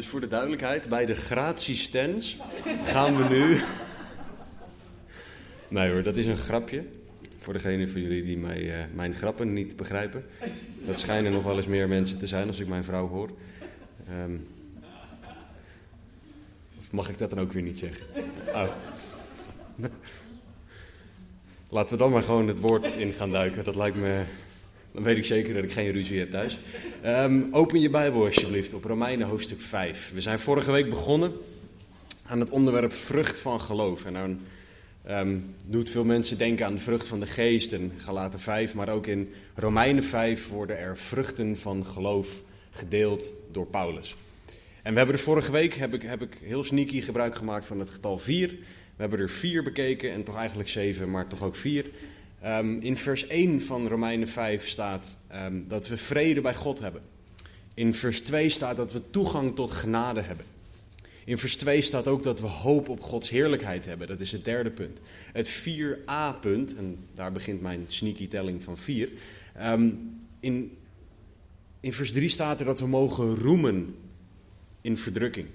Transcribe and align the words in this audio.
Dus 0.00 0.08
voor 0.08 0.20
de 0.20 0.28
duidelijkheid, 0.28 0.88
bij 0.88 1.06
de 1.06 1.14
gratiestens 1.14 2.36
gaan 2.82 3.16
we 3.16 3.34
nu. 3.34 3.60
Nee 5.68 5.90
hoor, 5.90 6.02
dat 6.02 6.16
is 6.16 6.26
een 6.26 6.36
grapje. 6.36 6.84
Voor 7.38 7.52
degene 7.52 7.88
van 7.88 8.00
jullie 8.00 8.22
die 8.22 8.38
mij, 8.38 8.78
eh, 8.78 8.84
mijn 8.94 9.14
grappen 9.14 9.52
niet 9.52 9.76
begrijpen. 9.76 10.24
Dat 10.86 10.98
schijnen 10.98 11.32
nog 11.32 11.42
wel 11.42 11.56
eens 11.56 11.66
meer 11.66 11.88
mensen 11.88 12.18
te 12.18 12.26
zijn 12.26 12.46
als 12.46 12.58
ik 12.58 12.66
mijn 12.66 12.84
vrouw 12.84 13.08
hoor. 13.08 13.30
Ehm, 14.08 14.36
of 16.78 16.92
mag 16.92 17.08
ik 17.08 17.18
dat 17.18 17.30
dan 17.30 17.40
ook 17.40 17.52
weer 17.52 17.62
niet 17.62 17.78
zeggen? 17.78 18.06
Oh. 18.46 18.68
Laten 21.68 21.96
we 21.96 22.02
dan 22.02 22.12
maar 22.12 22.22
gewoon 22.22 22.48
het 22.48 22.60
woord 22.60 22.94
in 22.94 23.12
gaan 23.12 23.30
duiken. 23.30 23.64
Dat 23.64 23.76
lijkt 23.76 23.96
me. 23.96 24.24
Dan 24.92 25.02
weet 25.02 25.16
ik 25.16 25.24
zeker 25.24 25.54
dat 25.54 25.64
ik 25.64 25.72
geen 25.72 25.92
ruzie 25.92 26.18
heb 26.18 26.30
thuis. 26.30 26.58
Ehm, 27.02 27.42
open 27.50 27.80
je 27.80 27.90
Bijbel 27.90 28.24
alsjeblieft 28.24 28.74
op 28.74 28.84
Romeinen 28.84 29.26
hoofdstuk 29.26 29.60
5. 29.60 30.12
We 30.14 30.20
zijn 30.20 30.38
vorige 30.38 30.72
week 30.72 30.90
begonnen 30.90 31.32
aan 32.26 32.40
het 32.40 32.50
onderwerp 32.50 32.92
vrucht 32.92 33.40
van 33.40 33.60
geloof. 33.60 34.04
En 34.04 34.12
dan 34.12 34.40
ehm, 35.04 35.36
doet 35.66 35.90
veel 35.90 36.04
mensen 36.04 36.38
denken 36.38 36.66
aan 36.66 36.74
de 36.74 36.80
vrucht 36.80 37.08
van 37.08 37.20
de 37.20 37.26
geest 37.26 37.72
in 37.72 37.92
Galaten 37.96 38.40
5. 38.40 38.74
Maar 38.74 38.88
ook 38.88 39.06
in 39.06 39.32
Romeinen 39.54 40.04
5 40.04 40.48
worden 40.48 40.78
er 40.78 40.98
vruchten 40.98 41.56
van 41.56 41.86
geloof 41.86 42.42
gedeeld 42.70 43.32
door 43.50 43.66
Paulus. 43.66 44.16
En 44.82 44.92
we 44.92 44.98
hebben 44.98 45.16
er 45.16 45.22
vorige 45.22 45.52
week, 45.52 45.74
heb 45.74 45.94
ik, 45.94 46.02
heb 46.02 46.22
ik 46.22 46.38
heel 46.42 46.64
sneaky 46.64 47.00
gebruik 47.00 47.34
gemaakt 47.34 47.66
van 47.66 47.78
het 47.78 47.90
getal 47.90 48.18
4. 48.18 48.48
We 48.48 49.06
hebben 49.06 49.18
er 49.18 49.30
vier 49.30 49.62
bekeken 49.62 50.12
en 50.12 50.24
toch 50.24 50.36
eigenlijk 50.36 50.68
zeven, 50.68 51.10
maar 51.10 51.26
toch 51.26 51.42
ook 51.42 51.56
vier. 51.56 51.84
Ehm, 52.40 52.80
in 52.80 52.96
vers 52.96 53.26
1 53.26 53.62
van 53.62 53.88
Romeinen 53.88 54.28
5 54.28 54.68
staat 54.68 55.16
ehm, 55.28 55.60
dat 55.68 55.88
we 55.88 55.96
vrede 55.96 56.40
bij 56.40 56.54
God 56.54 56.78
hebben. 56.78 57.02
In 57.74 57.94
vers 57.94 58.20
2 58.20 58.48
staat 58.48 58.76
dat 58.76 58.92
we 58.92 59.10
toegang 59.10 59.54
tot 59.54 59.70
genade 59.70 60.20
hebben. 60.20 60.44
In 61.24 61.38
vers 61.38 61.56
2 61.56 61.80
staat 61.80 62.06
ook 62.06 62.22
dat 62.22 62.40
we 62.40 62.46
hoop 62.46 62.88
op 62.88 63.00
Gods 63.00 63.30
heerlijkheid 63.30 63.84
hebben. 63.84 64.08
Dat 64.08 64.20
is 64.20 64.32
het 64.32 64.44
derde 64.44 64.70
punt. 64.70 64.98
Het 65.32 65.48
4a-punt, 65.48 66.76
en 66.76 66.98
daar 67.14 67.32
begint 67.32 67.60
mijn 67.60 67.84
sneaky 67.88 68.28
telling 68.28 68.62
van 68.62 68.78
4. 68.78 69.08
Ehm, 69.54 69.90
in, 70.40 70.76
in 71.80 71.92
vers 71.92 72.12
3 72.12 72.28
staat 72.28 72.60
er 72.60 72.66
dat 72.66 72.80
we 72.80 72.86
mogen 72.86 73.36
roemen 73.36 73.94
in 74.80 74.98
verdrukking. 74.98 75.46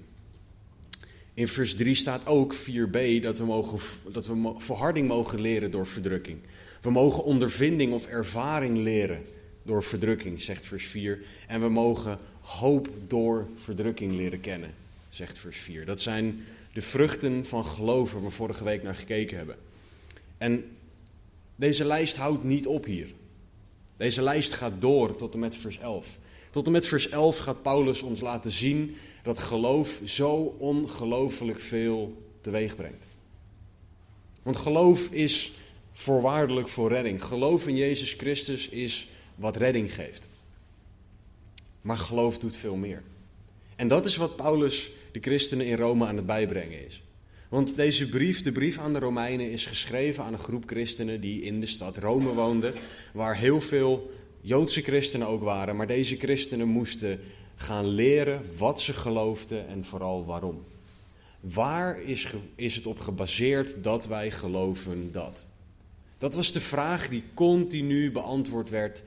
In 1.33 1.47
vers 1.47 1.75
3 1.75 1.95
staat 1.95 2.25
ook 2.25 2.55
4b 2.55 3.21
dat 3.21 3.37
we, 3.37 3.45
mogen, 3.45 3.79
dat 4.11 4.27
we 4.27 4.53
verharding 4.57 5.07
mogen 5.07 5.41
leren 5.41 5.71
door 5.71 5.87
verdrukking. 5.87 6.37
We 6.85 6.91
mogen 6.91 7.23
ondervinding 7.23 7.93
of 7.93 8.07
ervaring 8.07 8.77
leren 8.77 9.25
door 9.63 9.83
verdrukking, 9.83 10.41
zegt 10.41 10.65
vers 10.65 10.85
4. 10.85 11.21
En 11.47 11.61
we 11.61 11.69
mogen 11.69 12.19
hoop 12.41 12.89
door 13.07 13.47
verdrukking 13.55 14.13
leren 14.13 14.39
kennen, 14.39 14.73
zegt 15.09 15.37
vers 15.37 15.57
4. 15.57 15.85
Dat 15.85 16.01
zijn 16.01 16.43
de 16.73 16.81
vruchten 16.81 17.45
van 17.45 17.65
geloof 17.65 18.11
waar 18.13 18.23
we 18.23 18.29
vorige 18.29 18.63
week 18.63 18.83
naar 18.83 18.95
gekeken 18.95 19.37
hebben. 19.37 19.55
En 20.37 20.77
deze 21.55 21.85
lijst 21.85 22.15
houdt 22.15 22.43
niet 22.43 22.67
op 22.67 22.85
hier. 22.85 23.07
Deze 23.97 24.21
lijst 24.21 24.53
gaat 24.53 24.81
door 24.81 25.15
tot 25.15 25.33
en 25.33 25.39
met 25.39 25.55
vers 25.55 25.77
11. 25.79 26.17
Tot 26.49 26.65
en 26.65 26.71
met 26.71 26.87
vers 26.87 27.09
11 27.09 27.37
gaat 27.37 27.61
Paulus 27.61 28.01
ons 28.01 28.21
laten 28.21 28.51
zien 28.51 28.95
dat 29.23 29.39
geloof 29.39 30.01
zo 30.03 30.55
ongelooflijk 30.57 31.59
veel 31.59 32.21
teweeg 32.41 32.75
brengt. 32.75 33.05
Want 34.43 34.57
geloof 34.57 35.09
is 35.11 35.53
voorwaardelijk 35.97 36.67
voor 36.67 36.89
redding. 36.89 37.23
Geloof 37.23 37.67
in 37.67 37.75
Jezus 37.75 38.13
Christus 38.13 38.69
is 38.69 39.07
wat 39.35 39.55
redding 39.55 39.93
geeft. 39.93 40.27
Maar 41.81 41.97
geloof 41.97 42.37
doet 42.37 42.55
veel 42.55 42.75
meer. 42.75 43.03
En 43.75 43.87
dat 43.87 44.05
is 44.05 44.15
wat 44.15 44.35
Paulus 44.35 44.91
de 45.11 45.19
christenen 45.19 45.65
in 45.65 45.77
Rome 45.77 46.05
aan 46.05 46.15
het 46.15 46.25
bijbrengen 46.25 46.85
is. 46.85 47.03
Want 47.49 47.75
deze 47.75 48.09
brief, 48.09 48.41
de 48.41 48.51
brief 48.51 48.77
aan 48.77 48.93
de 48.93 48.99
Romeinen, 48.99 49.51
is 49.51 49.65
geschreven 49.65 50.23
aan 50.23 50.33
een 50.33 50.39
groep 50.39 50.63
christenen 50.65 51.21
die 51.21 51.41
in 51.41 51.59
de 51.59 51.65
stad 51.65 51.97
Rome 51.97 52.33
woonden, 52.33 52.73
waar 53.13 53.37
heel 53.37 53.61
veel 53.61 54.11
Joodse 54.41 54.81
christenen 54.81 55.27
ook 55.27 55.43
waren. 55.43 55.75
Maar 55.75 55.87
deze 55.87 56.15
christenen 56.15 56.67
moesten 56.67 57.19
gaan 57.55 57.87
leren 57.87 58.41
wat 58.57 58.81
ze 58.81 58.93
geloofden 58.93 59.67
en 59.67 59.85
vooral 59.85 60.25
waarom. 60.25 60.63
Waar 61.39 62.01
is, 62.01 62.27
is 62.55 62.75
het 62.75 62.85
op 62.85 62.99
gebaseerd 62.99 63.83
dat 63.83 64.07
wij 64.07 64.31
geloven 64.31 65.11
dat? 65.11 65.45
Dat 66.17 66.35
was 66.35 66.51
de 66.51 66.61
vraag 66.61 67.09
die 67.09 67.23
continu 67.33 68.11
beantwoord 68.11 68.69
werd 68.69 69.03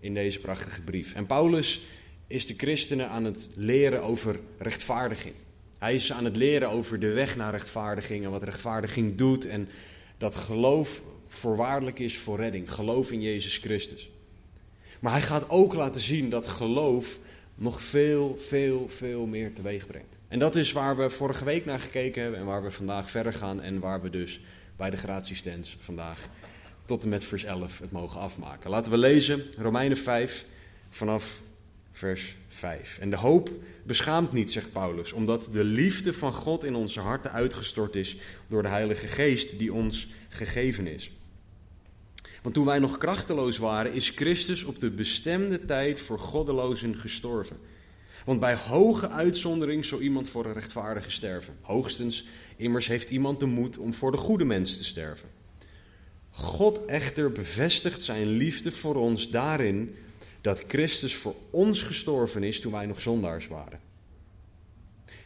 in 0.00 0.14
deze 0.14 0.40
prachtige 0.40 0.82
brief. 0.82 1.14
En 1.14 1.26
Paulus 1.26 1.80
is 2.26 2.46
de 2.46 2.54
christenen 2.56 3.08
aan 3.08 3.24
het 3.24 3.48
leren 3.54 4.02
over 4.02 4.40
rechtvaardiging. 4.58 5.34
Hij 5.78 5.94
is 5.94 6.12
aan 6.12 6.24
het 6.24 6.36
leren 6.36 6.70
over 6.70 6.98
de 6.98 7.12
weg 7.12 7.36
naar 7.36 7.52
rechtvaardiging 7.52 8.24
en 8.24 8.30
wat 8.30 8.42
rechtvaardiging 8.42 9.16
doet 9.16 9.46
en 9.46 9.68
dat 10.18 10.34
geloof 10.34 11.02
voorwaardelijk 11.28 11.98
is 11.98 12.18
voor 12.18 12.36
redding. 12.36 12.70
Geloof 12.70 13.12
in 13.12 13.22
Jezus 13.22 13.56
Christus. 13.56 14.10
Maar 15.00 15.12
hij 15.12 15.22
gaat 15.22 15.50
ook 15.50 15.74
laten 15.74 16.00
zien 16.00 16.30
dat 16.30 16.46
geloof 16.46 17.18
nog 17.54 17.82
veel, 17.82 18.36
veel, 18.38 18.88
veel 18.88 19.26
meer 19.26 19.52
teweeg 19.52 19.86
brengt. 19.86 20.16
En 20.28 20.38
dat 20.38 20.56
is 20.56 20.72
waar 20.72 20.96
we 20.96 21.10
vorige 21.10 21.44
week 21.44 21.64
naar 21.64 21.80
gekeken 21.80 22.22
hebben 22.22 22.40
en 22.40 22.46
waar 22.46 22.62
we 22.62 22.70
vandaag 22.70 23.10
verder 23.10 23.32
gaan 23.32 23.60
en 23.60 23.78
waar 23.78 24.02
we 24.02 24.10
dus 24.10 24.40
bij 24.76 24.90
de 24.90 24.96
gratiestands 24.96 25.76
vandaag 25.80 26.28
tot 26.88 27.02
en 27.02 27.08
met 27.08 27.24
vers 27.24 27.44
11 27.44 27.78
het 27.78 27.90
mogen 27.90 28.20
afmaken. 28.20 28.70
Laten 28.70 28.90
we 28.90 28.98
lezen 28.98 29.44
Romeinen 29.56 29.96
5 29.96 30.44
vanaf 30.90 31.42
vers 31.90 32.36
5. 32.48 32.98
En 32.98 33.10
de 33.10 33.16
hoop 33.16 33.50
beschaamt 33.82 34.32
niet, 34.32 34.52
zegt 34.52 34.72
Paulus, 34.72 35.12
omdat 35.12 35.48
de 35.52 35.64
liefde 35.64 36.12
van 36.12 36.32
God 36.32 36.64
in 36.64 36.74
onze 36.74 37.00
harten 37.00 37.32
uitgestort 37.32 37.94
is 37.94 38.16
door 38.46 38.62
de 38.62 38.68
Heilige 38.68 39.06
Geest 39.06 39.58
die 39.58 39.72
ons 39.72 40.08
gegeven 40.28 40.86
is. 40.86 41.10
Want 42.42 42.54
toen 42.54 42.64
wij 42.64 42.78
nog 42.78 42.98
krachteloos 42.98 43.58
waren, 43.58 43.92
is 43.92 44.10
Christus 44.10 44.64
op 44.64 44.80
de 44.80 44.90
bestemde 44.90 45.64
tijd 45.64 46.00
voor 46.00 46.18
goddelozen 46.18 46.96
gestorven. 46.96 47.56
Want 48.24 48.40
bij 48.40 48.54
hoge 48.54 49.08
uitzondering 49.08 49.84
zou 49.84 50.02
iemand 50.02 50.28
voor 50.28 50.46
een 50.46 50.52
rechtvaardige 50.52 51.10
sterven. 51.10 51.56
Hoogstens, 51.60 52.26
immers 52.56 52.86
heeft 52.86 53.10
iemand 53.10 53.40
de 53.40 53.46
moed 53.46 53.78
om 53.78 53.94
voor 53.94 54.10
de 54.10 54.16
goede 54.16 54.44
mens 54.44 54.76
te 54.76 54.84
sterven. 54.84 55.37
God 56.38 56.84
echter 56.84 57.32
bevestigt 57.32 58.02
zijn 58.02 58.26
liefde 58.26 58.72
voor 58.72 58.94
ons 58.94 59.30
daarin 59.30 59.94
dat 60.40 60.64
Christus 60.68 61.16
voor 61.16 61.34
ons 61.50 61.82
gestorven 61.82 62.42
is 62.42 62.60
toen 62.60 62.72
wij 62.72 62.86
nog 62.86 63.00
zondaars 63.00 63.48
waren. 63.48 63.80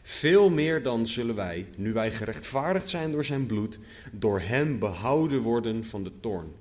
Veel 0.01 0.49
meer 0.49 0.83
dan 0.83 1.07
zullen 1.07 1.35
wij, 1.35 1.65
nu 1.75 1.93
wij 1.93 2.11
gerechtvaardigd 2.11 2.89
zijn 2.89 3.11
door 3.11 3.25
zijn 3.25 3.45
bloed, 3.45 3.79
door 4.11 4.39
hem 4.39 4.79
behouden 4.79 5.41
worden 5.41 5.85
van 5.85 6.03
de 6.03 6.11
toorn. 6.19 6.51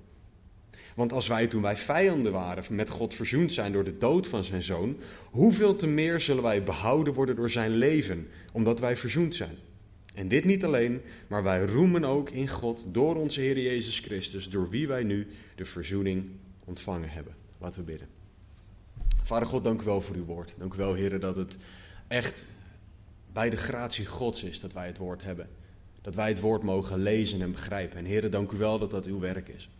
Want 0.94 1.12
als 1.12 1.28
wij 1.28 1.46
toen 1.46 1.62
wij 1.62 1.76
vijanden 1.76 2.32
waren 2.32 2.64
met 2.70 2.88
God 2.88 3.14
verzoend 3.14 3.52
zijn 3.52 3.72
door 3.72 3.84
de 3.84 3.98
dood 3.98 4.26
van 4.26 4.44
zijn 4.44 4.62
zoon, 4.62 4.96
hoeveel 5.30 5.76
te 5.76 5.86
meer 5.86 6.20
zullen 6.20 6.42
wij 6.42 6.62
behouden 6.62 7.14
worden 7.14 7.36
door 7.36 7.50
zijn 7.50 7.70
leven, 7.70 8.28
omdat 8.52 8.80
wij 8.80 8.96
verzoend 8.96 9.36
zijn. 9.36 9.58
En 10.12 10.28
dit 10.28 10.44
niet 10.44 10.64
alleen, 10.64 11.00
maar 11.26 11.42
wij 11.42 11.64
roemen 11.64 12.04
ook 12.04 12.30
in 12.30 12.48
God 12.48 12.84
door 12.88 13.16
onze 13.16 13.40
Heer 13.40 13.60
Jezus 13.60 13.98
Christus, 13.98 14.48
door 14.48 14.70
wie 14.70 14.88
wij 14.88 15.02
nu 15.02 15.26
de 15.54 15.64
verzoening 15.64 16.24
ontvangen 16.64 17.08
hebben. 17.08 17.34
Laten 17.58 17.80
we 17.80 17.86
bidden. 17.86 18.08
Vader 19.24 19.48
God, 19.48 19.64
dank 19.64 19.82
u 19.82 19.84
wel 19.84 20.00
voor 20.00 20.16
uw 20.16 20.24
woord. 20.24 20.54
Dank 20.58 20.74
u 20.74 20.76
wel, 20.76 20.94
Heer, 20.94 21.20
dat 21.20 21.36
het 21.36 21.56
echt 22.08 22.46
bij 23.32 23.50
de 23.50 23.56
gratie 23.56 24.06
Gods 24.06 24.42
is 24.42 24.60
dat 24.60 24.72
wij 24.72 24.86
het 24.86 24.98
woord 24.98 25.22
hebben. 25.22 25.48
Dat 26.00 26.14
wij 26.14 26.28
het 26.28 26.40
woord 26.40 26.62
mogen 26.62 27.02
lezen 27.02 27.40
en 27.40 27.52
begrijpen. 27.52 27.98
En 27.98 28.04
Heer, 28.04 28.30
dank 28.30 28.52
u 28.52 28.56
wel 28.56 28.78
dat 28.78 28.90
dat 28.90 29.06
uw 29.06 29.18
werk 29.18 29.48
is. 29.48 29.70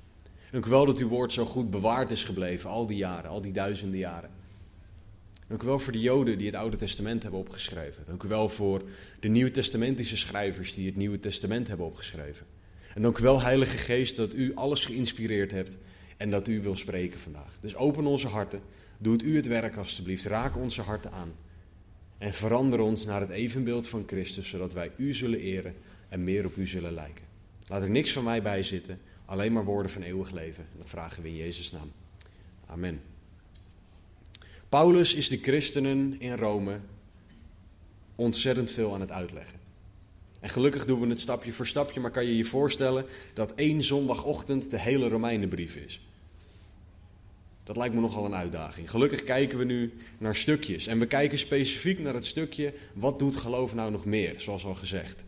Dank 0.50 0.66
u 0.66 0.70
wel 0.70 0.86
dat 0.86 0.98
uw 0.98 1.08
woord 1.08 1.32
zo 1.32 1.44
goed 1.44 1.70
bewaard 1.70 2.10
is 2.10 2.24
gebleven, 2.24 2.70
al 2.70 2.86
die 2.86 2.96
jaren, 2.96 3.30
al 3.30 3.40
die 3.40 3.52
duizenden 3.52 3.98
jaren. 3.98 4.30
Dank 5.52 5.64
u 5.64 5.66
wel 5.66 5.78
voor 5.78 5.92
de 5.92 6.00
Joden 6.00 6.38
die 6.38 6.46
het 6.46 6.56
Oude 6.56 6.76
Testament 6.76 7.22
hebben 7.22 7.40
opgeschreven. 7.40 8.04
Dank 8.06 8.22
u 8.22 8.28
wel 8.28 8.48
voor 8.48 8.82
de 9.20 9.28
Nieuw 9.28 9.50
Testamentische 9.50 10.16
schrijvers 10.16 10.74
die 10.74 10.86
het 10.86 10.96
Nieuwe 10.96 11.18
Testament 11.18 11.68
hebben 11.68 11.86
opgeschreven. 11.86 12.46
En 12.94 13.02
dank 13.02 13.18
u 13.18 13.22
wel, 13.22 13.40
Heilige 13.40 13.76
Geest, 13.76 14.16
dat 14.16 14.34
u 14.34 14.54
alles 14.54 14.84
geïnspireerd 14.84 15.50
hebt 15.50 15.76
en 16.16 16.30
dat 16.30 16.48
u 16.48 16.60
wil 16.62 16.76
spreken 16.76 17.20
vandaag. 17.20 17.58
Dus 17.60 17.76
open 17.76 18.06
onze 18.06 18.28
harten, 18.28 18.60
doet 18.98 19.22
u 19.22 19.36
het 19.36 19.46
werk 19.46 19.76
alstublieft, 19.76 20.24
raak 20.24 20.56
onze 20.56 20.82
harten 20.82 21.12
aan. 21.12 21.32
En 22.18 22.32
verander 22.32 22.80
ons 22.80 23.04
naar 23.04 23.20
het 23.20 23.30
evenbeeld 23.30 23.86
van 23.86 24.04
Christus, 24.06 24.48
zodat 24.48 24.72
wij 24.72 24.90
u 24.96 25.12
zullen 25.12 25.38
eren 25.38 25.74
en 26.08 26.24
meer 26.24 26.46
op 26.46 26.56
u 26.56 26.66
zullen 26.66 26.92
lijken. 26.92 27.24
Laat 27.66 27.82
er 27.82 27.90
niks 27.90 28.12
van 28.12 28.24
mij 28.24 28.42
bij 28.42 28.62
zitten, 28.62 29.00
alleen 29.24 29.52
maar 29.52 29.64
woorden 29.64 29.92
van 29.92 30.02
eeuwig 30.02 30.30
leven. 30.30 30.64
En 30.72 30.78
dat 30.78 30.88
vragen 30.88 31.22
we 31.22 31.28
in 31.28 31.36
Jezus' 31.36 31.72
naam. 31.72 31.92
Amen. 32.66 33.11
Paulus 34.72 35.14
is 35.14 35.28
de 35.28 35.38
christenen 35.38 36.16
in 36.18 36.36
Rome 36.36 36.80
ontzettend 38.14 38.70
veel 38.70 38.94
aan 38.94 39.00
het 39.00 39.10
uitleggen. 39.10 39.58
En 40.40 40.48
gelukkig 40.48 40.84
doen 40.84 41.00
we 41.00 41.06
het 41.06 41.20
stapje 41.20 41.52
voor 41.52 41.66
stapje, 41.66 42.00
maar 42.00 42.10
kan 42.10 42.26
je 42.26 42.36
je 42.36 42.44
voorstellen 42.44 43.04
dat 43.34 43.52
één 43.54 43.82
zondagochtend 43.82 44.70
de 44.70 44.78
hele 44.78 45.08
Romeinenbrief 45.08 45.76
is? 45.76 46.06
Dat 47.64 47.76
lijkt 47.76 47.94
me 47.94 48.00
nogal 48.00 48.24
een 48.24 48.34
uitdaging. 48.34 48.90
Gelukkig 48.90 49.24
kijken 49.24 49.58
we 49.58 49.64
nu 49.64 49.92
naar 50.18 50.36
stukjes. 50.36 50.86
En 50.86 50.98
we 50.98 51.06
kijken 51.06 51.38
specifiek 51.38 51.98
naar 51.98 52.14
het 52.14 52.26
stukje, 52.26 52.74
wat 52.94 53.18
doet 53.18 53.36
geloof 53.36 53.74
nou 53.74 53.90
nog 53.90 54.04
meer, 54.04 54.40
zoals 54.40 54.64
al 54.64 54.74
gezegd. 54.74 55.24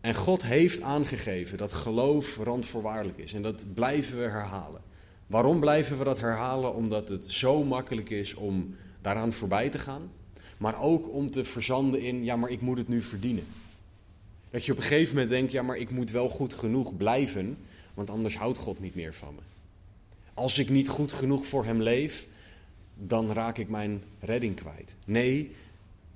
En 0.00 0.14
God 0.14 0.42
heeft 0.42 0.80
aangegeven 0.80 1.58
dat 1.58 1.72
geloof 1.72 2.36
randvoorwaardelijk 2.36 3.18
is. 3.18 3.32
En 3.32 3.42
dat 3.42 3.74
blijven 3.74 4.16
we 4.16 4.22
herhalen. 4.22 4.89
Waarom 5.30 5.60
blijven 5.60 5.98
we 5.98 6.04
dat 6.04 6.20
herhalen? 6.20 6.74
Omdat 6.74 7.08
het 7.08 7.24
zo 7.24 7.64
makkelijk 7.64 8.10
is 8.10 8.34
om 8.34 8.76
daaraan 9.00 9.32
voorbij 9.32 9.68
te 9.68 9.78
gaan. 9.78 10.10
Maar 10.56 10.80
ook 10.80 11.12
om 11.12 11.30
te 11.30 11.44
verzanden 11.44 12.00
in, 12.00 12.24
ja, 12.24 12.36
maar 12.36 12.50
ik 12.50 12.60
moet 12.60 12.78
het 12.78 12.88
nu 12.88 13.02
verdienen. 13.02 13.44
Dat 14.50 14.64
je 14.64 14.72
op 14.72 14.78
een 14.78 14.84
gegeven 14.84 15.14
moment 15.14 15.30
denkt, 15.30 15.52
ja, 15.52 15.62
maar 15.62 15.76
ik 15.76 15.90
moet 15.90 16.10
wel 16.10 16.28
goed 16.28 16.54
genoeg 16.54 16.96
blijven, 16.96 17.58
want 17.94 18.10
anders 18.10 18.36
houdt 18.36 18.58
God 18.58 18.80
niet 18.80 18.94
meer 18.94 19.14
van 19.14 19.34
me. 19.34 19.40
Als 20.34 20.58
ik 20.58 20.68
niet 20.68 20.88
goed 20.88 21.12
genoeg 21.12 21.46
voor 21.46 21.64
Hem 21.64 21.82
leef, 21.82 22.26
dan 22.94 23.32
raak 23.32 23.58
ik 23.58 23.68
mijn 23.68 24.02
redding 24.20 24.56
kwijt. 24.56 24.94
Nee, 25.06 25.54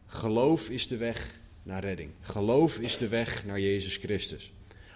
geloof 0.06 0.70
is 0.70 0.88
de 0.88 0.96
weg 0.96 1.40
naar 1.62 1.82
redding. 1.82 2.10
Geloof 2.20 2.78
is 2.78 2.98
de 2.98 3.08
weg 3.08 3.46
naar 3.46 3.60
Jezus 3.60 3.96
Christus. 3.96 4.52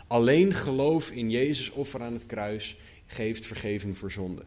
Alleen 0.06 0.54
geloof 0.54 1.10
in 1.10 1.30
Jezus 1.30 1.70
offer 1.70 2.02
aan 2.02 2.12
het 2.12 2.26
kruis 2.26 2.76
geeft 3.08 3.46
vergeving 3.46 3.96
voor 3.96 4.12
zonde. 4.12 4.42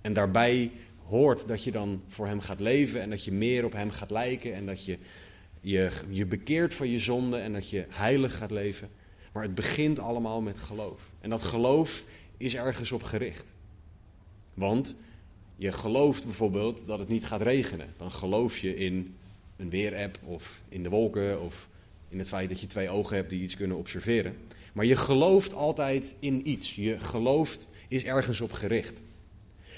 En 0.00 0.12
daarbij 0.12 0.70
hoort 1.06 1.48
dat 1.48 1.64
je 1.64 1.70
dan 1.70 2.02
voor 2.06 2.26
Hem 2.26 2.40
gaat 2.40 2.60
leven 2.60 3.00
en 3.00 3.10
dat 3.10 3.24
je 3.24 3.32
meer 3.32 3.64
op 3.64 3.72
Hem 3.72 3.90
gaat 3.90 4.10
lijken 4.10 4.54
en 4.54 4.66
dat 4.66 4.84
je 4.84 4.98
je, 5.60 5.90
je 6.08 6.26
bekeert 6.26 6.74
van 6.74 6.88
je 6.88 6.98
zonde 6.98 7.38
en 7.38 7.52
dat 7.52 7.70
je 7.70 7.84
heilig 7.88 8.36
gaat 8.36 8.50
leven. 8.50 8.88
Maar 9.32 9.42
het 9.42 9.54
begint 9.54 9.98
allemaal 9.98 10.40
met 10.40 10.58
geloof. 10.58 11.12
En 11.20 11.30
dat 11.30 11.42
geloof 11.42 12.04
is 12.36 12.54
ergens 12.54 12.92
op 12.92 13.02
gericht. 13.02 13.52
Want 14.54 14.96
je 15.56 15.72
gelooft 15.72 16.24
bijvoorbeeld 16.24 16.86
dat 16.86 16.98
het 16.98 17.08
niet 17.08 17.26
gaat 17.26 17.42
regenen. 17.42 17.88
Dan 17.96 18.10
geloof 18.10 18.58
je 18.58 18.74
in 18.74 19.14
een 19.56 19.70
weerapp 19.70 20.18
of 20.24 20.60
in 20.68 20.82
de 20.82 20.88
wolken 20.88 21.42
of 21.42 21.68
in 22.08 22.18
het 22.18 22.28
feit 22.28 22.48
dat 22.48 22.60
je 22.60 22.66
twee 22.66 22.88
ogen 22.88 23.16
hebt 23.16 23.30
die 23.30 23.42
iets 23.42 23.56
kunnen 23.56 23.76
observeren. 23.76 24.36
Maar 24.72 24.84
je 24.84 24.96
gelooft 24.96 25.54
altijd 25.54 26.14
in 26.18 26.48
iets. 26.48 26.74
Je 26.74 26.98
gelooft 26.98 27.68
is 27.90 28.04
ergens 28.04 28.40
op 28.40 28.52
gericht. 28.52 29.00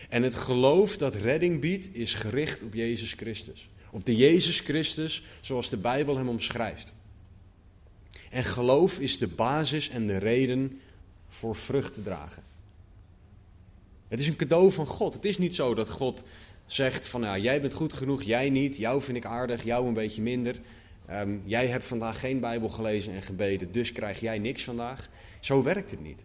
En 0.09 0.23
het 0.23 0.35
geloof 0.35 0.97
dat 0.97 1.15
redding 1.15 1.61
biedt 1.61 1.89
is 1.93 2.15
gericht 2.15 2.63
op 2.63 2.75
Jezus 2.75 3.13
Christus. 3.13 3.69
Op 3.91 4.07
de 4.07 4.17
Jezus 4.17 4.61
Christus 4.61 5.23
zoals 5.41 5.71
de 5.71 5.77
Bijbel 5.77 6.17
hem 6.17 6.29
omschrijft. 6.29 6.95
En 8.31 8.45
geloof 8.45 8.99
is 8.99 9.19
de 9.19 9.29
basis 9.29 9.89
en 9.89 10.07
de 10.07 10.17
reden 10.17 10.81
voor 11.29 11.57
vrucht 11.57 11.95
te 11.95 12.03
dragen. 12.03 12.43
Het 14.09 14.21
is 14.21 14.27
een 14.27 14.37
cadeau 14.37 14.73
van 14.73 14.87
God. 14.87 15.15
Het 15.15 15.25
is 15.25 15.39
niet 15.39 15.55
zo 15.55 15.75
dat 15.75 15.89
God 15.89 16.23
zegt 16.67 17.07
van 17.07 17.21
nou, 17.21 17.41
jij 17.41 17.61
bent 17.61 17.73
goed 17.73 17.93
genoeg, 17.93 18.23
jij 18.23 18.51
niet, 18.51 18.77
jou 18.77 19.03
vind 19.03 19.17
ik 19.17 19.25
aardig, 19.25 19.65
jou 19.65 19.87
een 19.87 19.95
beetje 19.95 20.23
minder. 20.23 20.61
Ehm, 21.07 21.39
jij 21.45 21.67
hebt 21.67 21.85
vandaag 21.85 22.21
geen 22.21 22.41
Bijbel 22.41 22.69
gelezen 22.69 23.13
en 23.13 23.23
gebeden, 23.23 23.73
dus 23.73 23.93
krijg 23.93 24.21
jij 24.21 24.39
niks 24.39 24.65
vandaag. 24.65 25.09
Zo 25.41 25.63
werkt 25.63 25.91
het 25.91 26.03
niet. 26.03 26.21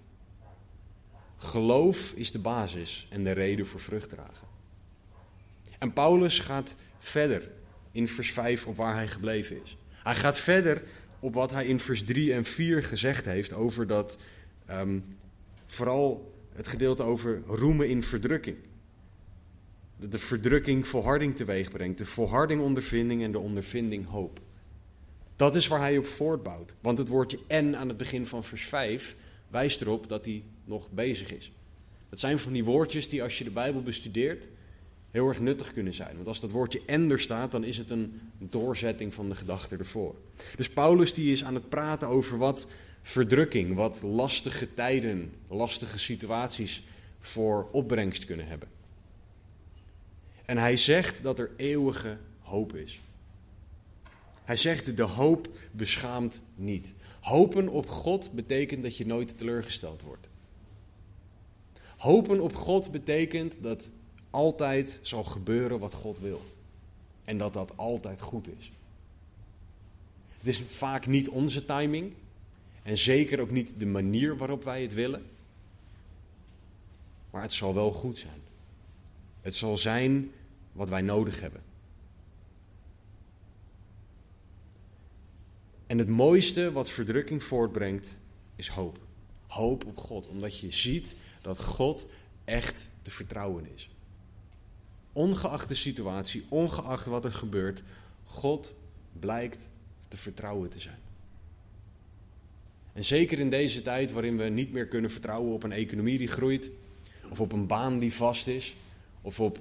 Geloof 1.37 2.13
is 2.15 2.31
de 2.31 2.39
basis 2.39 3.07
en 3.09 3.23
de 3.23 3.31
reden 3.31 3.65
voor 3.65 3.79
vrucht 3.79 4.09
dragen. 4.09 4.47
En 5.79 5.93
Paulus 5.93 6.39
gaat 6.39 6.75
verder 6.99 7.49
in 7.91 8.07
vers 8.07 8.31
5 8.31 8.67
op 8.67 8.75
waar 8.75 8.93
hij 8.93 9.07
gebleven 9.07 9.61
is. 9.63 9.77
Hij 9.89 10.15
gaat 10.15 10.37
verder 10.37 10.83
op 11.19 11.33
wat 11.33 11.51
hij 11.51 11.65
in 11.65 11.79
vers 11.79 12.03
3 12.03 12.33
en 12.33 12.45
4 12.45 12.83
gezegd 12.83 13.25
heeft 13.25 13.53
over 13.53 13.87
dat, 13.87 14.17
um, 14.69 15.17
vooral 15.65 16.33
het 16.53 16.67
gedeelte 16.67 17.03
over 17.03 17.41
roemen 17.45 17.89
in 17.89 18.03
verdrukking. 18.03 18.57
Dat 19.97 20.11
de 20.11 20.19
verdrukking 20.19 20.87
volharding 20.87 21.35
teweeg 21.35 21.71
brengt, 21.71 21.97
de 21.97 22.05
volharding 22.05 22.61
ondervinding 22.61 23.23
en 23.23 23.31
de 23.31 23.39
ondervinding 23.39 24.07
hoop. 24.07 24.39
Dat 25.35 25.55
is 25.55 25.67
waar 25.67 25.79
hij 25.79 25.97
op 25.97 26.05
voortbouwt. 26.05 26.75
Want 26.81 26.97
het 26.97 27.07
woordje 27.07 27.39
en 27.47 27.77
aan 27.77 27.87
het 27.87 27.97
begin 27.97 28.25
van 28.25 28.43
vers 28.43 28.63
5 28.63 29.15
wijst 29.49 29.81
erop 29.81 30.09
dat 30.09 30.25
hij 30.25 30.43
nog 30.65 30.91
bezig 30.91 31.33
is. 31.33 31.51
Dat 32.09 32.19
zijn 32.19 32.39
van 32.39 32.53
die 32.53 32.63
woordjes 32.63 33.09
die 33.09 33.23
als 33.23 33.37
je 33.37 33.43
de 33.43 33.49
Bijbel 33.49 33.81
bestudeert 33.81 34.47
heel 35.11 35.27
erg 35.27 35.39
nuttig 35.39 35.73
kunnen 35.73 35.93
zijn. 35.93 36.15
Want 36.15 36.27
als 36.27 36.39
dat 36.39 36.51
woordje 36.51 36.81
en 36.85 37.11
er 37.11 37.19
staat, 37.19 37.51
dan 37.51 37.63
is 37.63 37.77
het 37.77 37.89
een 37.89 38.21
doorzetting 38.37 39.13
van 39.13 39.29
de 39.29 39.35
gedachte 39.35 39.77
ervoor. 39.77 40.15
Dus 40.55 40.69
Paulus 40.69 41.13
die 41.13 41.31
is 41.31 41.43
aan 41.43 41.53
het 41.53 41.69
praten 41.69 42.07
over 42.07 42.37
wat 42.37 42.67
verdrukking, 43.01 43.75
wat 43.75 44.01
lastige 44.01 44.73
tijden, 44.73 45.33
lastige 45.47 45.99
situaties 45.99 46.83
voor 47.19 47.67
opbrengst 47.71 48.25
kunnen 48.25 48.47
hebben. 48.47 48.67
En 50.45 50.57
hij 50.57 50.77
zegt 50.77 51.23
dat 51.23 51.39
er 51.39 51.51
eeuwige 51.55 52.17
hoop 52.39 52.75
is. 52.75 52.99
Hij 54.43 54.55
zegt 54.55 54.97
de 54.97 55.03
hoop 55.03 55.49
beschaamt 55.71 56.41
niet. 56.55 56.93
Hopen 57.27 57.69
op 57.69 57.87
God 57.87 58.31
betekent 58.31 58.83
dat 58.83 58.97
je 58.97 59.05
nooit 59.05 59.37
teleurgesteld 59.37 60.01
wordt. 60.01 60.29
Hopen 61.97 62.39
op 62.39 62.55
God 62.55 62.91
betekent 62.91 63.57
dat 63.61 63.91
altijd 64.29 64.99
zal 65.01 65.23
gebeuren 65.23 65.79
wat 65.79 65.93
God 65.93 66.19
wil. 66.19 66.41
En 67.23 67.37
dat 67.37 67.53
dat 67.53 67.71
altijd 67.75 68.21
goed 68.21 68.47
is. 68.59 68.71
Het 70.37 70.47
is 70.47 70.61
vaak 70.67 71.07
niet 71.07 71.29
onze 71.29 71.65
timing. 71.65 72.13
En 72.83 72.97
zeker 72.97 73.39
ook 73.39 73.51
niet 73.51 73.73
de 73.77 73.85
manier 73.85 74.37
waarop 74.37 74.63
wij 74.63 74.81
het 74.81 74.93
willen. 74.93 75.25
Maar 77.29 77.41
het 77.41 77.53
zal 77.53 77.73
wel 77.73 77.91
goed 77.91 78.17
zijn. 78.17 78.41
Het 79.41 79.55
zal 79.55 79.77
zijn 79.77 80.31
wat 80.71 80.89
wij 80.89 81.01
nodig 81.01 81.41
hebben. 81.41 81.61
En 85.87 85.97
het 85.97 86.07
mooiste 86.07 86.71
wat 86.71 86.89
verdrukking 86.89 87.43
voortbrengt 87.43 88.15
is 88.55 88.67
hoop. 88.67 88.99
Hoop 89.47 89.85
op 89.85 89.97
God, 89.97 90.27
omdat 90.27 90.59
je 90.59 90.71
ziet 90.71 91.15
dat 91.41 91.63
God 91.63 92.07
echt 92.45 92.89
te 93.01 93.11
vertrouwen 93.11 93.67
is. 93.75 93.89
Ongeacht 95.13 95.67
de 95.67 95.75
situatie, 95.75 96.45
ongeacht 96.49 97.05
wat 97.05 97.25
er 97.25 97.33
gebeurt, 97.33 97.83
God 98.23 98.73
blijkt 99.19 99.69
te 100.07 100.17
vertrouwen 100.17 100.69
te 100.69 100.79
zijn. 100.79 100.99
En 102.93 103.03
zeker 103.03 103.39
in 103.39 103.49
deze 103.49 103.81
tijd 103.81 104.11
waarin 104.11 104.37
we 104.37 104.43
niet 104.43 104.71
meer 104.71 104.87
kunnen 104.87 105.11
vertrouwen 105.11 105.53
op 105.53 105.63
een 105.63 105.71
economie 105.71 106.17
die 106.17 106.27
groeit, 106.27 106.69
of 107.29 107.39
op 107.39 107.51
een 107.51 107.67
baan 107.67 107.99
die 107.99 108.13
vast 108.13 108.47
is, 108.47 108.75
of 109.21 109.39
op 109.39 109.59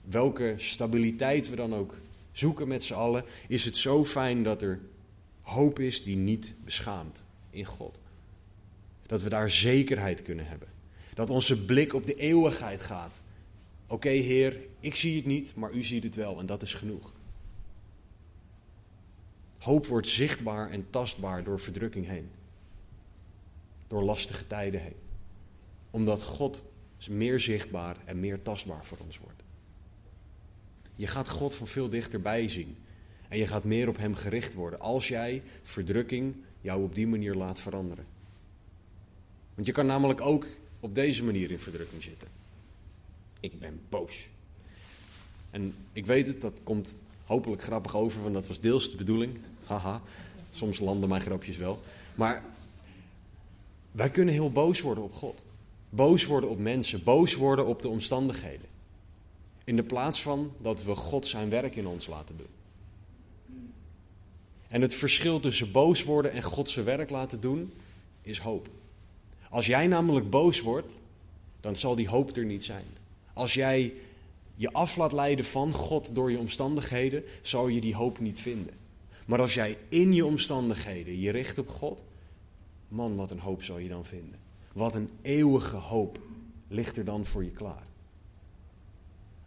welke 0.00 0.54
stabiliteit 0.56 1.48
we 1.48 1.56
dan 1.56 1.74
ook 1.74 1.94
zoeken 2.32 2.68
met 2.68 2.84
z'n 2.84 2.94
allen, 2.94 3.24
is 3.48 3.64
het 3.64 3.76
zo 3.76 4.04
fijn 4.04 4.42
dat 4.42 4.62
er 4.62 4.80
hoop 5.48 5.78
is 5.78 6.02
die 6.02 6.16
niet 6.16 6.54
beschaamt 6.64 7.24
in 7.50 7.64
God. 7.64 8.00
Dat 9.06 9.22
we 9.22 9.28
daar 9.28 9.50
zekerheid 9.50 10.22
kunnen 10.22 10.46
hebben. 10.46 10.68
Dat 11.14 11.30
onze 11.30 11.64
blik 11.64 11.94
op 11.94 12.06
de 12.06 12.14
eeuwigheid 12.14 12.80
gaat. 12.80 13.20
Oké, 13.86 14.08
Heer, 14.08 14.60
ik 14.80 14.94
zie 14.94 15.16
het 15.16 15.26
niet, 15.26 15.54
maar 15.54 15.72
u 15.72 15.84
ziet 15.84 16.02
het 16.02 16.14
wel 16.14 16.38
en 16.38 16.46
dat 16.46 16.62
is 16.62 16.74
genoeg. 16.74 17.12
Hoop 19.58 19.86
wordt 19.86 20.08
zichtbaar 20.08 20.70
en 20.70 20.90
tastbaar 20.90 21.44
door 21.44 21.60
verdrukking 21.60 22.06
heen. 22.06 22.30
Door 23.86 24.02
lastige 24.02 24.46
tijden 24.46 24.82
heen. 24.82 24.96
Omdat 25.90 26.22
God 26.22 26.64
meer 27.10 27.40
zichtbaar 27.40 27.96
en 28.04 28.20
meer 28.20 28.42
tastbaar 28.42 28.84
voor 28.84 28.98
ons 29.04 29.18
wordt. 29.18 29.42
Je 30.94 31.06
gaat 31.06 31.28
God 31.28 31.54
van 31.54 31.66
veel 31.66 31.88
dichterbij 31.88 32.48
zien. 32.48 32.76
En 33.28 33.38
je 33.38 33.46
gaat 33.46 33.64
meer 33.64 33.88
op 33.88 33.96
Hem 33.96 34.14
gericht 34.14 34.54
worden 34.54 34.80
als 34.80 35.08
jij 35.08 35.42
verdrukking 35.62 36.34
jou 36.60 36.82
op 36.82 36.94
die 36.94 37.06
manier 37.06 37.34
laat 37.34 37.60
veranderen. 37.60 38.06
Want 39.54 39.66
je 39.66 39.72
kan 39.72 39.86
namelijk 39.86 40.20
ook 40.20 40.46
op 40.80 40.94
deze 40.94 41.24
manier 41.24 41.50
in 41.50 41.60
verdrukking 41.60 42.02
zitten. 42.02 42.28
Ik 43.40 43.58
ben 43.58 43.80
boos. 43.88 44.28
En 45.50 45.74
ik 45.92 46.06
weet 46.06 46.26
het, 46.26 46.40
dat 46.40 46.60
komt 46.62 46.96
hopelijk 47.24 47.62
grappig 47.62 47.96
over, 47.96 48.22
want 48.22 48.34
dat 48.34 48.46
was 48.46 48.60
deels 48.60 48.90
de 48.90 48.96
bedoeling. 48.96 49.38
Haha, 49.64 50.02
soms 50.50 50.78
landen 50.78 51.08
mijn 51.08 51.20
grapjes 51.20 51.56
wel. 51.56 51.80
Maar 52.14 52.42
wij 53.92 54.10
kunnen 54.10 54.34
heel 54.34 54.50
boos 54.50 54.80
worden 54.80 55.04
op 55.04 55.14
God. 55.14 55.44
Boos 55.90 56.26
worden 56.26 56.50
op 56.50 56.58
mensen, 56.58 57.02
boos 57.02 57.34
worden 57.34 57.66
op 57.66 57.82
de 57.82 57.88
omstandigheden. 57.88 58.66
In 59.64 59.76
de 59.76 59.82
plaats 59.82 60.22
van 60.22 60.52
dat 60.58 60.82
we 60.82 60.94
God 60.94 61.26
zijn 61.26 61.48
werk 61.48 61.76
in 61.76 61.86
ons 61.86 62.06
laten 62.06 62.36
doen. 62.36 62.57
En 64.68 64.80
het 64.80 64.94
verschil 64.94 65.40
tussen 65.40 65.72
boos 65.72 66.04
worden 66.04 66.32
en 66.32 66.42
God 66.42 66.70
zijn 66.70 66.84
werk 66.84 67.10
laten 67.10 67.40
doen, 67.40 67.72
is 68.22 68.38
hoop. 68.38 68.68
Als 69.50 69.66
jij 69.66 69.86
namelijk 69.86 70.30
boos 70.30 70.60
wordt, 70.60 70.92
dan 71.60 71.76
zal 71.76 71.94
die 71.94 72.08
hoop 72.08 72.36
er 72.36 72.44
niet 72.44 72.64
zijn. 72.64 72.84
Als 73.32 73.54
jij 73.54 73.92
je 74.54 74.72
af 74.72 74.96
laat 74.96 75.12
leiden 75.12 75.44
van 75.44 75.72
God 75.72 76.14
door 76.14 76.30
je 76.30 76.38
omstandigheden, 76.38 77.24
zal 77.42 77.68
je 77.68 77.80
die 77.80 77.94
hoop 77.94 78.18
niet 78.18 78.40
vinden. 78.40 78.74
Maar 79.26 79.40
als 79.40 79.54
jij 79.54 79.76
in 79.88 80.14
je 80.14 80.26
omstandigheden 80.26 81.20
je 81.20 81.30
richt 81.30 81.58
op 81.58 81.68
God, 81.68 82.04
man, 82.88 83.16
wat 83.16 83.30
een 83.30 83.38
hoop 83.38 83.62
zal 83.62 83.78
je 83.78 83.88
dan 83.88 84.04
vinden. 84.04 84.38
Wat 84.72 84.94
een 84.94 85.10
eeuwige 85.22 85.76
hoop 85.76 86.18
ligt 86.68 86.96
er 86.96 87.04
dan 87.04 87.24
voor 87.24 87.44
je 87.44 87.50
klaar. 87.50 87.82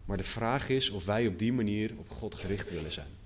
Maar 0.06 0.18
de 0.18 0.24
vraag 0.24 0.70
is 0.70 0.90
of 0.90 1.06
wij 1.06 1.28
op 1.28 1.40
die 1.40 1.54
manier 1.54 1.92
op 1.98 2.10
God 2.10 2.36
gericht 2.36 2.72
willen 2.72 2.92
zijn. 2.92 3.21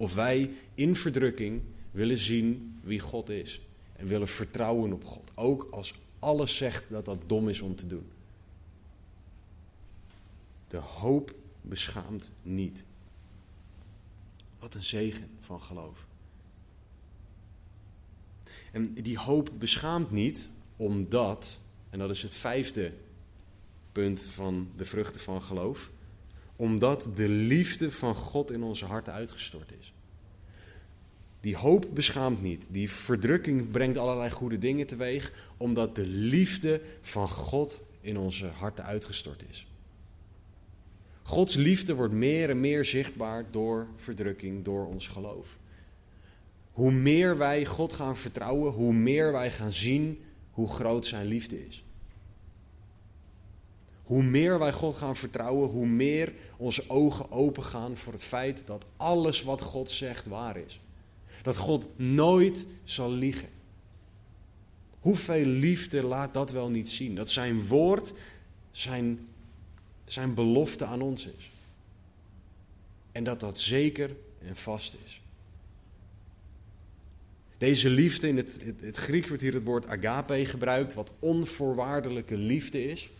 Of 0.00 0.14
wij 0.14 0.50
in 0.74 0.96
verdrukking 0.96 1.62
willen 1.90 2.18
zien 2.18 2.78
wie 2.82 3.00
God 3.00 3.28
is. 3.28 3.60
En 3.96 4.06
willen 4.06 4.28
vertrouwen 4.28 4.92
op 4.92 5.04
God. 5.04 5.30
Ook 5.34 5.68
als 5.70 5.94
alles 6.18 6.56
zegt 6.56 6.90
dat 6.90 7.04
dat 7.04 7.18
dom 7.26 7.48
is 7.48 7.60
om 7.60 7.76
te 7.76 7.86
doen. 7.86 8.10
De 10.68 10.76
hoop 10.76 11.34
beschaamt 11.60 12.30
niet. 12.42 12.84
Wat 14.58 14.74
een 14.74 14.82
zegen 14.82 15.30
van 15.40 15.60
geloof. 15.62 16.06
En 18.72 18.94
die 18.94 19.18
hoop 19.18 19.50
beschaamt 19.58 20.10
niet 20.10 20.48
omdat, 20.76 21.58
en 21.90 21.98
dat 21.98 22.10
is 22.10 22.22
het 22.22 22.34
vijfde 22.34 22.92
punt 23.92 24.22
van 24.22 24.70
de 24.76 24.84
vruchten 24.84 25.20
van 25.20 25.42
geloof, 25.42 25.90
omdat 26.60 27.08
de 27.14 27.28
liefde 27.28 27.90
van 27.90 28.14
God 28.14 28.50
in 28.50 28.62
onze 28.62 28.84
harten 28.84 29.12
uitgestort 29.12 29.72
is. 29.78 29.92
Die 31.40 31.56
hoop 31.56 31.86
beschaamt 31.94 32.42
niet. 32.42 32.66
Die 32.70 32.90
verdrukking 32.90 33.70
brengt 33.70 33.98
allerlei 33.98 34.30
goede 34.30 34.58
dingen 34.58 34.86
teweeg, 34.86 35.32
omdat 35.56 35.94
de 35.94 36.06
liefde 36.06 36.80
van 37.00 37.28
God 37.28 37.80
in 38.00 38.18
onze 38.18 38.46
harten 38.46 38.84
uitgestort 38.84 39.42
is. 39.50 39.66
Gods 41.22 41.54
liefde 41.54 41.94
wordt 41.94 42.14
meer 42.14 42.50
en 42.50 42.60
meer 42.60 42.84
zichtbaar 42.84 43.44
door 43.50 43.86
verdrukking, 43.96 44.62
door 44.64 44.86
ons 44.86 45.06
geloof. 45.06 45.58
Hoe 46.70 46.92
meer 46.92 47.38
wij 47.38 47.66
God 47.66 47.92
gaan 47.92 48.16
vertrouwen, 48.16 48.72
hoe 48.72 48.92
meer 48.92 49.32
wij 49.32 49.50
gaan 49.50 49.72
zien 49.72 50.20
hoe 50.50 50.68
groot 50.68 51.06
Zijn 51.06 51.26
liefde 51.26 51.66
is. 51.66 51.84
Hoe 54.10 54.22
meer 54.22 54.58
wij 54.58 54.72
God 54.72 54.96
gaan 54.96 55.16
vertrouwen, 55.16 55.68
hoe 55.68 55.86
meer 55.86 56.32
onze 56.56 56.84
ogen 56.86 57.30
open 57.30 57.62
gaan 57.62 57.96
voor 57.96 58.12
het 58.12 58.22
feit 58.22 58.62
dat 58.66 58.84
alles 58.96 59.42
wat 59.42 59.60
God 59.60 59.90
zegt 59.90 60.26
waar 60.26 60.56
is. 60.56 60.80
Dat 61.42 61.56
God 61.56 61.86
nooit 61.96 62.66
zal 62.84 63.12
liegen. 63.12 63.48
Hoeveel 65.00 65.44
liefde 65.44 66.02
laat 66.02 66.34
dat 66.34 66.50
wel 66.50 66.68
niet 66.68 66.90
zien? 66.90 67.14
Dat 67.14 67.30
zijn 67.30 67.66
woord, 67.66 68.12
zijn, 68.70 69.28
zijn 70.04 70.34
belofte 70.34 70.84
aan 70.84 71.02
ons 71.02 71.26
is. 71.26 71.50
En 73.12 73.24
dat 73.24 73.40
dat 73.40 73.60
zeker 73.60 74.16
en 74.38 74.56
vast 74.56 74.96
is. 75.04 75.20
Deze 77.58 77.90
liefde, 77.90 78.28
in 78.28 78.36
het, 78.36 78.58
het, 78.62 78.80
het 78.80 79.28
wordt 79.28 79.42
hier 79.42 79.54
het 79.54 79.64
woord 79.64 79.86
agape 79.86 80.46
gebruikt, 80.46 80.94
wat 80.94 81.12
onvoorwaardelijke 81.18 82.36
liefde 82.36 82.84
is. 82.84 83.10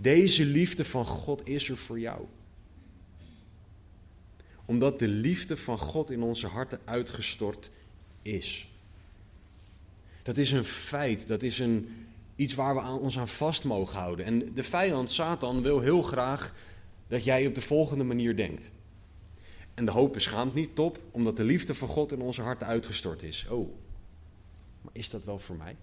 Deze 0.00 0.44
liefde 0.44 0.84
van 0.84 1.06
God 1.06 1.48
is 1.48 1.68
er 1.68 1.76
voor 1.76 2.00
jou. 2.00 2.24
Omdat 4.64 4.98
de 4.98 5.08
liefde 5.08 5.56
van 5.56 5.78
God 5.78 6.10
in 6.10 6.22
onze 6.22 6.46
harten 6.46 6.80
uitgestort 6.84 7.70
is. 8.22 8.68
Dat 10.22 10.36
is 10.36 10.50
een 10.50 10.64
feit, 10.64 11.28
dat 11.28 11.42
is 11.42 11.58
een, 11.58 12.06
iets 12.36 12.54
waar 12.54 12.74
we 12.74 12.80
ons 12.80 13.18
aan 13.18 13.28
vast 13.28 13.64
mogen 13.64 13.98
houden. 13.98 14.24
En 14.24 14.54
de 14.54 14.62
vijand, 14.62 15.10
Satan, 15.10 15.62
wil 15.62 15.80
heel 15.80 16.02
graag 16.02 16.54
dat 17.06 17.24
jij 17.24 17.46
op 17.46 17.54
de 17.54 17.60
volgende 17.62 18.04
manier 18.04 18.36
denkt. 18.36 18.70
En 19.74 19.84
de 19.84 19.90
hoop 19.90 20.12
beschaamt 20.12 20.54
niet, 20.54 20.74
top, 20.74 20.98
omdat 21.10 21.36
de 21.36 21.44
liefde 21.44 21.74
van 21.74 21.88
God 21.88 22.12
in 22.12 22.20
onze 22.20 22.42
harten 22.42 22.66
uitgestort 22.66 23.22
is. 23.22 23.46
Oh, 23.50 23.68
maar 24.82 24.92
is 24.94 25.10
dat 25.10 25.24
wel 25.24 25.38
voor 25.38 25.56
mij? 25.56 25.76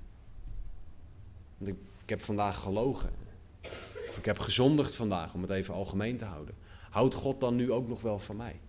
Want 1.57 1.71
ik 2.03 2.09
heb 2.09 2.23
vandaag 2.23 2.59
gelogen. 2.59 3.26
Of 4.07 4.17
ik 4.17 4.25
heb 4.25 4.39
gezondigd 4.39 4.95
vandaag, 4.95 5.33
om 5.33 5.41
het 5.41 5.49
even 5.49 5.73
algemeen 5.73 6.17
te 6.17 6.25
houden. 6.25 6.55
Houdt 6.89 7.13
God 7.13 7.39
dan 7.39 7.55
nu 7.55 7.71
ook 7.71 7.87
nog 7.87 8.01
wel 8.01 8.19
van 8.19 8.35
mij? 8.35 8.59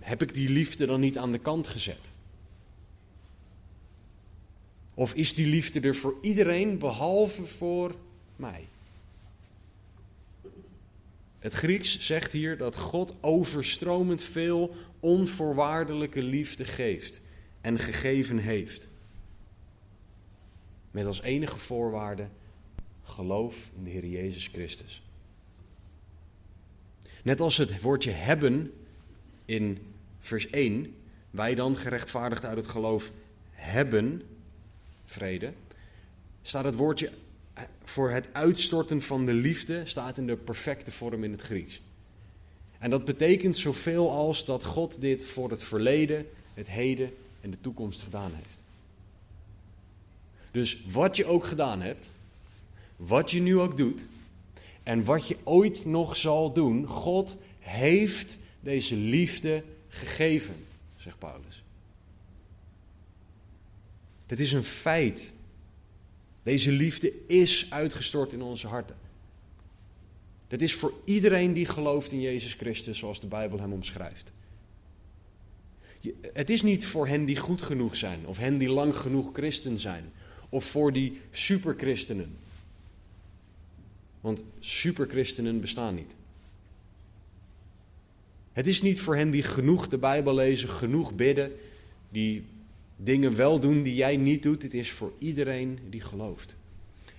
Heb 0.00 0.22
ik 0.22 0.34
die 0.34 0.48
liefde 0.48 0.86
dan 0.86 1.00
niet 1.00 1.18
aan 1.18 1.32
de 1.32 1.38
kant 1.38 1.66
gezet? 1.66 2.10
Of 4.94 5.14
is 5.14 5.34
die 5.34 5.46
liefde 5.46 5.80
er 5.80 5.94
voor 5.94 6.14
iedereen 6.20 6.78
behalve 6.78 7.46
voor 7.46 7.94
mij? 8.36 8.68
Het 11.38 11.52
Grieks 11.52 11.98
zegt 11.98 12.32
hier 12.32 12.56
dat 12.56 12.76
God 12.76 13.14
overstromend 13.20 14.22
veel 14.22 14.74
onvoorwaardelijke 15.00 16.22
liefde 16.22 16.64
geeft 16.64 17.20
en 17.60 17.78
gegeven 17.78 18.38
heeft. 18.38 18.88
Met 20.90 21.06
als 21.06 21.22
enige 21.22 21.58
voorwaarde 21.58 22.28
geloof 23.02 23.70
in 23.76 23.84
de 23.84 23.90
Heer 23.90 24.06
Jezus 24.06 24.46
Christus. 24.46 25.02
Net 27.22 27.40
als 27.40 27.56
het 27.56 27.80
woordje 27.80 28.10
hebben 28.10 28.72
in 29.44 29.78
vers 30.18 30.50
1, 30.50 30.94
wij 31.30 31.54
dan 31.54 31.76
gerechtvaardigd 31.76 32.44
uit 32.44 32.56
het 32.56 32.66
geloof 32.66 33.10
hebben 33.50 34.22
vrede, 35.04 35.52
staat 36.42 36.64
het 36.64 36.74
woordje 36.74 37.10
voor 37.84 38.10
het 38.10 38.28
uitstorten 38.32 39.02
van 39.02 39.26
de 39.26 39.32
liefde 39.32 39.86
staat 39.86 40.18
in 40.18 40.26
de 40.26 40.36
perfecte 40.36 40.92
vorm 40.92 41.24
in 41.24 41.30
het 41.30 41.40
Grieks. 41.40 41.80
En 42.78 42.90
dat 42.90 43.04
betekent 43.04 43.58
zoveel 43.58 44.10
als 44.10 44.44
dat 44.44 44.64
God 44.64 45.00
dit 45.00 45.26
voor 45.26 45.50
het 45.50 45.62
verleden, 45.62 46.26
het 46.54 46.70
heden 46.70 47.10
en 47.40 47.50
de 47.50 47.60
toekomst 47.60 48.02
gedaan 48.02 48.30
heeft. 48.34 48.62
Dus 50.50 50.82
wat 50.90 51.16
je 51.16 51.24
ook 51.24 51.44
gedaan 51.44 51.80
hebt, 51.80 52.10
wat 53.06 53.30
je 53.30 53.40
nu 53.40 53.58
ook 53.58 53.76
doet 53.76 54.06
en 54.82 55.04
wat 55.04 55.28
je 55.28 55.36
ooit 55.44 55.84
nog 55.84 56.16
zal 56.16 56.52
doen, 56.52 56.86
God 56.86 57.36
heeft 57.58 58.38
deze 58.60 58.96
liefde 58.96 59.64
gegeven, 59.88 60.54
zegt 60.96 61.18
Paulus. 61.18 61.62
Het 64.26 64.40
is 64.40 64.52
een 64.52 64.64
feit. 64.64 65.32
Deze 66.42 66.72
liefde 66.72 67.12
is 67.26 67.66
uitgestort 67.70 68.32
in 68.32 68.42
onze 68.42 68.66
harten. 68.66 68.96
Dat 70.48 70.60
is 70.60 70.74
voor 70.74 70.92
iedereen 71.04 71.52
die 71.52 71.66
gelooft 71.66 72.12
in 72.12 72.20
Jezus 72.20 72.54
Christus, 72.54 72.98
zoals 72.98 73.20
de 73.20 73.26
Bijbel 73.26 73.60
hem 73.60 73.72
omschrijft. 73.72 74.32
Het 76.32 76.50
is 76.50 76.62
niet 76.62 76.86
voor 76.86 77.06
hen 77.06 77.24
die 77.24 77.36
goed 77.36 77.62
genoeg 77.62 77.96
zijn, 77.96 78.26
of 78.26 78.38
hen 78.38 78.58
die 78.58 78.70
lang 78.70 78.96
genoeg 78.96 79.30
christen 79.32 79.78
zijn, 79.78 80.12
of 80.48 80.64
voor 80.64 80.92
die 80.92 81.20
superchristenen. 81.30 82.36
Want 84.20 84.44
superchristenen 84.58 85.60
bestaan 85.60 85.94
niet. 85.94 86.14
Het 88.52 88.66
is 88.66 88.82
niet 88.82 89.00
voor 89.00 89.16
hen 89.16 89.30
die 89.30 89.42
genoeg 89.42 89.88
de 89.88 89.98
Bijbel 89.98 90.34
lezen, 90.34 90.68
genoeg 90.68 91.14
bidden, 91.14 91.52
die 92.10 92.44
dingen 92.96 93.36
wel 93.36 93.60
doen 93.60 93.82
die 93.82 93.94
jij 93.94 94.16
niet 94.16 94.42
doet. 94.42 94.62
Het 94.62 94.74
is 94.74 94.90
voor 94.90 95.12
iedereen 95.18 95.78
die 95.90 96.00
gelooft. 96.00 96.56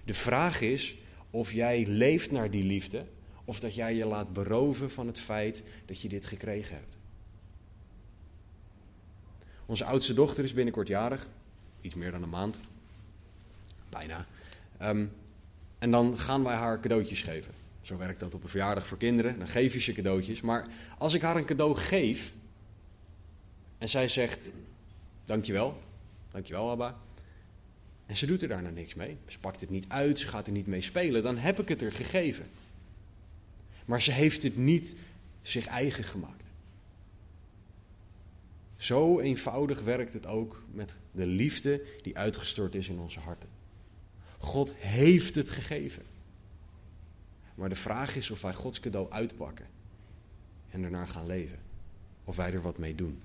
De 0.03 0.13
vraag 0.13 0.61
is 0.61 0.95
of 1.29 1.51
jij 1.51 1.85
leeft 1.85 2.31
naar 2.31 2.51
die 2.51 2.63
liefde 2.63 3.05
of 3.45 3.59
dat 3.59 3.75
jij 3.75 3.95
je 3.95 4.05
laat 4.05 4.33
beroven 4.33 4.91
van 4.91 5.07
het 5.07 5.19
feit 5.19 5.63
dat 5.85 6.01
je 6.01 6.09
dit 6.09 6.25
gekregen 6.25 6.75
hebt. 6.75 6.97
Onze 9.65 9.85
oudste 9.85 10.13
dochter 10.13 10.43
is 10.43 10.53
binnenkort 10.53 10.87
jarig, 10.87 11.27
iets 11.81 11.95
meer 11.95 12.11
dan 12.11 12.23
een 12.23 12.29
maand, 12.29 12.59
bijna. 13.89 14.27
Um, 14.81 15.11
en 15.81 15.91
dan 15.91 16.19
gaan 16.19 16.43
wij 16.43 16.55
haar 16.55 16.79
cadeautjes 16.79 17.21
geven. 17.21 17.53
Zo 17.81 17.97
werkt 17.97 18.19
dat 18.19 18.33
op 18.33 18.43
een 18.43 18.49
verjaardag 18.49 18.87
voor 18.87 18.97
kinderen. 18.97 19.37
Dan 19.37 19.47
geef 19.47 19.73
je 19.73 19.79
ze 19.79 19.93
cadeautjes. 19.93 20.41
Maar 20.41 20.67
als 20.97 21.13
ik 21.13 21.21
haar 21.21 21.35
een 21.35 21.45
cadeau 21.45 21.75
geef 21.75 22.33
en 23.77 23.89
zij 23.89 24.07
zegt: 24.07 24.51
Dankjewel, 25.25 25.81
dankjewel, 26.31 26.69
Abba. 26.69 26.99
En 28.05 28.17
ze 28.17 28.25
doet 28.25 28.41
er 28.41 28.47
daarna 28.47 28.69
niks 28.69 28.93
mee. 28.93 29.17
Ze 29.27 29.39
pakt 29.39 29.61
het 29.61 29.69
niet 29.69 29.85
uit, 29.87 30.19
ze 30.19 30.27
gaat 30.27 30.47
er 30.47 30.53
niet 30.53 30.67
mee 30.67 30.81
spelen. 30.81 31.23
Dan 31.23 31.37
heb 31.37 31.59
ik 31.59 31.67
het 31.67 31.81
er 31.81 31.91
gegeven. 31.91 32.45
Maar 33.85 34.01
ze 34.01 34.11
heeft 34.11 34.43
het 34.43 34.57
niet 34.57 34.95
zich 35.41 35.65
eigen 35.65 36.03
gemaakt. 36.03 36.49
Zo 38.75 39.19
eenvoudig 39.19 39.81
werkt 39.81 40.13
het 40.13 40.25
ook 40.25 40.63
met 40.71 40.97
de 41.11 41.27
liefde 41.27 41.81
die 42.01 42.17
uitgestort 42.17 42.75
is 42.75 42.89
in 42.89 42.99
onze 42.99 43.19
harten. 43.19 43.49
God 44.41 44.73
heeft 44.75 45.35
het 45.35 45.49
gegeven. 45.49 46.03
Maar 47.55 47.69
de 47.69 47.75
vraag 47.75 48.15
is 48.15 48.31
of 48.31 48.41
wij 48.41 48.53
Gods 48.53 48.79
cadeau 48.79 49.11
uitpakken 49.11 49.65
en 50.69 50.81
daarna 50.81 51.05
gaan 51.05 51.25
leven. 51.25 51.59
Of 52.23 52.35
wij 52.35 52.53
er 52.53 52.61
wat 52.61 52.77
mee 52.77 52.95
doen. 52.95 53.21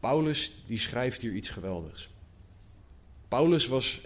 Paulus 0.00 0.62
die 0.66 0.78
schrijft 0.78 1.20
hier 1.20 1.32
iets 1.32 1.48
geweldigs. 1.48 2.10
Paulus 3.28 3.66
was, 3.66 4.00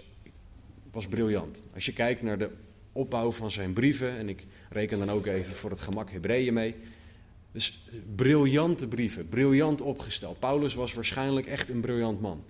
was 0.91 1.07
briljant. 1.07 1.65
Als 1.73 1.85
je 1.85 1.93
kijkt 1.93 2.21
naar 2.21 2.37
de 2.37 2.51
opbouw 2.91 3.31
van 3.31 3.51
zijn 3.51 3.73
brieven, 3.73 4.17
en 4.17 4.29
ik 4.29 4.45
reken 4.69 4.99
dan 4.99 5.11
ook 5.11 5.25
even 5.25 5.55
voor 5.55 5.69
het 5.69 5.79
gemak 5.79 6.11
Hebreeën 6.11 6.53
mee, 6.53 6.75
dus 7.57 7.79
briljante 8.15 8.87
brieven, 8.87 9.27
briljant 9.27 9.81
opgesteld. 9.81 10.39
Paulus 10.39 10.73
was 10.73 10.93
waarschijnlijk 10.93 11.47
echt 11.47 11.69
een 11.69 11.81
briljant 11.81 12.21
man. 12.21 12.43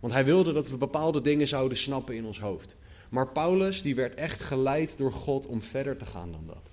Want 0.00 0.12
hij 0.12 0.24
wilde 0.24 0.52
dat 0.52 0.68
we 0.68 0.76
bepaalde 0.76 1.20
dingen 1.20 1.48
zouden 1.48 1.78
snappen 1.78 2.14
in 2.14 2.24
ons 2.24 2.40
hoofd. 2.40 2.76
Maar 3.08 3.28
Paulus 3.28 3.82
die 3.82 3.94
werd 3.94 4.14
echt 4.14 4.40
geleid 4.40 4.98
door 4.98 5.12
God 5.12 5.46
om 5.46 5.62
verder 5.62 5.96
te 5.96 6.06
gaan 6.06 6.32
dan 6.32 6.44
dat. 6.46 6.70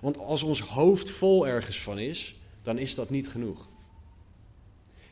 Want 0.00 0.18
als 0.18 0.42
ons 0.42 0.60
hoofd 0.60 1.10
vol 1.10 1.46
ergens 1.46 1.82
van 1.82 1.98
is, 1.98 2.36
dan 2.62 2.78
is 2.78 2.94
dat 2.94 3.10
niet 3.10 3.28
genoeg. 3.28 3.68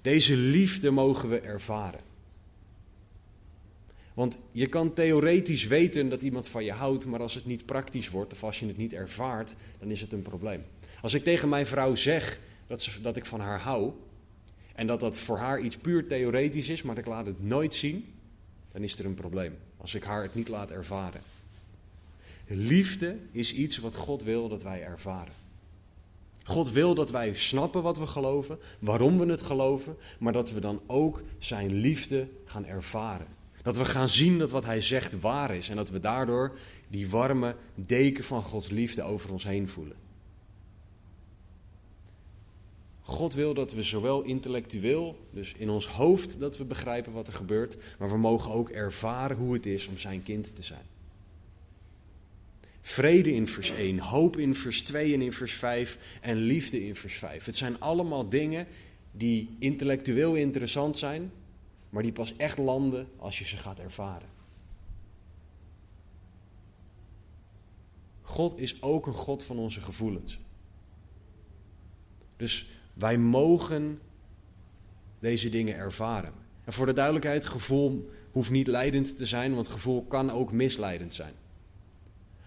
Deze 0.03 0.37
liefde 0.37 0.91
mogen 0.91 1.29
we 1.29 1.41
ervaren. 1.41 2.01
Want 4.15 4.39
je 4.53 4.67
kan 4.67 4.93
theoretisch 4.93 5.67
weten 5.67 6.09
dat 6.09 6.23
iemand 6.23 6.49
van 6.49 6.65
je 6.65 6.73
houdt, 6.73 7.07
maar 7.07 7.21
als 7.21 7.35
het 7.35 7.47
niet 7.47 7.67
praktisch 7.67 8.11
wordt 8.11 8.33
of 8.33 8.45
als 8.45 8.59
je 8.59 8.67
het 8.67 8.77
niet 8.77 8.93
ervaart, 8.93 9.55
dan 9.79 9.91
is 9.91 10.01
het 10.01 10.13
een 10.13 10.23
probleem. 10.23 10.65
Als 11.05 11.15
ik 11.15 11.25
tegen 11.25 11.49
mijn 11.49 11.67
vrouw 11.67 11.95
zeg 11.95 12.41
dat, 12.67 12.83
ze, 12.83 13.01
dat 13.01 13.17
ik 13.17 13.25
van 13.25 13.41
haar 13.41 13.61
hou 13.61 13.93
en 14.75 14.87
dat 14.87 15.01
dat 15.01 15.17
voor 15.17 15.39
haar 15.39 15.61
iets 15.61 15.77
puur 15.77 16.07
theoretisch 16.07 16.69
is, 16.69 16.83
maar 16.83 16.99
ik 16.99 17.07
laat 17.07 17.27
het 17.27 17.43
nooit 17.43 17.75
zien, 17.75 18.15
dan 18.73 18.83
is 18.83 18.99
er 18.99 19.05
een 19.05 19.15
probleem. 19.15 19.57
Als 19.77 19.95
ik 19.95 20.05
haar 20.05 20.23
het 20.23 20.35
niet 20.35 20.49
laat 20.49 20.71
ervaren. 20.71 21.21
Liefde 22.47 23.17
is 23.31 23.53
iets 23.53 23.79
wat 23.79 23.95
God 23.95 24.23
wil 24.23 24.49
dat 24.49 24.63
wij 24.63 24.83
ervaren. 24.83 25.33
God 26.45 26.71
wil 26.71 26.95
dat 26.95 27.11
wij 27.11 27.35
snappen 27.35 27.83
wat 27.83 27.99
we 27.99 28.07
geloven, 28.07 28.59
waarom 28.79 29.19
we 29.19 29.27
het 29.27 29.43
geloven, 29.43 29.97
maar 30.19 30.33
dat 30.33 30.53
we 30.53 30.61
dan 30.61 30.81
ook 30.87 31.23
Zijn 31.39 31.75
liefde 31.75 32.29
gaan 32.45 32.67
ervaren. 32.67 33.27
Dat 33.63 33.77
we 33.77 33.85
gaan 33.85 34.09
zien 34.09 34.39
dat 34.39 34.51
wat 34.51 34.65
Hij 34.65 34.81
zegt 34.81 35.21
waar 35.21 35.55
is 35.55 35.69
en 35.69 35.77
dat 35.77 35.91
we 35.91 36.01
daardoor 36.01 36.59
die 36.89 37.09
warme 37.09 37.57
deken 37.75 38.25
van 38.25 38.43
Gods 38.43 38.71
liefde 38.71 39.03
over 39.03 39.33
ons 39.33 39.45
heen 39.45 39.69
voelen. 39.69 40.03
God 43.15 43.35
wil 43.35 43.55
dat 43.55 43.73
we 43.73 43.83
zowel 43.83 44.23
intellectueel, 44.23 45.29
dus 45.31 45.53
in 45.53 45.71
ons 45.71 45.87
hoofd, 45.87 46.39
dat 46.39 46.57
we 46.57 46.65
begrijpen 46.65 47.13
wat 47.13 47.27
er 47.27 47.33
gebeurt, 47.33 47.77
maar 47.99 48.11
we 48.11 48.17
mogen 48.17 48.51
ook 48.51 48.71
ervaren 48.71 49.37
hoe 49.37 49.55
het 49.55 49.67
is 49.67 49.89
om 49.89 49.99
zijn 49.99 50.23
kind 50.23 50.57
te 50.57 50.63
zijn. 50.63 50.87
Vrede 52.81 53.33
in 53.33 53.49
vers 53.49 53.71
1, 53.71 53.99
hoop 53.99 54.37
in 54.37 54.55
vers 54.55 54.83
2 54.83 55.15
en 55.15 55.21
in 55.21 55.33
vers 55.33 55.53
5 55.53 55.99
en 56.21 56.37
liefde 56.37 56.87
in 56.87 56.95
vers 56.95 57.15
5. 57.15 57.45
Het 57.45 57.57
zijn 57.57 57.81
allemaal 57.81 58.29
dingen 58.29 58.67
die 59.13 59.57
intellectueel 59.59 60.35
interessant 60.35 60.99
zijn, 60.99 61.33
maar 61.91 62.03
die 62.03 62.13
pas 62.13 62.37
echt 62.37 62.59
landen 62.59 63.09
als 63.17 63.39
je 63.39 63.45
ze 63.45 63.57
gaat 63.57 63.79
ervaren. 63.79 64.29
God 68.23 68.59
is 68.59 68.83
ook 68.83 69.07
een 69.07 69.13
God 69.13 69.43
van 69.43 69.59
onze 69.59 69.81
gevoelens. 69.81 70.39
Dus 72.37 72.67
wij 72.95 73.19
mogen 73.19 74.01
deze 75.19 75.51
dingen 75.51 75.77
ervaren. 75.77 76.33
En 76.65 76.73
voor 76.73 76.87
de 76.87 76.93
duidelijkheid, 76.93 77.45
gevoel 77.45 78.11
hoeft 78.31 78.51
niet 78.51 78.67
leidend 78.67 79.17
te 79.17 79.27
zijn, 79.27 79.55
want 79.55 79.69
gevoel 79.69 80.05
kan 80.05 80.31
ook 80.31 80.53
misleidend 80.53 81.15
zijn. 81.15 81.33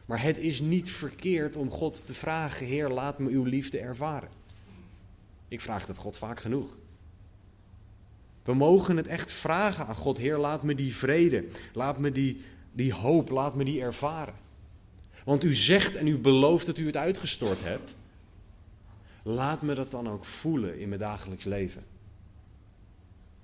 Maar 0.05 0.21
het 0.21 0.37
is 0.37 0.59
niet 0.59 0.91
verkeerd 0.91 1.55
om 1.55 1.71
God 1.71 2.05
te 2.05 2.13
vragen: 2.13 2.65
Heer, 2.65 2.89
laat 2.89 3.19
me 3.19 3.29
uw 3.29 3.43
liefde 3.43 3.79
ervaren. 3.79 4.29
Ik 5.47 5.61
vraag 5.61 5.85
dat 5.85 5.97
God 5.97 6.17
vaak 6.17 6.39
genoeg. 6.39 6.77
We 8.43 8.53
mogen 8.53 8.97
het 8.97 9.07
echt 9.07 9.31
vragen 9.31 9.87
aan 9.87 9.95
God: 9.95 10.17
Heer, 10.17 10.37
laat 10.37 10.63
me 10.63 10.75
die 10.75 10.95
vrede, 10.95 11.45
laat 11.73 11.99
me 11.99 12.11
die, 12.11 12.41
die 12.71 12.93
hoop, 12.93 13.29
laat 13.29 13.55
me 13.55 13.63
die 13.63 13.81
ervaren. 13.81 14.35
Want 15.23 15.43
u 15.43 15.55
zegt 15.55 15.95
en 15.95 16.07
u 16.07 16.17
belooft 16.17 16.65
dat 16.65 16.77
u 16.77 16.85
het 16.85 16.97
uitgestort 16.97 17.63
hebt. 17.63 17.95
Laat 19.27 19.61
me 19.61 19.73
dat 19.73 19.91
dan 19.91 20.09
ook 20.09 20.25
voelen 20.25 20.79
in 20.79 20.87
mijn 20.87 20.99
dagelijks 21.01 21.43
leven. 21.43 21.83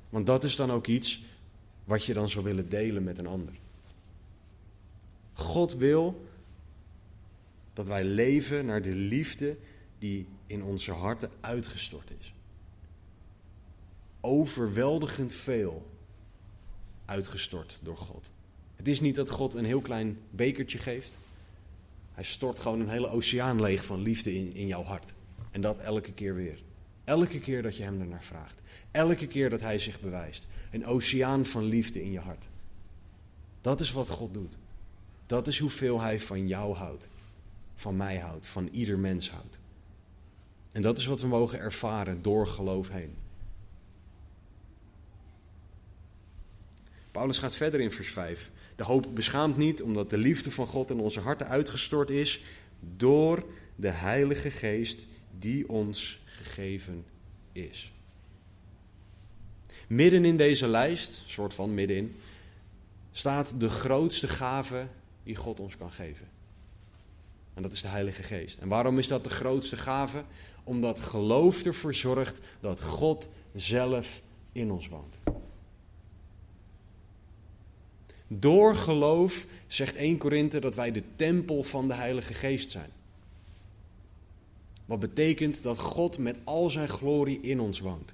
Want 0.09 0.25
dat 0.25 0.43
is 0.43 0.55
dan 0.55 0.71
ook 0.71 0.87
iets 0.87 1.23
wat 1.83 2.05
je 2.05 2.13
dan 2.13 2.29
zou 2.29 2.45
willen 2.45 2.69
delen 2.69 3.03
met 3.03 3.17
een 3.17 3.27
ander. 3.27 3.53
God 5.33 5.75
wil 5.75 6.25
dat 7.73 7.87
wij 7.87 8.03
leven 8.03 8.65
naar 8.65 8.81
de 8.81 8.95
liefde 8.95 9.57
die 9.99 10.27
in 10.45 10.63
onze 10.63 10.91
harten 10.91 11.31
uitgestort 11.39 12.11
is. 12.19 12.33
Overweldigend 14.21 15.33
veel 15.33 15.85
uitgestort 17.05 17.79
door 17.81 17.97
God. 17.97 18.29
Het 18.75 18.87
is 18.87 18.99
niet 18.99 19.15
dat 19.15 19.29
God 19.29 19.53
een 19.53 19.65
heel 19.65 19.81
klein 19.81 20.17
bekertje 20.29 20.77
geeft. 20.77 21.17
Hij 22.13 22.23
stort 22.23 22.59
gewoon 22.59 22.79
een 22.79 22.89
hele 22.89 23.09
oceaan 23.09 23.61
leeg 23.61 23.85
van 23.85 24.01
liefde 24.01 24.35
in, 24.35 24.53
in 24.53 24.67
jouw 24.67 24.83
hart. 24.83 25.13
En 25.53 25.61
dat 25.61 25.77
elke 25.77 26.13
keer 26.13 26.35
weer. 26.35 26.59
Elke 27.03 27.39
keer 27.39 27.61
dat 27.61 27.77
je 27.77 27.83
hem 27.83 27.99
ernaar 28.01 28.23
vraagt. 28.23 28.61
Elke 28.91 29.27
keer 29.27 29.49
dat 29.49 29.61
hij 29.61 29.79
zich 29.79 29.99
bewijst. 29.99 30.47
Een 30.71 30.85
oceaan 30.85 31.45
van 31.45 31.63
liefde 31.63 32.03
in 32.03 32.11
je 32.11 32.19
hart. 32.19 32.47
Dat 33.61 33.79
is 33.79 33.91
wat 33.91 34.09
God 34.09 34.33
doet. 34.33 34.57
Dat 35.25 35.47
is 35.47 35.59
hoeveel 35.59 36.01
hij 36.01 36.19
van 36.19 36.47
jou 36.47 36.75
houdt. 36.75 37.07
Van 37.75 37.95
mij 37.95 38.17
houdt. 38.17 38.47
Van 38.47 38.67
ieder 38.71 38.99
mens 38.99 39.29
houdt. 39.29 39.59
En 40.71 40.81
dat 40.81 40.97
is 40.97 41.05
wat 41.05 41.21
we 41.21 41.27
mogen 41.27 41.59
ervaren 41.59 42.21
door 42.21 42.47
geloof 42.47 42.89
heen. 42.89 43.15
Paulus 47.11 47.37
gaat 47.37 47.55
verder 47.55 47.79
in 47.79 47.91
vers 47.91 48.09
5. 48.09 48.51
De 48.75 48.83
hoop 48.83 49.07
beschaamt 49.13 49.57
niet, 49.57 49.81
omdat 49.81 50.09
de 50.09 50.17
liefde 50.17 50.51
van 50.51 50.67
God 50.67 50.89
in 50.89 50.99
onze 50.99 51.19
harten 51.19 51.47
uitgestort 51.47 52.09
is 52.09 52.41
door 52.79 53.45
de 53.75 53.89
Heilige 53.89 54.51
Geest 54.51 55.07
die 55.39 55.69
ons 55.69 56.19
gegeven 56.25 57.05
is. 57.51 57.91
Midden 59.87 60.25
in 60.25 60.37
deze 60.37 60.67
lijst, 60.67 61.23
soort 61.25 61.53
van 61.53 61.73
middenin, 61.73 62.15
staat 63.11 63.53
de 63.59 63.69
grootste 63.69 64.27
gave 64.27 64.87
die 65.23 65.35
God 65.35 65.59
ons 65.59 65.77
kan 65.77 65.91
geven. 65.91 66.27
En 67.53 67.61
dat 67.61 67.71
is 67.71 67.81
de 67.81 67.87
Heilige 67.87 68.23
Geest. 68.23 68.59
En 68.59 68.67
waarom 68.67 68.97
is 68.97 69.07
dat 69.07 69.23
de 69.23 69.29
grootste 69.29 69.77
gave? 69.77 70.23
Omdat 70.63 70.99
geloof 70.99 71.63
ervoor 71.63 71.95
zorgt 71.95 72.39
dat 72.59 72.81
God 72.81 73.29
zelf 73.55 74.21
in 74.51 74.71
ons 74.71 74.87
woont. 74.87 75.19
Door 78.27 78.75
geloof 78.75 79.45
zegt 79.67 79.95
1 79.95 80.17
Korinthe 80.17 80.59
dat 80.59 80.75
wij 80.75 80.91
de 80.91 81.03
tempel 81.15 81.63
van 81.63 81.87
de 81.87 81.93
Heilige 81.93 82.33
Geest 82.33 82.71
zijn. 82.71 82.89
Wat 84.85 84.99
betekent 84.99 85.63
dat 85.63 85.79
God 85.79 86.17
met 86.17 86.37
al 86.43 86.69
zijn 86.69 86.87
glorie 86.87 87.39
in 87.41 87.59
ons 87.59 87.79
woont. 87.79 88.13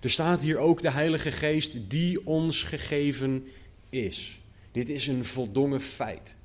Er 0.00 0.10
staat 0.10 0.42
hier 0.42 0.58
ook 0.58 0.82
de 0.82 0.90
Heilige 0.90 1.32
Geest 1.32 1.90
die 1.90 2.26
ons 2.26 2.62
gegeven 2.62 3.46
is. 3.88 4.40
Dit 4.72 4.88
is 4.88 5.06
een 5.06 5.24
voldongen 5.24 5.80
feit. 5.80 6.36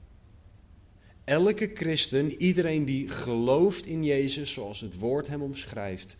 Elke 1.23 1.71
christen, 1.73 2.41
iedereen 2.41 2.85
die 2.85 3.07
gelooft 3.07 3.85
in 3.85 4.03
Jezus 4.03 4.53
zoals 4.53 4.81
het 4.81 4.99
woord 4.99 5.27
hem 5.27 5.41
omschrijft, 5.41 6.17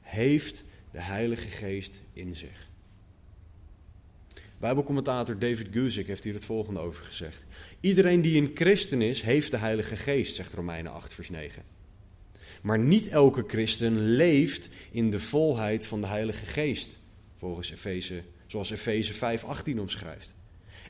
heeft 0.00 0.64
de 0.90 1.00
Heilige 1.00 1.48
Geest 1.48 2.02
in 2.12 2.36
zich. 2.36 2.70
Bijbelcommentator 4.62 5.38
David 5.38 5.68
Guzik 5.70 6.06
heeft 6.06 6.24
hier 6.24 6.34
het 6.34 6.44
volgende 6.44 6.80
over 6.80 7.04
gezegd. 7.04 7.46
Iedereen 7.80 8.20
die 8.20 8.40
een 8.40 8.50
christen 8.54 9.02
is, 9.02 9.22
heeft 9.22 9.50
de 9.50 9.56
Heilige 9.56 9.96
Geest, 9.96 10.34
zegt 10.34 10.54
Romeinen 10.54 10.92
8, 10.92 11.14
vers 11.14 11.30
9. 11.30 11.62
Maar 12.60 12.78
niet 12.78 13.08
elke 13.08 13.44
christen 13.46 13.98
leeft 14.00 14.68
in 14.90 15.10
de 15.10 15.20
volheid 15.20 15.86
van 15.86 16.00
de 16.00 16.06
Heilige 16.06 16.46
Geest, 16.46 17.00
volgens 17.36 17.70
Efeze, 17.70 18.22
zoals 18.46 18.70
Efeze 18.70 19.12
5, 19.12 19.44
18 19.44 19.80
omschrijft. 19.80 20.34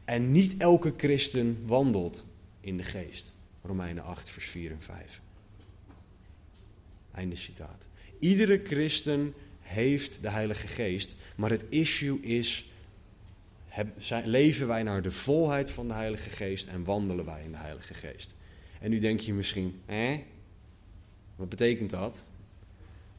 En 0.04 0.32
niet 0.32 0.56
elke 0.56 0.94
christen 0.96 1.58
wandelt 1.66 2.26
in 2.60 2.76
de 2.76 2.82
geest. 2.82 3.34
Romeinen 3.62 4.04
8, 4.04 4.30
vers 4.30 4.46
4 4.46 4.70
en 4.70 4.82
5. 4.82 5.20
Einde 7.14 7.36
citaat. 7.36 7.86
Iedere 8.18 8.60
christen 8.64 9.34
heeft 9.60 10.22
de 10.22 10.30
Heilige 10.30 10.66
Geest, 10.66 11.16
maar 11.36 11.50
het 11.50 11.64
issue 11.68 12.20
is 12.20 12.66
leven 14.24 14.66
wij 14.66 14.82
naar 14.82 15.02
de 15.02 15.10
volheid 15.10 15.70
van 15.70 15.88
de 15.88 15.94
Heilige 15.94 16.30
Geest 16.30 16.66
en 16.66 16.84
wandelen 16.84 17.24
wij 17.24 17.42
in 17.42 17.50
de 17.50 17.58
Heilige 17.58 17.94
Geest? 17.94 18.34
En 18.80 18.90
nu 18.90 18.98
denk 18.98 19.20
je 19.20 19.32
misschien, 19.32 19.80
hè? 19.86 20.24
Wat 21.36 21.48
betekent 21.48 21.90
dat? 21.90 22.24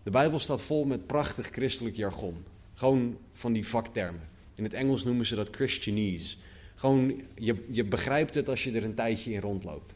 De 0.03 0.09
Bijbel 0.09 0.39
staat 0.39 0.61
vol 0.61 0.85
met 0.85 1.07
prachtig 1.07 1.47
christelijk 1.47 1.95
jargon. 1.95 2.43
Gewoon 2.73 3.17
van 3.31 3.53
die 3.53 3.67
vaktermen. 3.67 4.29
In 4.55 4.63
het 4.63 4.73
Engels 4.73 5.03
noemen 5.03 5.25
ze 5.25 5.35
dat 5.35 5.47
Christianese. 5.51 6.37
Gewoon, 6.75 7.21
je, 7.35 7.65
je 7.69 7.83
begrijpt 7.83 8.35
het 8.35 8.49
als 8.49 8.63
je 8.63 8.71
er 8.71 8.83
een 8.83 8.93
tijdje 8.93 9.31
in 9.31 9.41
rondloopt. 9.41 9.95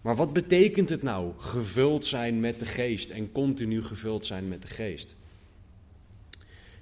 Maar 0.00 0.16
wat 0.16 0.32
betekent 0.32 0.88
het 0.88 1.02
nou, 1.02 1.32
gevuld 1.36 2.06
zijn 2.06 2.40
met 2.40 2.58
de 2.58 2.64
geest 2.64 3.10
en 3.10 3.32
continu 3.32 3.82
gevuld 3.82 4.26
zijn 4.26 4.48
met 4.48 4.62
de 4.62 4.68
geest? 4.68 5.14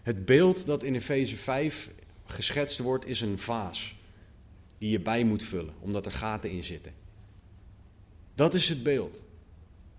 Het 0.03 0.25
beeld 0.25 0.67
dat 0.67 0.83
in 0.83 0.95
Efeze 0.95 1.37
5 1.37 1.91
geschetst 2.31 2.79
wordt, 2.79 3.07
is 3.07 3.21
een 3.21 3.39
vaas 3.39 3.95
die 4.79 4.91
je 4.91 5.01
bij 5.01 5.25
moet 5.25 5.43
vullen, 5.43 5.75
omdat 5.81 6.07
er 6.07 6.13
gaten 6.13 6.51
in 6.51 6.65
zitten. 6.65 6.93
Dat 8.35 8.55
is 8.55 8.69
het 8.69 8.83
beeld. 8.83 9.23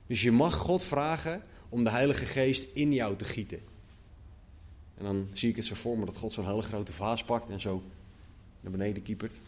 Dus 0.07 0.21
je 0.21 0.31
mag 0.31 0.55
God 0.55 0.83
vragen 0.83 1.43
om 1.69 1.83
de 1.83 1.89
Heilige 1.89 2.25
Geest 2.25 2.67
in 2.73 2.93
jou 2.93 3.15
te 3.15 3.25
gieten. 3.25 3.59
En 4.97 5.03
dan 5.03 5.27
zie 5.33 5.49
ik 5.49 5.55
het 5.55 5.65
zo 5.65 5.75
voor 5.75 5.97
me 5.97 6.05
dat 6.05 6.17
God 6.17 6.33
zo'n 6.33 6.45
hele 6.47 6.61
grote 6.61 6.93
vaas 6.93 7.23
pakt 7.23 7.49
en 7.49 7.61
zo 7.61 7.83
naar 8.61 8.71
beneden 8.71 9.03
kiepert. 9.03 9.39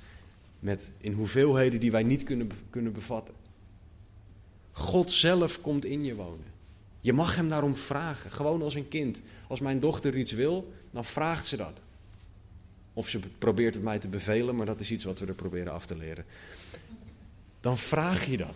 Met 0.59 0.91
in 0.97 1.13
hoeveelheden 1.13 1.79
die 1.79 1.91
wij 1.91 2.03
niet 2.03 2.23
kunnen, 2.23 2.49
kunnen 2.69 2.93
bevatten. 2.93 3.33
God 4.71 5.11
zelf 5.11 5.61
komt 5.61 5.85
in 5.85 6.03
je 6.03 6.15
wonen. 6.15 6.45
Je 6.99 7.13
mag 7.13 7.35
hem 7.35 7.49
daarom 7.49 7.75
vragen, 7.75 8.31
gewoon 8.31 8.61
als 8.61 8.75
een 8.75 8.87
kind. 8.87 9.21
Als 9.47 9.59
mijn 9.59 9.79
dochter 9.79 10.15
iets 10.15 10.31
wil, 10.31 10.73
dan 10.91 11.05
vraagt 11.05 11.47
ze 11.47 11.57
dat. 11.57 11.81
Of 12.93 13.09
ze 13.09 13.19
probeert 13.37 13.73
het 13.73 13.83
mij 13.83 13.99
te 13.99 14.07
bevelen, 14.07 14.55
maar 14.55 14.65
dat 14.65 14.79
is 14.79 14.91
iets 14.91 15.03
wat 15.03 15.19
we 15.19 15.25
er 15.25 15.33
proberen 15.33 15.73
af 15.73 15.85
te 15.85 15.97
leren. 15.97 16.25
Dan 17.59 17.77
vraag 17.77 18.25
je 18.25 18.37
dat. 18.37 18.55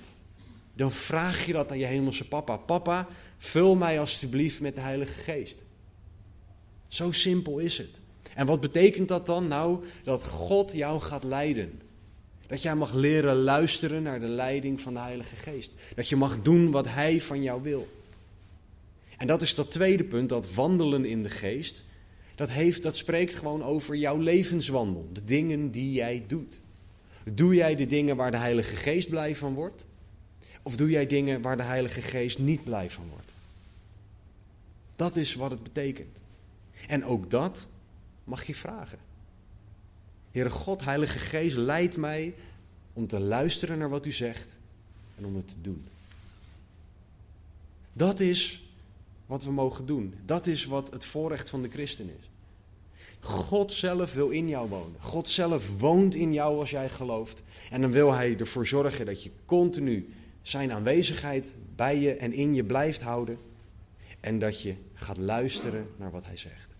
Dan 0.73 0.91
vraag 0.91 1.45
je 1.45 1.53
dat 1.53 1.71
aan 1.71 1.77
je 1.77 1.85
hemelse 1.85 2.27
papa. 2.27 2.57
Papa, 2.57 3.07
vul 3.37 3.75
mij 3.75 3.99
alstublieft 3.99 4.59
met 4.59 4.75
de 4.75 4.81
Heilige 4.81 5.19
Geest. 5.19 5.57
Zo 6.87 7.11
simpel 7.11 7.59
is 7.59 7.77
het. 7.77 7.99
En 8.35 8.45
wat 8.45 8.59
betekent 8.59 9.07
dat 9.07 9.25
dan? 9.25 9.47
Nou, 9.47 9.83
dat 10.03 10.27
God 10.27 10.73
jou 10.73 10.99
gaat 10.99 11.23
leiden. 11.23 11.81
Dat 12.47 12.61
jij 12.61 12.75
mag 12.75 12.93
leren 12.93 13.35
luisteren 13.35 14.03
naar 14.03 14.19
de 14.19 14.27
leiding 14.27 14.81
van 14.81 14.93
de 14.93 14.99
Heilige 14.99 15.35
Geest. 15.35 15.71
Dat 15.95 16.09
je 16.09 16.15
mag 16.15 16.41
doen 16.41 16.71
wat 16.71 16.87
Hij 16.87 17.21
van 17.21 17.43
jou 17.43 17.61
wil. 17.61 17.87
En 19.17 19.27
dat 19.27 19.41
is 19.41 19.55
dat 19.55 19.71
tweede 19.71 20.03
punt, 20.03 20.29
dat 20.29 20.53
wandelen 20.53 21.05
in 21.05 21.23
de 21.23 21.29
geest. 21.29 21.85
Dat, 22.37 22.49
heeft, 22.49 22.83
dat 22.83 22.97
spreekt 22.97 23.35
gewoon 23.35 23.63
over 23.63 23.95
jouw 23.95 24.17
levenswandel, 24.17 25.09
de 25.13 25.23
dingen 25.23 25.71
die 25.71 25.91
jij 25.91 26.23
doet. 26.27 26.61
Doe 27.23 27.55
jij 27.55 27.75
de 27.75 27.85
dingen 27.85 28.15
waar 28.15 28.31
de 28.31 28.37
Heilige 28.37 28.75
Geest 28.75 29.09
blij 29.09 29.35
van 29.35 29.53
wordt? 29.53 29.85
Of 30.61 30.75
doe 30.75 30.89
jij 30.89 31.07
dingen 31.07 31.41
waar 31.41 31.57
de 31.57 31.63
Heilige 31.63 32.01
Geest 32.01 32.39
niet 32.39 32.63
blij 32.63 32.89
van 32.89 33.07
wordt? 33.09 33.33
Dat 34.95 35.15
is 35.15 35.35
wat 35.35 35.51
het 35.51 35.63
betekent. 35.63 36.17
En 36.87 37.05
ook 37.05 37.29
dat 37.29 37.67
mag 38.23 38.43
je 38.43 38.55
vragen. 38.55 38.99
Heere 40.31 40.49
God, 40.49 40.83
Heilige 40.83 41.19
Geest, 41.19 41.55
leid 41.55 41.97
mij 41.97 42.33
om 42.93 43.07
te 43.07 43.19
luisteren 43.19 43.77
naar 43.77 43.89
wat 43.89 44.05
u 44.05 44.11
zegt 44.11 44.55
en 45.17 45.25
om 45.25 45.35
het 45.35 45.47
te 45.47 45.61
doen. 45.61 45.85
Dat 47.93 48.19
is 48.19 48.66
wat 49.27 49.43
we 49.43 49.51
mogen 49.51 49.85
doen. 49.85 50.13
Dat 50.25 50.47
is 50.47 50.65
wat 50.65 50.91
het 50.91 51.05
voorrecht 51.05 51.49
van 51.49 51.61
de 51.61 51.69
christen 51.69 52.09
is. 52.19 52.29
God 53.19 53.71
zelf 53.71 54.13
wil 54.13 54.29
in 54.29 54.47
jou 54.47 54.69
wonen. 54.69 54.95
God 54.99 55.29
zelf 55.29 55.79
woont 55.79 56.15
in 56.15 56.33
jou 56.33 56.59
als 56.59 56.69
jij 56.69 56.89
gelooft. 56.89 57.43
En 57.69 57.81
dan 57.81 57.91
wil 57.91 58.13
Hij 58.13 58.37
ervoor 58.37 58.67
zorgen 58.67 59.05
dat 59.05 59.23
je 59.23 59.31
continu 59.45 60.09
Zijn 60.41 60.71
aanwezigheid 60.71 61.55
bij 61.75 61.99
je 61.99 62.15
en 62.15 62.33
in 62.33 62.53
je 62.53 62.63
blijft 62.63 63.01
houden. 63.01 63.37
En 64.19 64.39
dat 64.39 64.61
je 64.61 64.75
gaat 64.93 65.17
luisteren 65.17 65.89
naar 65.97 66.11
wat 66.11 66.25
Hij 66.25 66.37
zegt. 66.37 66.75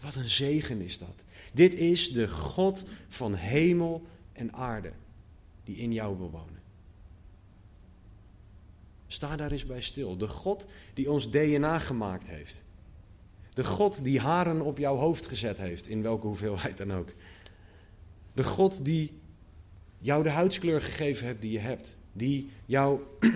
Wat 0.00 0.14
een 0.14 0.30
zegen 0.30 0.80
is 0.80 0.98
dat. 0.98 1.24
Dit 1.52 1.74
is 1.74 2.12
de 2.12 2.28
God 2.28 2.84
van 3.08 3.34
hemel 3.34 4.06
en 4.32 4.52
aarde 4.52 4.92
die 5.64 5.76
in 5.76 5.92
jou 5.92 6.18
wil 6.18 6.30
wonen. 6.30 6.63
Sta 9.14 9.36
daar 9.36 9.52
eens 9.52 9.66
bij 9.66 9.80
stil. 9.80 10.16
De 10.16 10.28
God 10.28 10.66
die 10.94 11.10
ons 11.10 11.30
DNA 11.30 11.78
gemaakt 11.78 12.28
heeft. 12.28 12.64
De 13.50 13.64
God 13.64 14.04
die 14.04 14.20
haren 14.20 14.60
op 14.60 14.78
jouw 14.78 14.96
hoofd 14.96 15.26
gezet 15.26 15.58
heeft, 15.58 15.86
in 15.86 16.02
welke 16.02 16.26
hoeveelheid 16.26 16.76
dan 16.76 16.92
ook. 16.92 17.08
De 18.32 18.44
God 18.44 18.84
die 18.84 19.20
jou 19.98 20.22
de 20.22 20.30
huidskleur 20.30 20.80
gegeven 20.80 21.26
hebt 21.26 21.40
die 21.40 21.52
je 21.52 21.58
hebt. 21.58 21.96
Die 22.12 22.50
jou 22.66 23.00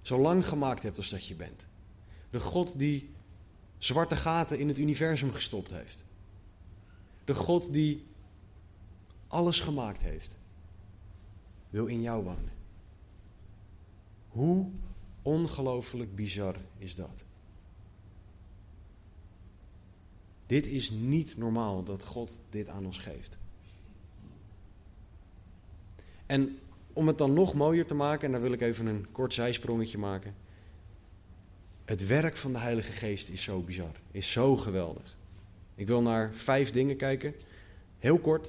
zo 0.00 0.18
lang 0.18 0.46
gemaakt 0.46 0.82
hebt 0.82 0.96
als 0.96 1.10
dat 1.10 1.26
je 1.26 1.34
bent. 1.34 1.66
De 2.30 2.40
God 2.40 2.78
die 2.78 3.08
zwarte 3.78 4.16
gaten 4.16 4.58
in 4.58 4.68
het 4.68 4.78
universum 4.78 5.32
gestopt 5.32 5.70
heeft. 5.70 6.04
De 7.24 7.34
God 7.34 7.72
die 7.72 8.04
alles 9.28 9.60
gemaakt 9.60 10.02
heeft, 10.02 10.38
wil 11.70 11.86
in 11.86 12.02
jou 12.02 12.24
wonen. 12.24 12.59
Hoe 14.30 14.70
ongelooflijk 15.22 16.14
bizar 16.14 16.56
is 16.78 16.94
dat? 16.94 17.24
Dit 20.46 20.66
is 20.66 20.90
niet 20.90 21.36
normaal 21.36 21.82
dat 21.82 22.04
God 22.04 22.40
dit 22.48 22.68
aan 22.68 22.86
ons 22.86 22.98
geeft. 22.98 23.38
En 26.26 26.58
om 26.92 27.06
het 27.06 27.18
dan 27.18 27.32
nog 27.32 27.54
mooier 27.54 27.86
te 27.86 27.94
maken, 27.94 28.26
en 28.26 28.32
daar 28.32 28.40
wil 28.42 28.52
ik 28.52 28.60
even 28.60 28.86
een 28.86 29.06
kort 29.12 29.34
zijsprongetje 29.34 29.98
maken. 29.98 30.34
Het 31.84 32.06
werk 32.06 32.36
van 32.36 32.52
de 32.52 32.58
Heilige 32.58 32.92
Geest 32.92 33.28
is 33.28 33.42
zo 33.42 33.60
bizar, 33.60 34.00
is 34.10 34.32
zo 34.32 34.56
geweldig. 34.56 35.16
Ik 35.74 35.86
wil 35.86 36.02
naar 36.02 36.34
vijf 36.34 36.70
dingen 36.70 36.96
kijken, 36.96 37.34
heel 37.98 38.18
kort. 38.18 38.46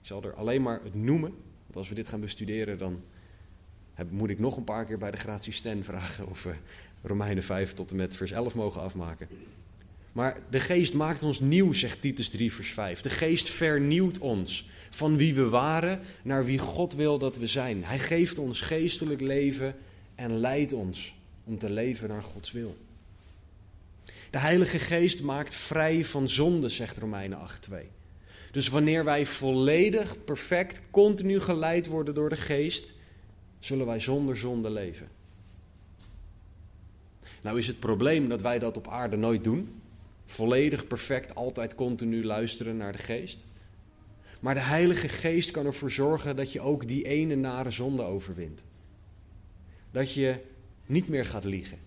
Ik 0.00 0.06
zal 0.06 0.22
er 0.22 0.34
alleen 0.34 0.62
maar 0.62 0.82
het 0.82 0.94
noemen, 0.94 1.34
want 1.64 1.76
als 1.76 1.88
we 1.88 1.94
dit 1.94 2.08
gaan 2.08 2.20
bestuderen, 2.20 2.78
dan 2.78 3.02
moet 4.10 4.30
ik 4.30 4.38
nog 4.38 4.56
een 4.56 4.64
paar 4.64 4.84
keer 4.84 4.98
bij 4.98 5.10
de 5.10 5.16
gratie 5.16 5.52
Sten 5.52 5.84
vragen 5.84 6.26
of 6.26 6.42
we 6.42 6.54
Romeinen 7.02 7.42
5 7.42 7.72
tot 7.72 7.90
en 7.90 7.96
met 7.96 8.16
vers 8.16 8.30
11 8.30 8.54
mogen 8.54 8.80
afmaken. 8.80 9.28
Maar 10.12 10.40
de 10.50 10.60
geest 10.60 10.94
maakt 10.94 11.22
ons 11.22 11.40
nieuw, 11.40 11.72
zegt 11.72 12.00
Titus 12.00 12.28
3, 12.28 12.52
vers 12.52 12.70
5. 12.70 13.00
De 13.00 13.10
geest 13.10 13.50
vernieuwt 13.50 14.18
ons 14.18 14.68
van 14.90 15.16
wie 15.16 15.34
we 15.34 15.48
waren 15.48 16.00
naar 16.22 16.44
wie 16.44 16.58
God 16.58 16.94
wil 16.94 17.18
dat 17.18 17.36
we 17.36 17.46
zijn. 17.46 17.84
Hij 17.84 17.98
geeft 17.98 18.38
ons 18.38 18.60
geestelijk 18.60 19.20
leven 19.20 19.76
en 20.14 20.36
leidt 20.36 20.72
ons 20.72 21.14
om 21.44 21.58
te 21.58 21.70
leven 21.70 22.08
naar 22.08 22.22
Gods 22.22 22.52
wil. 22.52 22.76
De 24.30 24.38
Heilige 24.38 24.78
Geest 24.78 25.22
maakt 25.22 25.54
vrij 25.54 26.04
van 26.04 26.28
zonde, 26.28 26.68
zegt 26.68 26.98
Romeinen 26.98 27.38
8:2. 27.38 27.74
Dus 28.50 28.68
wanneer 28.68 29.04
wij 29.04 29.26
volledig, 29.26 30.24
perfect, 30.24 30.80
continu 30.90 31.40
geleid 31.40 31.86
worden 31.86 32.14
door 32.14 32.28
de 32.28 32.36
Geest, 32.36 32.94
zullen 33.60 33.86
wij 33.86 33.98
zonder 33.98 34.36
zonde 34.36 34.70
leven. 34.70 35.08
Nou 37.42 37.58
is 37.58 37.66
het 37.66 37.80
probleem 37.80 38.28
dat 38.28 38.42
wij 38.42 38.58
dat 38.58 38.76
op 38.76 38.88
aarde 38.88 39.16
nooit 39.16 39.44
doen. 39.44 39.80
Volledig, 40.26 40.86
perfect, 40.86 41.34
altijd 41.34 41.74
continu 41.74 42.24
luisteren 42.24 42.76
naar 42.76 42.92
de 42.92 42.98
Geest. 42.98 43.46
Maar 44.40 44.54
de 44.54 44.60
Heilige 44.60 45.08
Geest 45.08 45.50
kan 45.50 45.66
ervoor 45.66 45.90
zorgen 45.90 46.36
dat 46.36 46.52
je 46.52 46.60
ook 46.60 46.88
die 46.88 47.04
ene 47.04 47.34
nare 47.34 47.70
zonde 47.70 48.02
overwint. 48.02 48.62
Dat 49.90 50.14
je 50.14 50.38
niet 50.86 51.08
meer 51.08 51.26
gaat 51.26 51.44
liegen. 51.44 51.78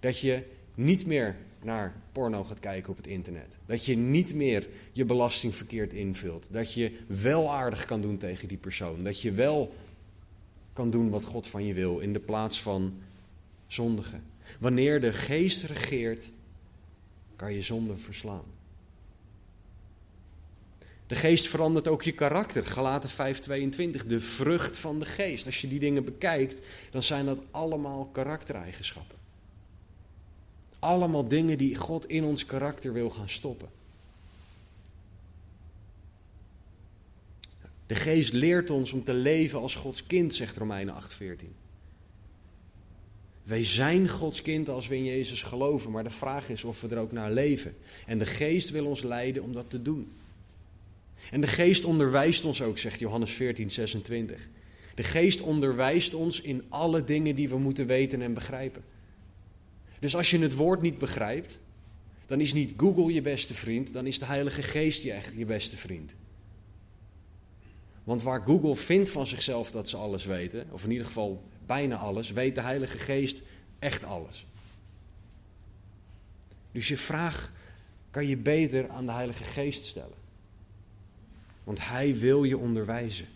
Dat 0.00 0.18
je 0.18 0.42
niet 0.74 1.06
meer 1.06 1.36
naar 1.62 1.94
porno 2.12 2.44
gaat 2.44 2.60
kijken 2.60 2.90
op 2.90 2.96
het 2.96 3.06
internet. 3.06 3.56
Dat 3.66 3.84
je 3.84 3.96
niet 3.96 4.34
meer 4.34 4.66
je 4.92 5.04
belasting 5.04 5.54
verkeerd 5.54 5.92
invult. 5.92 6.48
Dat 6.50 6.74
je 6.74 6.92
wel 7.06 7.52
aardig 7.52 7.84
kan 7.84 8.00
doen 8.00 8.16
tegen 8.16 8.48
die 8.48 8.58
persoon. 8.58 9.02
Dat 9.02 9.22
je 9.22 9.32
wel 9.32 9.74
kan 10.76 10.90
doen 10.90 11.10
wat 11.10 11.24
God 11.24 11.46
van 11.46 11.64
je 11.64 11.74
wil 11.74 11.98
in 11.98 12.12
de 12.12 12.20
plaats 12.20 12.62
van 12.62 12.98
zondigen. 13.66 14.22
Wanneer 14.60 15.00
de 15.00 15.12
geest 15.12 15.62
regeert, 15.62 16.30
kan 17.36 17.52
je 17.52 17.62
zonde 17.62 17.96
verslaan. 17.96 18.44
De 21.06 21.14
geest 21.14 21.48
verandert 21.48 21.88
ook 21.88 22.02
je 22.02 22.12
karakter. 22.12 22.66
Galaten 22.66 23.10
5:22, 23.10 24.06
de 24.06 24.20
vrucht 24.20 24.78
van 24.78 24.98
de 24.98 25.04
geest. 25.04 25.46
Als 25.46 25.60
je 25.60 25.68
die 25.68 25.78
dingen 25.78 26.04
bekijkt, 26.04 26.66
dan 26.90 27.02
zijn 27.02 27.24
dat 27.26 27.40
allemaal 27.50 28.08
karaktereigenschappen. 28.12 29.18
Allemaal 30.78 31.28
dingen 31.28 31.58
die 31.58 31.76
God 31.76 32.06
in 32.06 32.24
ons 32.24 32.46
karakter 32.46 32.92
wil 32.92 33.10
gaan 33.10 33.28
stoppen. 33.28 33.68
De 37.86 37.94
geest 37.94 38.32
leert 38.32 38.70
ons 38.70 38.92
om 38.92 39.04
te 39.04 39.14
leven 39.14 39.60
als 39.60 39.74
Gods 39.74 40.06
kind, 40.06 40.34
zegt 40.34 40.56
Romeinen 40.56 40.94
8:14. 40.94 41.56
Wij 43.42 43.64
zijn 43.64 44.08
Gods 44.08 44.42
kind 44.42 44.68
als 44.68 44.86
we 44.86 44.96
in 44.96 45.04
Jezus 45.04 45.42
geloven, 45.42 45.90
maar 45.90 46.04
de 46.04 46.10
vraag 46.10 46.48
is 46.48 46.64
of 46.64 46.80
we 46.80 46.88
er 46.88 46.98
ook 46.98 47.12
naar 47.12 47.32
leven. 47.32 47.76
En 48.06 48.18
de 48.18 48.26
geest 48.26 48.70
wil 48.70 48.86
ons 48.86 49.02
leiden 49.02 49.42
om 49.42 49.52
dat 49.52 49.70
te 49.70 49.82
doen. 49.82 50.12
En 51.30 51.40
de 51.40 51.46
geest 51.46 51.84
onderwijst 51.84 52.44
ons 52.44 52.62
ook, 52.62 52.78
zegt 52.78 52.98
Johannes 52.98 53.30
14, 53.30 53.70
26. 53.70 54.48
De 54.94 55.02
geest 55.02 55.40
onderwijst 55.40 56.14
ons 56.14 56.40
in 56.40 56.64
alle 56.68 57.04
dingen 57.04 57.34
die 57.34 57.48
we 57.48 57.58
moeten 57.58 57.86
weten 57.86 58.22
en 58.22 58.34
begrijpen. 58.34 58.84
Dus 59.98 60.16
als 60.16 60.30
je 60.30 60.38
het 60.38 60.54
woord 60.54 60.82
niet 60.82 60.98
begrijpt, 60.98 61.58
dan 62.26 62.40
is 62.40 62.52
niet 62.52 62.72
Google 62.76 63.12
je 63.12 63.22
beste 63.22 63.54
vriend, 63.54 63.92
dan 63.92 64.06
is 64.06 64.18
de 64.18 64.24
Heilige 64.24 64.62
Geest 64.62 65.02
je, 65.02 65.18
je 65.36 65.44
beste 65.44 65.76
vriend. 65.76 66.14
Want 68.06 68.22
waar 68.22 68.42
Google 68.42 68.76
vindt 68.76 69.10
van 69.10 69.26
zichzelf 69.26 69.70
dat 69.70 69.88
ze 69.88 69.96
alles 69.96 70.24
weten, 70.24 70.66
of 70.70 70.84
in 70.84 70.90
ieder 70.90 71.06
geval 71.06 71.42
bijna 71.66 71.96
alles, 71.96 72.30
weet 72.30 72.54
de 72.54 72.60
Heilige 72.60 72.98
Geest 72.98 73.42
echt 73.78 74.04
alles. 74.04 74.46
Dus 76.72 76.88
je 76.88 76.96
vraag 76.96 77.52
kan 78.10 78.26
je 78.26 78.36
beter 78.36 78.88
aan 78.88 79.06
de 79.06 79.12
Heilige 79.12 79.44
Geest 79.44 79.84
stellen. 79.84 80.16
Want 81.64 81.88
Hij 81.88 82.18
wil 82.18 82.44
je 82.44 82.58
onderwijzen. 82.58 83.26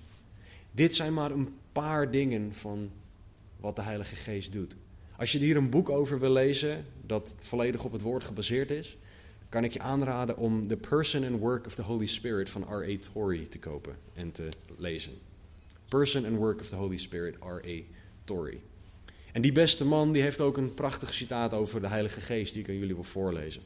Dit 0.72 0.94
zijn 0.94 1.14
maar 1.14 1.30
een 1.30 1.54
paar 1.72 2.10
dingen 2.10 2.54
van 2.54 2.90
wat 3.56 3.76
de 3.76 3.82
Heilige 3.82 4.16
Geest 4.16 4.52
doet. 4.52 4.76
Als 5.16 5.32
je 5.32 5.38
hier 5.38 5.56
een 5.56 5.70
boek 5.70 5.88
over 5.88 6.20
wil 6.20 6.32
lezen 6.32 6.84
dat 7.06 7.34
volledig 7.38 7.84
op 7.84 7.92
het 7.92 8.02
woord 8.02 8.24
gebaseerd 8.24 8.70
is, 8.70 8.96
kan 9.50 9.64
ik 9.64 9.72
je 9.72 9.80
aanraden 9.80 10.36
om 10.36 10.66
The 10.66 10.76
Person 10.76 11.24
and 11.24 11.40
Work 11.40 11.66
of 11.66 11.74
the 11.74 11.82
Holy 11.82 12.06
Spirit 12.06 12.50
van 12.50 12.62
R.A. 12.62 12.96
Torrey 13.12 13.46
te 13.50 13.58
kopen 13.58 13.96
en 14.14 14.32
te 14.32 14.48
lezen. 14.76 15.12
Person 15.88 16.26
and 16.26 16.36
Work 16.36 16.60
of 16.60 16.68
the 16.68 16.76
Holy 16.76 16.98
Spirit, 16.98 17.36
R.A. 17.40 17.82
Torrey. 18.24 18.60
En 19.32 19.42
die 19.42 19.52
beste 19.52 19.84
man 19.84 20.12
die 20.12 20.22
heeft 20.22 20.40
ook 20.40 20.56
een 20.56 20.74
prachtig 20.74 21.14
citaat 21.14 21.52
over 21.52 21.80
de 21.80 21.88
Heilige 21.88 22.20
Geest 22.20 22.52
die 22.52 22.62
ik 22.62 22.68
aan 22.68 22.78
jullie 22.78 22.94
wil 22.94 23.04
voorlezen. 23.04 23.62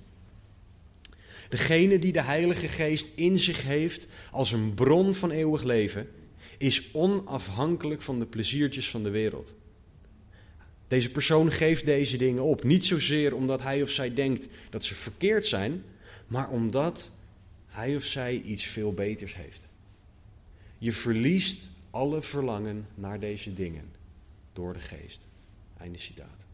Degene 1.49 1.99
die 1.99 2.13
de 2.13 2.23
Heilige 2.23 2.69
Geest 2.69 3.11
in 3.15 3.39
zich 3.39 3.63
heeft 3.63 4.07
als 4.31 4.53
een 4.53 4.75
bron 4.75 5.15
van 5.15 5.31
eeuwig 5.31 5.63
leven, 5.63 6.09
is 6.59 6.89
onafhankelijk 6.93 8.03
van 8.03 8.19
de 8.19 8.27
pleziertjes 8.27 8.91
van 8.91 9.03
de 9.03 9.11
wereld. 9.11 9.55
Deze 10.95 11.11
persoon 11.11 11.51
geeft 11.51 11.85
deze 11.85 12.17
dingen 12.17 12.43
op. 12.43 12.65
Niet 12.65 12.85
zozeer 12.85 13.35
omdat 13.35 13.63
hij 13.63 13.83
of 13.83 13.91
zij 13.91 14.15
denkt 14.15 14.49
dat 14.71 14.85
ze 14.85 14.95
verkeerd 14.95 15.47
zijn, 15.47 15.85
maar 16.27 16.49
omdat 16.49 17.11
hij 17.67 17.97
of 17.97 18.05
zij 18.05 18.41
iets 18.41 18.65
veel 18.65 18.93
beters 18.93 19.35
heeft. 19.35 19.69
Je 20.79 20.93
verliest 20.93 21.71
alle 21.91 22.23
verlangen 22.23 22.87
naar 22.95 23.21
deze 23.21 23.55
dingen 23.55 23.91
door 24.53 24.73
de 24.73 24.81
geest. 24.81 25.21
Einde 25.77 25.99
citaat. 25.99 26.45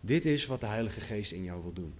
Dit 0.00 0.26
is 0.26 0.46
wat 0.46 0.60
de 0.60 0.66
Heilige 0.66 1.00
Geest 1.00 1.32
in 1.32 1.42
jou 1.42 1.62
wil 1.62 1.72
doen. 1.72 1.94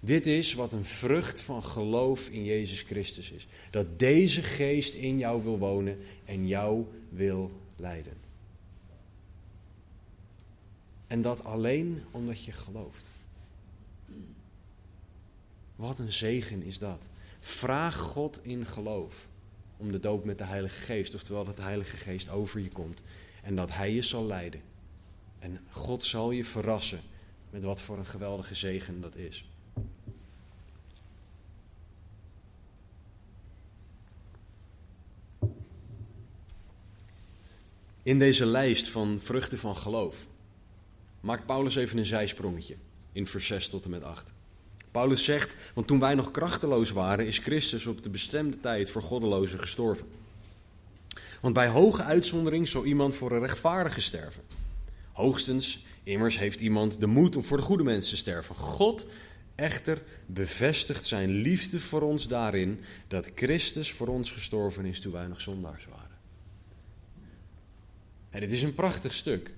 Dit 0.00 0.26
is 0.26 0.54
wat 0.54 0.72
een 0.72 0.84
vrucht 0.84 1.40
van 1.40 1.64
geloof 1.64 2.28
in 2.28 2.44
Jezus 2.44 2.82
Christus 2.82 3.30
is. 3.30 3.46
Dat 3.70 3.98
deze 3.98 4.42
geest 4.42 4.94
in 4.94 5.18
jou 5.18 5.42
wil 5.42 5.58
wonen 5.58 5.98
en 6.24 6.46
jou 6.46 6.84
wil 7.08 7.66
leiden. 7.80 8.16
En 11.06 11.22
dat 11.22 11.44
alleen 11.44 12.02
omdat 12.10 12.44
je 12.44 12.52
gelooft. 12.52 13.10
Wat 15.76 15.98
een 15.98 16.12
zegen 16.12 16.62
is 16.62 16.78
dat. 16.78 17.08
Vraag 17.40 17.96
God 17.96 18.44
in 18.44 18.66
geloof 18.66 19.28
om 19.76 19.92
de 19.92 20.00
doop 20.00 20.24
met 20.24 20.38
de 20.38 20.44
Heilige 20.44 20.80
Geest, 20.80 21.14
oftewel 21.14 21.44
dat 21.44 21.56
de 21.56 21.62
Heilige 21.62 21.96
Geest 21.96 22.28
over 22.28 22.60
je 22.60 22.68
komt 22.68 23.02
en 23.42 23.56
dat 23.56 23.72
Hij 23.72 23.92
je 23.92 24.02
zal 24.02 24.24
leiden. 24.24 24.60
En 25.38 25.60
God 25.70 26.04
zal 26.04 26.30
je 26.30 26.44
verrassen 26.44 27.00
met 27.50 27.64
wat 27.64 27.80
voor 27.80 27.98
een 27.98 28.06
geweldige 28.06 28.54
zegen 28.54 29.00
dat 29.00 29.16
is. 29.16 29.48
In 38.08 38.18
deze 38.18 38.46
lijst 38.46 38.88
van 38.88 39.20
vruchten 39.22 39.58
van 39.58 39.76
geloof 39.76 40.26
maakt 41.20 41.46
Paulus 41.46 41.76
even 41.76 41.98
een 41.98 42.06
zijsprongetje 42.06 42.74
in 43.12 43.26
vers 43.26 43.46
6 43.46 43.68
tot 43.68 43.84
en 43.84 43.90
met 43.90 44.02
8. 44.02 44.32
Paulus 44.90 45.24
zegt, 45.24 45.54
want 45.74 45.86
toen 45.86 46.00
wij 46.00 46.14
nog 46.14 46.30
krachteloos 46.30 46.90
waren, 46.90 47.26
is 47.26 47.38
Christus 47.38 47.86
op 47.86 48.02
de 48.02 48.08
bestemde 48.08 48.60
tijd 48.60 48.90
voor 48.90 49.02
goddelozen 49.02 49.58
gestorven. 49.58 50.06
Want 51.40 51.54
bij 51.54 51.68
hoge 51.68 52.02
uitzondering 52.02 52.68
zal 52.68 52.84
iemand 52.84 53.14
voor 53.14 53.32
een 53.32 53.40
rechtvaardige 53.40 54.00
sterven. 54.00 54.42
Hoogstens, 55.12 55.84
immers 56.02 56.38
heeft 56.38 56.60
iemand 56.60 57.00
de 57.00 57.06
moed 57.06 57.36
om 57.36 57.44
voor 57.44 57.56
de 57.56 57.62
goede 57.62 57.84
mensen 57.84 58.12
te 58.12 58.18
sterven. 58.18 58.54
God 58.54 59.06
echter 59.54 60.02
bevestigt 60.26 61.06
zijn 61.06 61.30
liefde 61.30 61.80
voor 61.80 62.02
ons 62.02 62.28
daarin 62.28 62.80
dat 63.08 63.30
Christus 63.34 63.92
voor 63.92 64.08
ons 64.08 64.30
gestorven 64.30 64.84
is 64.84 65.00
toen 65.00 65.12
wij 65.12 65.26
nog 65.26 65.40
zondaars 65.40 65.86
waren. 65.86 66.07
En 68.30 68.40
dit 68.40 68.50
is 68.50 68.62
een 68.62 68.74
prachtig 68.74 69.14
stuk. 69.14 69.50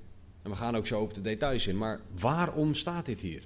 En 0.43 0.51
we 0.51 0.57
gaan 0.57 0.77
ook 0.77 0.87
zo 0.87 1.01
op 1.01 1.15
de 1.15 1.21
details 1.21 1.67
in. 1.67 1.79
Maar 1.79 2.01
waarom 2.19 2.75
staat 2.75 3.07
dit 3.07 3.21
hier? 3.21 3.43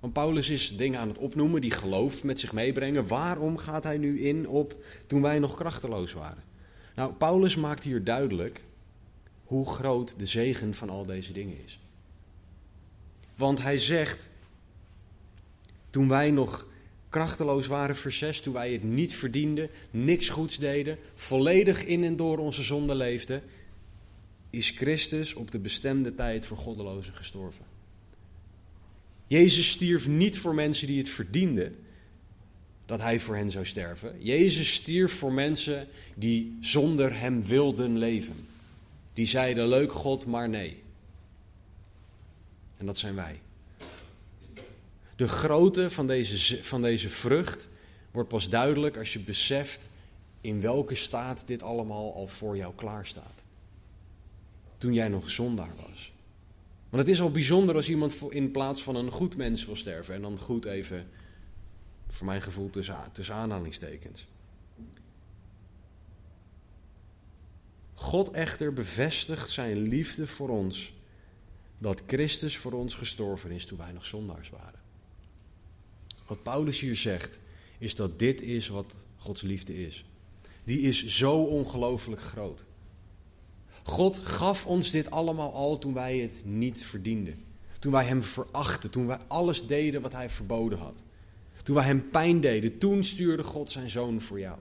Want 0.00 0.12
Paulus 0.12 0.50
is 0.50 0.76
dingen 0.76 1.00
aan 1.00 1.08
het 1.08 1.18
opnoemen 1.18 1.60
die 1.60 1.70
geloof 1.70 2.24
met 2.24 2.40
zich 2.40 2.52
meebrengen. 2.52 3.06
Waarom 3.06 3.56
gaat 3.56 3.84
hij 3.84 3.98
nu 3.98 4.20
in 4.20 4.48
op 4.48 4.84
toen 5.06 5.22
wij 5.22 5.38
nog 5.38 5.54
krachteloos 5.54 6.12
waren? 6.12 6.42
Nou, 6.94 7.12
Paulus 7.12 7.56
maakt 7.56 7.84
hier 7.84 8.04
duidelijk 8.04 8.64
hoe 9.44 9.66
groot 9.66 10.18
de 10.18 10.26
zegen 10.26 10.74
van 10.74 10.90
al 10.90 11.06
deze 11.06 11.32
dingen 11.32 11.64
is. 11.64 11.80
Want 13.36 13.62
hij 13.62 13.78
zegt, 13.78 14.28
toen 15.90 16.08
wij 16.08 16.30
nog 16.30 16.66
krachteloos 17.14 17.66
waren, 17.66 17.96
vers 17.96 18.18
6, 18.18 18.40
toen 18.40 18.54
wij 18.54 18.72
het 18.72 18.82
niet 18.82 19.14
verdienden, 19.14 19.70
niks 19.90 20.28
goeds 20.28 20.58
deden, 20.58 20.98
volledig 21.14 21.84
in 21.84 22.04
en 22.04 22.16
door 22.16 22.38
onze 22.38 22.62
zonde 22.62 22.94
leefden, 22.94 23.42
is 24.50 24.70
Christus 24.70 25.34
op 25.34 25.50
de 25.50 25.58
bestemde 25.58 26.14
tijd 26.14 26.46
voor 26.46 26.56
goddelozen 26.56 27.14
gestorven. 27.14 27.64
Jezus 29.26 29.70
stierf 29.70 30.08
niet 30.08 30.38
voor 30.38 30.54
mensen 30.54 30.86
die 30.86 30.98
het 30.98 31.08
verdienden 31.08 31.76
dat 32.86 33.00
hij 33.00 33.20
voor 33.20 33.36
hen 33.36 33.50
zou 33.50 33.66
sterven. 33.66 34.22
Jezus 34.22 34.74
stierf 34.74 35.12
voor 35.12 35.32
mensen 35.32 35.88
die 36.14 36.56
zonder 36.60 37.18
hem 37.18 37.44
wilden 37.44 37.98
leven. 37.98 38.46
Die 39.12 39.26
zeiden 39.26 39.68
leuk 39.68 39.92
God, 39.92 40.26
maar 40.26 40.48
nee. 40.48 40.82
En 42.76 42.86
dat 42.86 42.98
zijn 42.98 43.14
wij. 43.14 43.40
De 45.16 45.28
grootte 45.28 45.90
van 45.90 46.06
deze, 46.06 46.64
van 46.64 46.82
deze 46.82 47.08
vrucht 47.08 47.68
wordt 48.10 48.28
pas 48.28 48.48
duidelijk 48.48 48.96
als 48.96 49.12
je 49.12 49.18
beseft 49.18 49.88
in 50.40 50.60
welke 50.60 50.94
staat 50.94 51.46
dit 51.46 51.62
allemaal 51.62 52.14
al 52.14 52.26
voor 52.26 52.56
jou 52.56 52.74
klaar 52.74 53.06
staat. 53.06 53.44
Toen 54.78 54.92
jij 54.92 55.08
nog 55.08 55.30
zondaar 55.30 55.74
was. 55.76 56.12
Want 56.88 57.06
het 57.06 57.14
is 57.14 57.20
al 57.20 57.30
bijzonder 57.30 57.74
als 57.74 57.88
iemand 57.88 58.16
in 58.28 58.50
plaats 58.50 58.82
van 58.82 58.96
een 58.96 59.10
goed 59.10 59.36
mens 59.36 59.66
wil 59.66 59.76
sterven. 59.76 60.14
En 60.14 60.22
dan 60.22 60.38
goed 60.38 60.64
even, 60.64 61.08
voor 62.08 62.26
mijn 62.26 62.42
gevoel, 62.42 62.70
tussen, 62.70 62.96
tussen 63.12 63.34
aanhalingstekens. 63.34 64.26
God 67.94 68.30
echter 68.30 68.72
bevestigt 68.72 69.50
zijn 69.50 69.76
liefde 69.76 70.26
voor 70.26 70.48
ons. 70.48 70.94
Dat 71.78 72.02
Christus 72.06 72.56
voor 72.56 72.72
ons 72.72 72.94
gestorven 72.94 73.50
is 73.50 73.66
toen 73.66 73.78
wij 73.78 73.92
nog 73.92 74.06
zondaars 74.06 74.50
waren. 74.50 74.83
Wat 76.26 76.42
Paulus 76.42 76.80
hier 76.80 76.96
zegt, 76.96 77.38
is 77.78 77.94
dat 77.94 78.18
dit 78.18 78.40
is 78.40 78.68
wat 78.68 78.94
Gods 79.16 79.42
liefde 79.42 79.86
is. 79.86 80.04
Die 80.64 80.80
is 80.80 81.06
zo 81.06 81.42
ongelooflijk 81.42 82.20
groot. 82.20 82.64
God 83.82 84.18
gaf 84.18 84.66
ons 84.66 84.90
dit 84.90 85.10
allemaal 85.10 85.52
al 85.52 85.78
toen 85.78 85.94
wij 85.94 86.18
het 86.18 86.42
niet 86.44 86.84
verdienden. 86.84 87.44
Toen 87.78 87.92
wij 87.92 88.04
Hem 88.04 88.22
verachten, 88.22 88.90
toen 88.90 89.06
wij 89.06 89.18
alles 89.26 89.66
deden 89.66 90.02
wat 90.02 90.12
Hij 90.12 90.28
verboden 90.28 90.78
had. 90.78 91.02
Toen 91.62 91.74
wij 91.74 91.84
Hem 91.84 92.10
pijn 92.10 92.40
deden, 92.40 92.78
toen 92.78 93.04
stuurde 93.04 93.42
God 93.42 93.70
Zijn 93.70 93.90
Zoon 93.90 94.20
voor 94.20 94.38
jou. 94.38 94.58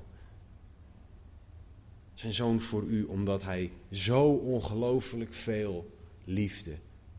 Zijn 2.14 2.34
Zoon 2.34 2.62
voor 2.62 2.84
u, 2.84 3.04
omdat 3.04 3.44
Hij 3.44 3.72
zo 3.92 4.24
ongelooflijk 4.34 5.34
veel 5.34 5.98
liefde 6.24 6.76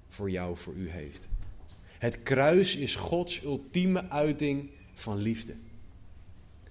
voor 0.09 0.31
jou, 0.31 0.57
voor 0.57 0.75
u 0.75 0.89
heeft. 0.91 1.29
Het 2.05 2.23
kruis 2.23 2.77
is 2.77 2.95
Gods 2.95 3.43
ultieme 3.43 4.09
uiting 4.09 4.71
van 4.95 5.19
liefde. 5.19 5.55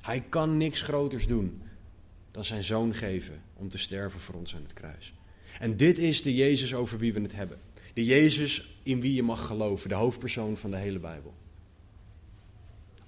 Hij 0.01 0.23
kan 0.29 0.57
niks 0.57 0.81
groters 0.81 1.27
doen 1.27 1.61
dan 2.31 2.43
zijn 2.43 2.63
zoon 2.63 2.93
geven 2.93 3.41
om 3.53 3.69
te 3.69 3.77
sterven 3.77 4.19
voor 4.19 4.35
ons 4.35 4.55
aan 4.55 4.61
het 4.63 4.73
kruis. 4.73 5.13
En 5.59 5.77
dit 5.77 5.97
is 5.97 6.21
de 6.21 6.35
Jezus 6.35 6.73
over 6.73 6.97
wie 6.97 7.13
we 7.13 7.21
het 7.21 7.35
hebben. 7.35 7.59
De 7.93 8.05
Jezus 8.05 8.77
in 8.83 9.01
wie 9.01 9.13
je 9.13 9.23
mag 9.23 9.45
geloven, 9.45 9.89
de 9.89 9.95
hoofdpersoon 9.95 10.57
van 10.57 10.71
de 10.71 10.77
hele 10.77 10.99
Bijbel. 10.99 11.33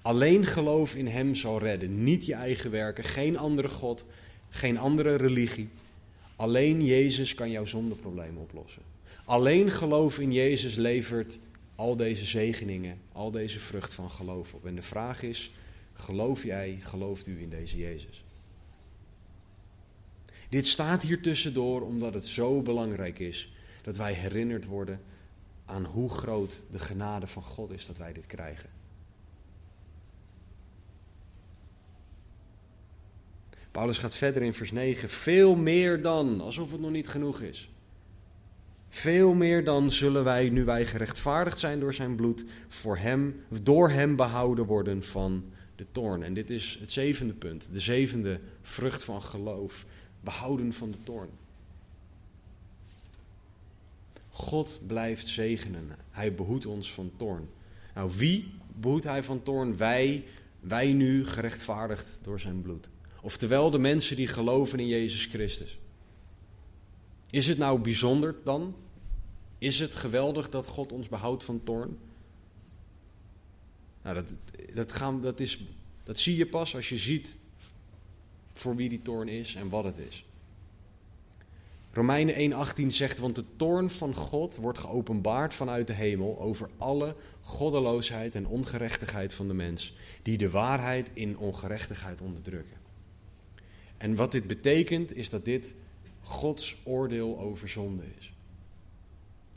Alleen 0.02 0.44
geloof 0.44 0.94
in 0.94 1.06
Hem 1.06 1.34
zal 1.34 1.58
redden, 1.58 2.04
niet 2.04 2.26
je 2.26 2.34
eigen 2.34 2.70
werken, 2.70 3.04
geen 3.04 3.38
andere 3.38 3.68
God, 3.68 4.04
geen 4.48 4.78
andere 4.78 5.16
religie. 5.16 5.68
Alleen 6.36 6.84
Jezus 6.84 7.34
kan 7.34 7.50
jouw 7.50 7.64
zondeprobleem 7.64 8.36
oplossen. 8.36 8.82
Alleen 9.24 9.70
geloof 9.70 10.18
in 10.18 10.32
Jezus 10.32 10.74
levert 10.74 11.38
al 11.76 11.96
deze 11.96 12.24
zegeningen, 12.24 13.00
al 13.12 13.30
deze 13.30 13.60
vrucht 13.60 13.94
van 13.94 14.10
geloof 14.10 14.54
op. 14.54 14.66
En 14.66 14.74
de 14.74 14.82
vraag 14.82 15.22
is, 15.22 15.50
geloof 15.92 16.42
jij, 16.42 16.78
gelooft 16.80 17.26
u 17.26 17.40
in 17.42 17.50
deze 17.50 17.76
Jezus? 17.76 18.24
Dit 20.48 20.66
staat 20.66 21.02
hier 21.02 21.22
tussendoor 21.22 21.82
omdat 21.82 22.14
het 22.14 22.26
zo 22.26 22.62
belangrijk 22.62 23.18
is 23.18 23.52
dat 23.82 23.96
wij 23.96 24.12
herinnerd 24.12 24.64
worden 24.64 25.00
aan 25.64 25.84
hoe 25.84 26.10
groot 26.10 26.62
de 26.70 26.78
genade 26.78 27.26
van 27.26 27.42
God 27.42 27.70
is 27.70 27.86
dat 27.86 27.98
wij 27.98 28.12
dit 28.12 28.26
krijgen. 28.26 28.70
Paulus 33.72 33.98
gaat 33.98 34.14
verder 34.14 34.42
in 34.42 34.54
vers 34.54 34.72
9. 34.72 35.08
Veel 35.08 35.54
meer 35.54 36.02
dan, 36.02 36.40
alsof 36.40 36.70
het 36.70 36.80
nog 36.80 36.90
niet 36.90 37.08
genoeg 37.08 37.40
is. 37.40 37.68
Veel 38.88 39.34
meer 39.34 39.64
dan 39.64 39.90
zullen 39.90 40.24
wij, 40.24 40.48
nu 40.48 40.64
wij 40.64 40.86
gerechtvaardigd 40.86 41.58
zijn 41.58 41.80
door 41.80 41.94
zijn 41.94 42.14
bloed, 42.14 42.44
voor 42.68 42.96
hem, 42.96 43.40
door 43.62 43.90
hem 43.90 44.16
behouden 44.16 44.66
worden 44.66 45.04
van 45.04 45.44
de 45.76 45.86
toorn. 45.92 46.22
En 46.22 46.34
dit 46.34 46.50
is 46.50 46.78
het 46.80 46.92
zevende 46.92 47.34
punt, 47.34 47.68
de 47.72 47.80
zevende 47.80 48.40
vrucht 48.62 49.04
van 49.04 49.22
geloof, 49.22 49.84
behouden 50.20 50.72
van 50.72 50.90
de 50.90 50.98
toorn. 51.02 51.28
God 54.30 54.80
blijft 54.86 55.28
zegenen. 55.28 55.88
Hij 56.10 56.34
behoedt 56.34 56.66
ons 56.66 56.92
van 56.92 57.12
toorn. 57.16 57.48
Nou, 57.94 58.10
wie 58.16 58.54
behoedt 58.74 59.04
hij 59.04 59.22
van 59.22 59.42
toorn? 59.42 59.76
Wij, 59.76 60.24
wij 60.60 60.92
nu 60.92 61.26
gerechtvaardigd 61.26 62.18
door 62.22 62.40
zijn 62.40 62.62
bloed. 62.62 62.88
Oftewel 63.20 63.70
de 63.70 63.78
mensen 63.78 64.16
die 64.16 64.26
geloven 64.26 64.78
in 64.78 64.86
Jezus 64.86 65.26
Christus. 65.26 65.78
Is 67.30 67.46
het 67.46 67.58
nou 67.58 67.80
bijzonder 67.80 68.34
dan? 68.44 68.74
Is 69.58 69.78
het 69.78 69.94
geweldig 69.94 70.48
dat 70.48 70.66
God 70.66 70.92
ons 70.92 71.08
behoudt 71.08 71.44
van 71.44 71.60
toorn? 71.64 71.98
Nou, 74.02 74.14
dat, 74.14 74.24
dat, 74.74 74.92
gaan, 74.92 75.22
dat, 75.22 75.40
is, 75.40 75.64
dat 76.04 76.18
zie 76.18 76.36
je 76.36 76.46
pas 76.46 76.74
als 76.74 76.88
je 76.88 76.98
ziet 76.98 77.38
voor 78.52 78.76
wie 78.76 78.88
die 78.88 79.02
toorn 79.02 79.28
is 79.28 79.54
en 79.54 79.68
wat 79.68 79.84
het 79.84 79.98
is. 79.98 80.24
Romeinen 81.92 82.52
1:18 82.52 82.86
zegt, 82.86 83.18
want 83.18 83.34
de 83.34 83.44
toorn 83.56 83.90
van 83.90 84.14
God 84.14 84.56
wordt 84.56 84.78
geopenbaard 84.78 85.54
vanuit 85.54 85.86
de 85.86 85.92
hemel 85.92 86.40
over 86.40 86.70
alle 86.76 87.16
goddeloosheid 87.42 88.34
en 88.34 88.46
ongerechtigheid 88.46 89.34
van 89.34 89.48
de 89.48 89.54
mens, 89.54 89.94
die 90.22 90.36
de 90.36 90.50
waarheid 90.50 91.10
in 91.12 91.38
ongerechtigheid 91.38 92.20
onderdrukken. 92.20 92.76
En 93.96 94.14
wat 94.14 94.32
dit 94.32 94.46
betekent 94.46 95.16
is 95.16 95.28
dat 95.28 95.44
dit 95.44 95.74
Gods 96.26 96.76
oordeel 96.84 97.38
over 97.38 97.68
zonde 97.68 98.02
is. 98.18 98.32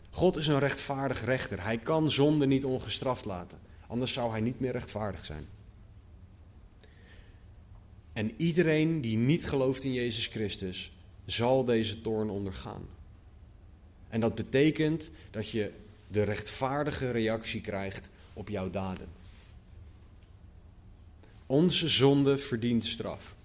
God 0.10 0.36
is 0.36 0.48
een 0.48 0.60
rechtvaardig 0.60 1.26
rechter. 1.26 1.64
Hij 1.64 1.78
kan 1.78 2.12
zonde 2.12 2.46
niet 2.46 2.66
ongestraft 2.66 3.26
laten. 3.26 3.60
Anders 3.88 4.14
zou 4.14 4.32
hij 4.32 4.40
niet 4.40 4.60
meer 4.60 4.72
rechtvaardig 4.72 5.26
zijn. 5.26 5.48
En 8.14 8.32
iedereen 8.38 9.02
die 9.02 9.18
niet 9.18 9.46
gelooft 9.46 9.84
in 9.84 9.94
Jezus 9.94 10.28
Christus, 10.28 10.92
zal 11.26 11.64
deze 11.64 12.02
toorn 12.02 12.30
ondergaan. 12.30 12.88
En 14.10 14.20
dat 14.20 14.36
betekent 14.36 15.10
dat 15.32 15.50
je 15.50 15.72
de 16.08 16.24
rechtvaardige 16.24 17.12
reactie 17.12 17.62
krijgt 17.62 18.10
op 18.34 18.50
jouw 18.50 18.70
daden. 18.70 19.08
Onze 21.46 21.88
zonde 21.88 22.38
verdient 22.38 22.86
straf. 22.86 23.36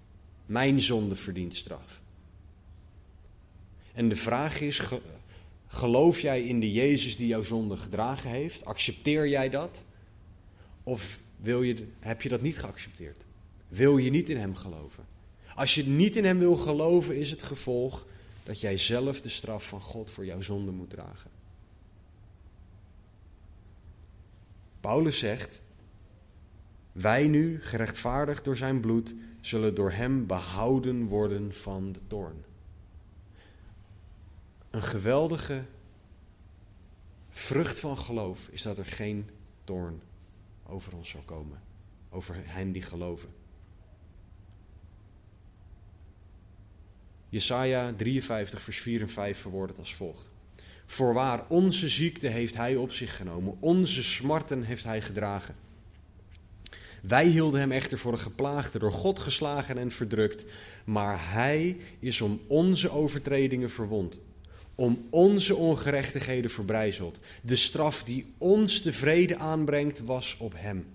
Mijn 0.45 0.79
zonde 0.79 1.15
verdient 1.15 1.55
straf. 1.55 2.03
En 3.95 4.09
de 4.09 4.15
vraag 4.15 4.61
is: 4.61 4.81
geloof 5.67 6.19
jij 6.19 6.43
in 6.43 6.59
de 6.59 6.71
Jezus 6.71 7.17
die 7.17 7.27
jouw 7.27 7.43
zonde 7.43 7.77
gedragen 7.77 8.29
heeft? 8.29 8.65
Accepteer 8.65 9.27
jij 9.27 9.49
dat? 9.49 9.83
Of 10.83 11.19
wil 11.37 11.61
je, 11.61 11.87
heb 11.99 12.21
je 12.21 12.29
dat 12.29 12.41
niet 12.41 12.57
geaccepteerd? 12.57 13.25
Wil 13.67 13.97
je 13.97 14.09
niet 14.09 14.29
in 14.29 14.37
Hem 14.37 14.55
geloven? 14.55 15.05
Als 15.55 15.75
je 15.75 15.87
niet 15.87 16.15
in 16.15 16.25
Hem 16.25 16.39
wil 16.39 16.55
geloven, 16.55 17.17
is 17.17 17.31
het 17.31 17.43
gevolg 17.43 18.05
dat 18.43 18.61
jij 18.61 18.77
zelf 18.77 19.21
de 19.21 19.29
straf 19.29 19.67
van 19.67 19.81
God 19.81 20.11
voor 20.11 20.25
jouw 20.25 20.41
zonde 20.41 20.71
moet 20.71 20.89
dragen. 20.89 21.31
Paulus 24.79 25.17
zegt: 25.17 25.61
Wij 26.91 27.27
nu, 27.27 27.61
gerechtvaardigd 27.61 28.45
door 28.45 28.57
Zijn 28.57 28.79
bloed, 28.79 29.15
zullen 29.41 29.75
door 29.75 29.91
Hem 29.91 30.25
behouden 30.25 31.05
worden 31.05 31.53
van 31.53 31.91
de 31.91 31.99
toorn. 32.07 32.43
Een 34.75 34.83
geweldige 34.83 35.63
vrucht 37.29 37.79
van 37.79 37.97
geloof 37.97 38.47
is 38.51 38.61
dat 38.61 38.77
er 38.77 38.85
geen 38.85 39.29
toorn 39.63 40.01
over 40.67 40.95
ons 40.95 41.09
zal 41.09 41.21
komen, 41.25 41.61
over 42.09 42.35
hen 42.37 42.71
die 42.71 42.81
geloven. 42.81 43.29
Jesaja 47.29 47.93
53, 47.93 48.61
vers 48.61 48.79
4 48.79 49.01
en 49.01 49.09
5 49.09 49.39
verwoordt 49.39 49.71
het 49.71 49.79
als 49.79 49.95
volgt. 49.95 50.29
Voorwaar, 50.85 51.45
onze 51.47 51.89
ziekte 51.89 52.27
heeft 52.27 52.55
hij 52.55 52.75
op 52.75 52.91
zich 52.91 53.15
genomen, 53.15 53.57
onze 53.59 54.03
smarten 54.03 54.63
heeft 54.63 54.83
hij 54.83 55.01
gedragen. 55.01 55.55
Wij 57.01 57.25
hielden 57.27 57.59
hem 57.59 57.71
echter 57.71 57.97
voor 57.97 58.11
een 58.11 58.19
geplaagde, 58.19 58.79
door 58.79 58.91
God 58.91 59.19
geslagen 59.19 59.77
en 59.77 59.91
verdrukt, 59.91 60.45
maar 60.85 61.31
hij 61.31 61.77
is 61.99 62.21
om 62.21 62.41
onze 62.47 62.89
overtredingen 62.89 63.71
verwond, 63.71 64.19
om 64.75 65.05
onze 65.09 65.55
ongerechtigheden 65.55 66.51
verbrijzeld. 66.51 67.19
De 67.41 67.55
straf 67.55 68.03
die 68.03 68.25
ons 68.37 68.81
de 68.81 68.93
vrede 68.93 69.37
aanbrengt, 69.37 69.99
was 69.99 70.37
op 70.39 70.53
hem. 70.55 70.85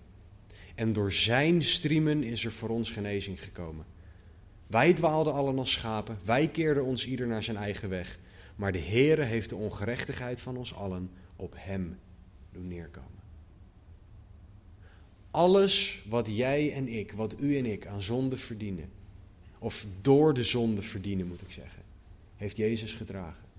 En 0.74 0.92
door 0.92 1.12
zijn 1.12 1.62
striemen 1.62 2.22
is 2.22 2.44
er 2.44 2.52
voor 2.52 2.68
ons 2.68 2.90
genezing 2.90 3.42
gekomen. 3.42 3.84
Wij 4.66 4.92
dwaalden 4.92 5.32
allen 5.32 5.58
als 5.58 5.72
schapen, 5.72 6.18
wij 6.24 6.48
keerden 6.48 6.84
ons 6.84 7.06
ieder 7.06 7.26
naar 7.26 7.44
zijn 7.44 7.56
eigen 7.56 7.88
weg. 7.88 8.18
Maar 8.56 8.72
de 8.72 8.78
Heere 8.80 9.22
heeft 9.22 9.48
de 9.48 9.56
ongerechtigheid 9.56 10.40
van 10.40 10.56
ons 10.56 10.74
allen 10.74 11.10
op 11.36 11.54
hem 11.56 11.98
doen 12.52 12.68
neerkomen. 12.68 13.20
Alles 15.30 16.02
wat 16.08 16.36
jij 16.36 16.72
en 16.72 16.88
ik, 16.88 17.12
wat 17.12 17.40
u 17.40 17.58
en 17.58 17.66
ik 17.66 17.86
aan 17.86 18.02
zonde 18.02 18.36
verdienen, 18.36 18.90
of 19.58 19.86
door 20.00 20.34
de 20.34 20.44
zonde 20.44 20.82
verdienen 20.82 21.26
moet 21.26 21.42
ik 21.42 21.50
zeggen, 21.50 21.82
heeft 22.36 22.56
Jezus 22.56 22.92
gedragen. 22.94 23.49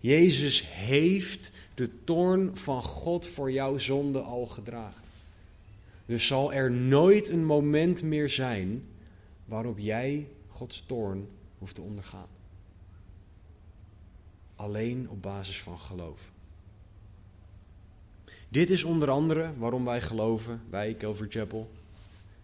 Jezus 0.00 0.64
heeft 0.68 1.52
de 1.74 2.04
toorn 2.04 2.56
van 2.56 2.82
God 2.82 3.26
voor 3.26 3.52
jouw 3.52 3.78
zonde 3.78 4.20
al 4.20 4.46
gedragen. 4.46 5.02
Dus 6.06 6.26
zal 6.26 6.52
er 6.52 6.70
nooit 6.70 7.28
een 7.28 7.44
moment 7.44 8.02
meer 8.02 8.28
zijn 8.28 8.84
waarop 9.44 9.78
jij 9.78 10.28
Gods 10.48 10.84
toorn 10.86 11.28
hoeft 11.58 11.74
te 11.74 11.80
ondergaan. 11.80 12.26
Alleen 14.54 15.08
op 15.10 15.22
basis 15.22 15.60
van 15.60 15.78
geloof. 15.78 16.30
Dit 18.48 18.70
is 18.70 18.84
onder 18.84 19.10
andere 19.10 19.50
waarom 19.58 19.84
wij 19.84 20.00
geloven, 20.00 20.62
wij 20.70 20.96
Calvary 20.96 21.30
Chapel, 21.30 21.70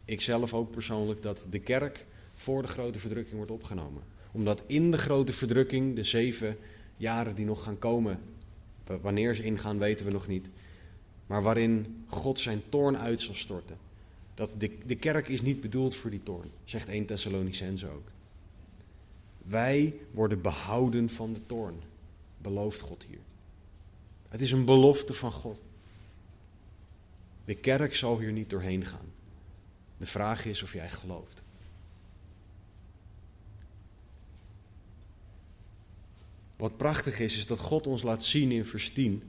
ik 0.05 0.21
zelf 0.21 0.55
ook 0.55 0.71
persoonlijk, 0.71 1.23
dat 1.23 1.45
de 1.51 1.59
kerk 1.59 2.07
voor 2.35 2.63
de 2.63 2.69
grote 2.69 2.99
verdrukking 2.99 3.37
wordt 3.37 3.51
opgenomen. 3.51 4.03
Omdat 4.33 4.63
in 4.67 4.91
de 4.91 4.99
grote 4.99 5.33
verdrukking, 5.33 5.95
de 5.95 6.05
zeven 6.05 6.57
jaren 6.97 7.35
die 7.35 7.45
nog 7.45 7.63
gaan 7.63 7.79
komen, 7.79 8.21
wanneer 9.01 9.35
ze 9.35 9.43
ingaan 9.43 9.79
weten 9.79 10.07
we 10.07 10.13
nog 10.13 10.27
niet, 10.27 10.49
maar 11.27 11.43
waarin 11.43 12.05
God 12.07 12.41
zijn 12.41 12.63
toorn 12.69 12.99
uit 12.99 13.21
zal 13.21 13.35
storten. 13.35 13.77
Dat 14.35 14.55
de, 14.59 14.79
de 14.87 14.97
kerk 14.97 15.29
is 15.29 15.43
niet 15.43 15.61
bedoeld 15.61 15.95
voor 15.95 16.11
die 16.11 16.23
toorn, 16.23 16.51
zegt 16.65 16.89
1 16.89 17.07
Thessalonicense 17.07 17.89
ook. 17.89 18.09
Wij 19.43 19.95
worden 20.11 20.41
behouden 20.43 21.11
van 21.11 21.33
de 21.33 21.47
toorn, 21.47 21.81
belooft 22.39 22.81
God 22.81 23.07
hier. 23.09 23.19
Het 24.29 24.41
is 24.41 24.53
een 24.53 24.65
belofte 24.65 25.15
van 25.15 25.33
God. 25.33 25.63
De 27.45 27.55
kerk 27.55 27.95
zal 27.95 28.19
hier 28.19 28.33
niet 28.33 28.51
doorheen 28.51 28.85
gaan. 28.85 29.13
De 29.97 30.07
vraag 30.07 30.45
is 30.45 30.63
of 30.63 30.73
jij 30.73 30.91
gelooft. 30.91 31.43
Wat 36.57 36.77
prachtig 36.77 37.19
is, 37.19 37.37
is 37.37 37.47
dat 37.47 37.59
God 37.59 37.87
ons 37.87 38.03
laat 38.03 38.25
zien 38.25 38.51
in 38.51 38.65
vers 38.65 38.93
10. 38.93 39.23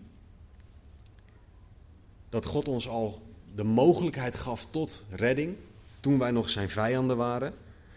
Dat 2.29 2.45
God 2.45 2.67
ons 2.67 2.87
al 2.87 3.21
de 3.55 3.63
mogelijkheid 3.63 4.35
gaf 4.35 4.65
tot 4.69 5.05
redding 5.09 5.55
toen 5.99 6.19
wij 6.19 6.31
nog 6.31 6.49
zijn 6.49 6.69
vijanden 6.69 7.17
waren. 7.17 7.53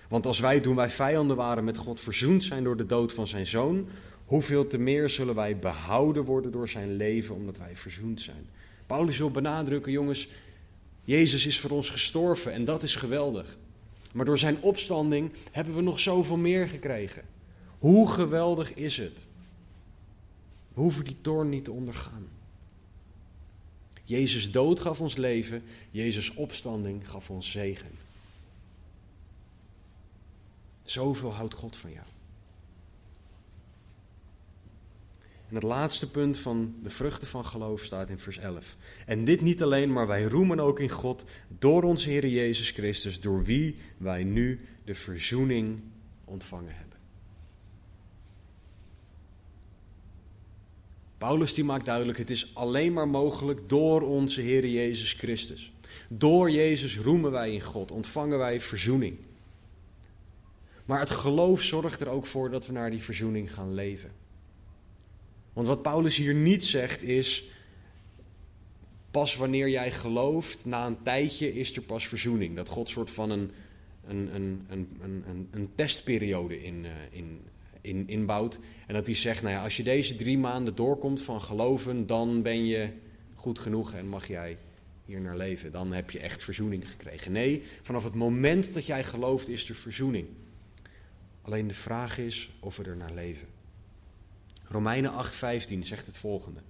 Want 0.08 0.26
als 0.26 0.38
wij 0.38 0.60
toen 0.60 0.76
wij 0.76 0.90
vijanden 0.90 1.36
waren 1.36 1.64
met 1.64 1.76
God 1.76 2.00
verzoend 2.00 2.44
zijn 2.44 2.64
door 2.64 2.76
de 2.76 2.86
dood 2.86 3.12
van 3.12 3.26
zijn 3.26 3.46
zoon, 3.46 3.88
hoeveel 4.24 4.66
te 4.66 4.78
meer 4.78 5.08
zullen 5.08 5.34
wij 5.34 5.58
behouden 5.58 6.24
worden 6.24 6.52
door 6.52 6.68
zijn 6.68 6.96
leven 6.96 7.34
omdat 7.34 7.58
wij 7.58 7.76
verzoend 7.76 8.20
zijn. 8.20 8.46
Paulus 8.86 9.18
wil 9.18 9.30
benadrukken, 9.30 9.92
jongens, 9.92 10.28
Jezus 11.04 11.46
is 11.46 11.60
voor 11.60 11.70
ons 11.70 11.90
gestorven 11.90 12.52
en 12.52 12.64
dat 12.64 12.82
is 12.82 12.94
geweldig. 12.94 13.56
Maar 14.12 14.24
door 14.24 14.38
zijn 14.38 14.56
opstanding 14.60 15.32
hebben 15.50 15.74
we 15.74 15.80
nog 15.80 16.00
zoveel 16.00 16.36
meer 16.36 16.68
gekregen. 16.68 17.22
Hoe 17.78 18.10
geweldig 18.10 18.74
is 18.74 18.96
het? 18.96 19.26
We 20.72 20.80
hoeven 20.80 21.04
die 21.04 21.20
toorn 21.20 21.48
niet 21.48 21.64
te 21.64 21.72
ondergaan. 21.72 22.28
Jezus 24.04 24.50
dood 24.50 24.80
gaf 24.80 25.00
ons 25.00 25.16
leven, 25.16 25.62
Jezus 25.90 26.34
opstanding 26.34 27.08
gaf 27.10 27.30
ons 27.30 27.50
zegen. 27.50 27.90
Zoveel 30.82 31.34
houdt 31.34 31.54
God 31.54 31.76
van 31.76 31.92
jou. 31.92 32.06
En 35.48 35.54
het 35.54 35.62
laatste 35.62 36.10
punt 36.10 36.38
van 36.38 36.74
de 36.82 36.90
vruchten 36.90 37.28
van 37.28 37.44
geloof 37.44 37.82
staat 37.82 38.08
in 38.08 38.18
vers 38.18 38.38
11. 38.38 38.76
En 39.06 39.24
dit 39.24 39.40
niet 39.40 39.62
alleen, 39.62 39.92
maar 39.92 40.06
wij 40.06 40.24
roemen 40.24 40.60
ook 40.60 40.80
in 40.80 40.88
God 40.88 41.24
door 41.58 41.82
onze 41.82 42.08
Heer 42.08 42.26
Jezus 42.26 42.70
Christus, 42.70 43.20
door 43.20 43.44
wie 43.44 43.76
wij 43.96 44.24
nu 44.24 44.60
de 44.84 44.94
verzoening 44.94 45.80
ontvangen 46.24 46.74
hebben. 46.74 46.87
Paulus 51.18 51.54
die 51.54 51.64
maakt 51.64 51.84
duidelijk, 51.84 52.18
het 52.18 52.30
is 52.30 52.54
alleen 52.54 52.92
maar 52.92 53.08
mogelijk 53.08 53.68
door 53.68 54.02
onze 54.02 54.40
Heer 54.40 54.66
Jezus 54.66 55.12
Christus. 55.12 55.72
Door 56.08 56.50
Jezus 56.50 56.98
roemen 56.98 57.30
wij 57.30 57.52
in 57.52 57.62
God, 57.62 57.90
ontvangen 57.90 58.38
wij 58.38 58.60
verzoening. 58.60 59.16
Maar 60.84 61.00
het 61.00 61.10
geloof 61.10 61.62
zorgt 61.62 62.00
er 62.00 62.08
ook 62.08 62.26
voor 62.26 62.50
dat 62.50 62.66
we 62.66 62.72
naar 62.72 62.90
die 62.90 63.02
verzoening 63.02 63.54
gaan 63.54 63.74
leven. 63.74 64.10
Want 65.52 65.66
wat 65.66 65.82
Paulus 65.82 66.16
hier 66.16 66.34
niet 66.34 66.64
zegt 66.64 67.02
is, 67.02 67.44
pas 69.10 69.36
wanneer 69.36 69.68
jij 69.68 69.90
gelooft, 69.90 70.64
na 70.64 70.86
een 70.86 71.02
tijdje 71.02 71.54
is 71.54 71.76
er 71.76 71.82
pas 71.82 72.08
verzoening. 72.08 72.56
Dat 72.56 72.68
God 72.68 72.88
soort 72.88 73.10
van 73.10 73.30
een, 73.30 73.50
een, 74.06 74.34
een, 74.34 74.66
een, 74.68 75.24
een, 75.28 75.48
een 75.50 75.70
testperiode 75.74 76.62
in, 76.62 76.84
uh, 76.84 76.90
in, 77.10 77.40
in, 77.88 78.08
inbouwt. 78.08 78.58
En 78.86 78.94
dat 78.94 79.06
hij 79.06 79.14
zegt, 79.14 79.42
nou 79.42 79.54
ja, 79.54 79.62
als 79.62 79.76
je 79.76 79.82
deze 79.82 80.16
drie 80.16 80.38
maanden 80.38 80.74
doorkomt 80.74 81.22
van 81.22 81.40
geloven, 81.40 82.06
dan 82.06 82.42
ben 82.42 82.66
je 82.66 82.90
goed 83.34 83.58
genoeg 83.58 83.94
en 83.94 84.08
mag 84.08 84.26
jij 84.26 84.58
hier 85.04 85.20
naar 85.20 85.36
leven. 85.36 85.72
Dan 85.72 85.92
heb 85.92 86.10
je 86.10 86.18
echt 86.18 86.42
verzoening 86.42 86.90
gekregen. 86.90 87.32
Nee, 87.32 87.62
vanaf 87.82 88.04
het 88.04 88.14
moment 88.14 88.74
dat 88.74 88.86
jij 88.86 89.04
gelooft 89.04 89.48
is 89.48 89.68
er 89.68 89.74
verzoening. 89.74 90.26
Alleen 91.42 91.66
de 91.66 91.74
vraag 91.74 92.18
is 92.18 92.50
of 92.60 92.76
we 92.76 92.84
er 92.84 92.96
naar 92.96 93.14
leven. 93.14 93.48
Romeinen 94.64 95.12
8:15 95.12 95.78
zegt 95.78 96.06
het 96.06 96.16
volgende. 96.16 96.60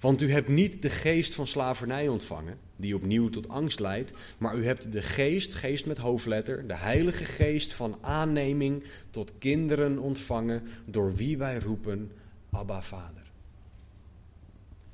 Want 0.00 0.22
u 0.22 0.32
hebt 0.32 0.48
niet 0.48 0.82
de 0.82 0.90
geest 0.90 1.34
van 1.34 1.46
slavernij 1.46 2.08
ontvangen, 2.08 2.58
die 2.76 2.94
opnieuw 2.94 3.28
tot 3.28 3.48
angst 3.48 3.80
leidt, 3.80 4.12
maar 4.38 4.56
u 4.56 4.64
hebt 4.64 4.92
de 4.92 5.02
geest, 5.02 5.54
geest 5.54 5.86
met 5.86 5.98
hoofdletter, 5.98 6.66
de 6.66 6.76
heilige 6.76 7.24
geest 7.24 7.72
van 7.72 7.98
aanneming 8.00 8.84
tot 9.10 9.32
kinderen 9.38 9.98
ontvangen, 9.98 10.62
door 10.84 11.14
wie 11.14 11.38
wij 11.38 11.58
roepen, 11.58 12.12
Abba 12.50 12.82
Vader. 12.82 13.22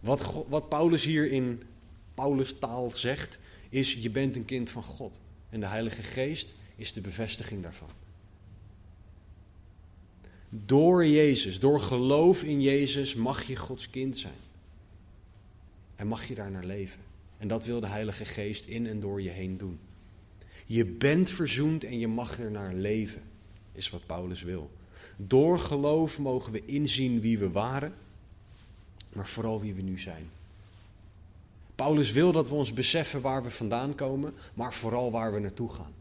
Wat, 0.00 0.44
wat 0.48 0.68
Paulus 0.68 1.04
hier 1.04 1.30
in 1.32 1.62
Paulus 2.14 2.58
taal 2.58 2.90
zegt, 2.90 3.38
is 3.68 3.94
je 3.94 4.10
bent 4.10 4.36
een 4.36 4.44
kind 4.44 4.70
van 4.70 4.82
God. 4.82 5.20
En 5.50 5.60
de 5.60 5.66
heilige 5.66 6.02
geest 6.02 6.54
is 6.76 6.92
de 6.92 7.00
bevestiging 7.00 7.62
daarvan. 7.62 7.90
Door 10.48 11.06
Jezus, 11.06 11.60
door 11.60 11.80
geloof 11.80 12.42
in 12.42 12.62
Jezus 12.62 13.14
mag 13.14 13.42
je 13.42 13.56
Gods 13.56 13.90
kind 13.90 14.18
zijn. 14.18 14.44
En 15.96 16.06
mag 16.06 16.28
je 16.28 16.34
daar 16.34 16.50
naar 16.50 16.64
leven. 16.64 17.00
En 17.38 17.48
dat 17.48 17.64
wil 17.64 17.80
de 17.80 17.86
Heilige 17.86 18.24
Geest 18.24 18.66
in 18.66 18.86
en 18.86 19.00
door 19.00 19.22
je 19.22 19.30
heen 19.30 19.58
doen. 19.58 19.78
Je 20.66 20.84
bent 20.84 21.30
verzoend 21.30 21.84
en 21.84 21.98
je 21.98 22.08
mag 22.08 22.38
er 22.38 22.50
naar 22.50 22.74
leven, 22.74 23.22
is 23.72 23.90
wat 23.90 24.06
Paulus 24.06 24.42
wil. 24.42 24.70
Door 25.16 25.58
geloof 25.58 26.18
mogen 26.18 26.52
we 26.52 26.64
inzien 26.64 27.20
wie 27.20 27.38
we 27.38 27.50
waren, 27.50 27.94
maar 29.12 29.26
vooral 29.26 29.60
wie 29.60 29.74
we 29.74 29.82
nu 29.82 29.98
zijn. 29.98 30.30
Paulus 31.74 32.12
wil 32.12 32.32
dat 32.32 32.48
we 32.48 32.54
ons 32.54 32.72
beseffen 32.72 33.20
waar 33.20 33.42
we 33.42 33.50
vandaan 33.50 33.94
komen, 33.94 34.34
maar 34.54 34.74
vooral 34.74 35.10
waar 35.10 35.32
we 35.32 35.38
naartoe 35.38 35.72
gaan. 35.72 35.92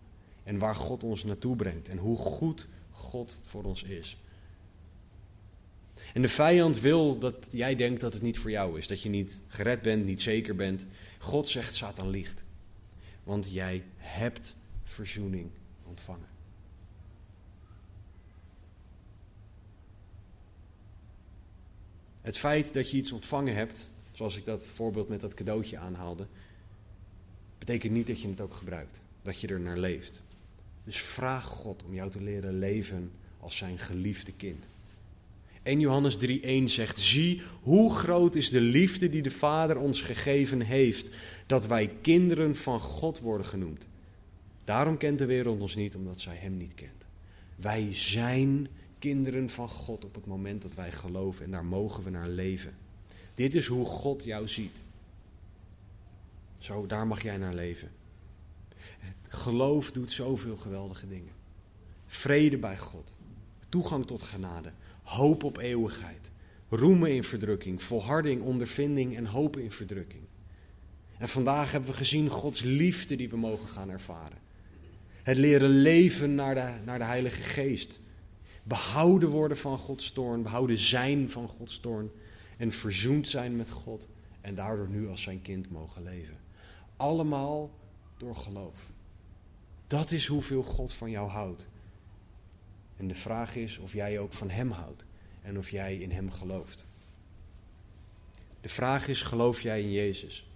En 0.43 0.57
waar 0.57 0.75
God 0.75 1.03
ons 1.03 1.23
naartoe 1.23 1.55
brengt 1.55 1.89
en 1.89 1.97
hoe 1.97 2.17
goed 2.17 2.67
God 2.91 3.37
voor 3.41 3.63
ons 3.63 3.83
is. 3.83 4.17
En 6.13 6.21
de 6.21 6.29
vijand 6.29 6.79
wil 6.79 7.19
dat 7.19 7.47
jij 7.51 7.75
denkt 7.75 8.01
dat 8.01 8.13
het 8.13 8.21
niet 8.21 8.39
voor 8.39 8.51
jou 8.51 8.77
is. 8.77 8.87
Dat 8.87 9.01
je 9.01 9.09
niet 9.09 9.41
gered 9.47 9.81
bent, 9.81 10.05
niet 10.05 10.21
zeker 10.21 10.55
bent. 10.55 10.85
God 11.19 11.49
zegt, 11.49 11.75
Satan 11.75 12.09
liegt. 12.09 12.43
Want 13.23 13.51
jij 13.51 13.83
hebt 13.97 14.55
verzoening 14.83 15.49
ontvangen. 15.83 16.27
Het 22.21 22.37
feit 22.37 22.73
dat 22.73 22.91
je 22.91 22.97
iets 22.97 23.11
ontvangen 23.11 23.55
hebt, 23.55 23.89
zoals 24.11 24.37
ik 24.37 24.45
dat 24.45 24.69
voorbeeld 24.69 25.09
met 25.09 25.21
dat 25.21 25.33
cadeautje 25.33 25.77
aanhaalde, 25.77 26.27
betekent 27.57 27.93
niet 27.93 28.07
dat 28.07 28.21
je 28.21 28.27
het 28.27 28.41
ook 28.41 28.53
gebruikt. 28.53 28.99
Dat 29.21 29.39
je 29.39 29.47
er 29.47 29.59
naar 29.59 29.77
leeft. 29.77 30.21
Dus 30.83 30.97
vraag 31.01 31.45
God 31.45 31.83
om 31.83 31.93
jou 31.93 32.09
te 32.09 32.21
leren 32.21 32.59
leven 32.59 33.11
als 33.39 33.57
zijn 33.57 33.79
geliefde 33.79 34.31
kind. 34.31 34.65
1 35.65 35.79
Johannes 35.79 36.17
3:1 36.17 36.63
zegt: 36.63 36.99
Zie 36.99 37.41
hoe 37.61 37.93
groot 37.93 38.35
is 38.35 38.49
de 38.49 38.61
liefde 38.61 39.09
die 39.09 39.21
de 39.21 39.31
Vader 39.31 39.77
ons 39.77 40.01
gegeven 40.01 40.61
heeft, 40.61 41.15
dat 41.45 41.67
wij 41.67 41.87
kinderen 42.01 42.55
van 42.55 42.79
God 42.79 43.19
worden 43.19 43.45
genoemd. 43.45 43.87
Daarom 44.63 44.97
kent 44.97 45.17
de 45.17 45.25
wereld 45.25 45.61
ons 45.61 45.75
niet, 45.75 45.95
omdat 45.95 46.21
zij 46.21 46.35
Hem 46.35 46.57
niet 46.57 46.73
kent. 46.73 47.07
Wij 47.55 47.93
zijn 47.93 48.67
kinderen 48.99 49.49
van 49.49 49.69
God 49.69 50.05
op 50.05 50.15
het 50.15 50.25
moment 50.25 50.61
dat 50.61 50.75
wij 50.75 50.91
geloven 50.91 51.45
en 51.45 51.51
daar 51.51 51.65
mogen 51.65 52.03
we 52.03 52.09
naar 52.09 52.29
leven. 52.29 52.73
Dit 53.33 53.55
is 53.55 53.67
hoe 53.67 53.85
God 53.85 54.23
jou 54.23 54.47
ziet. 54.47 54.81
Zo, 56.57 56.85
daar 56.85 57.07
mag 57.07 57.23
jij 57.23 57.37
naar 57.37 57.53
leven. 57.53 57.91
Het 58.99 59.33
geloof 59.33 59.91
doet 59.91 60.11
zoveel 60.11 60.57
geweldige 60.57 61.07
dingen. 61.07 61.33
Vrede 62.05 62.57
bij 62.57 62.77
God, 62.77 63.15
toegang 63.69 64.05
tot 64.05 64.21
genade, 64.21 64.71
hoop 65.05 65.43
op 65.43 65.57
eeuwigheid, 65.57 66.31
roemen 66.69 67.15
in 67.15 67.23
verdrukking, 67.23 67.81
volharding, 67.81 68.41
ondervinding 68.41 69.15
en 69.15 69.25
hoop 69.25 69.57
in 69.57 69.71
verdrukking. 69.71 70.23
En 71.17 71.29
vandaag 71.29 71.71
hebben 71.71 71.89
we 71.89 71.95
gezien 71.95 72.29
Gods 72.29 72.61
liefde 72.61 73.15
die 73.15 73.29
we 73.29 73.37
mogen 73.37 73.67
gaan 73.67 73.89
ervaren. 73.89 74.37
Het 75.23 75.37
leren 75.37 75.69
leven 75.69 76.35
naar 76.35 76.55
de, 76.55 76.73
naar 76.85 76.97
de 76.97 77.05
Heilige 77.05 77.41
Geest. 77.41 77.99
Behouden 78.63 79.29
worden 79.29 79.57
van 79.57 79.77
Gods 79.77 80.11
toorn, 80.11 80.43
behouden 80.43 80.77
zijn 80.77 81.29
van 81.29 81.47
Gods 81.47 81.79
toorn. 81.79 82.11
En 82.57 82.71
verzoend 82.71 83.27
zijn 83.27 83.55
met 83.55 83.69
God 83.69 84.07
en 84.41 84.55
daardoor 84.55 84.89
nu 84.89 85.09
als 85.09 85.21
zijn 85.21 85.41
kind 85.41 85.69
mogen 85.69 86.03
leven. 86.03 86.37
Allemaal 86.95 87.71
door 88.17 88.35
geloof. 88.35 88.91
Dat 89.87 90.11
is 90.11 90.27
hoeveel 90.27 90.63
God 90.63 90.93
van 90.93 91.09
jou 91.09 91.29
houdt. 91.29 91.67
En 92.97 93.07
de 93.07 93.15
vraag 93.15 93.55
is 93.55 93.77
of 93.77 93.93
jij 93.93 94.19
ook 94.19 94.33
van 94.33 94.49
Hem 94.49 94.71
houdt 94.71 95.05
en 95.41 95.57
of 95.57 95.69
jij 95.69 95.95
in 95.95 96.11
Hem 96.11 96.31
gelooft. 96.31 96.85
De 98.61 98.69
vraag 98.69 99.07
is, 99.07 99.21
geloof 99.21 99.61
jij 99.61 99.81
in 99.81 99.91
Jezus? 99.91 100.47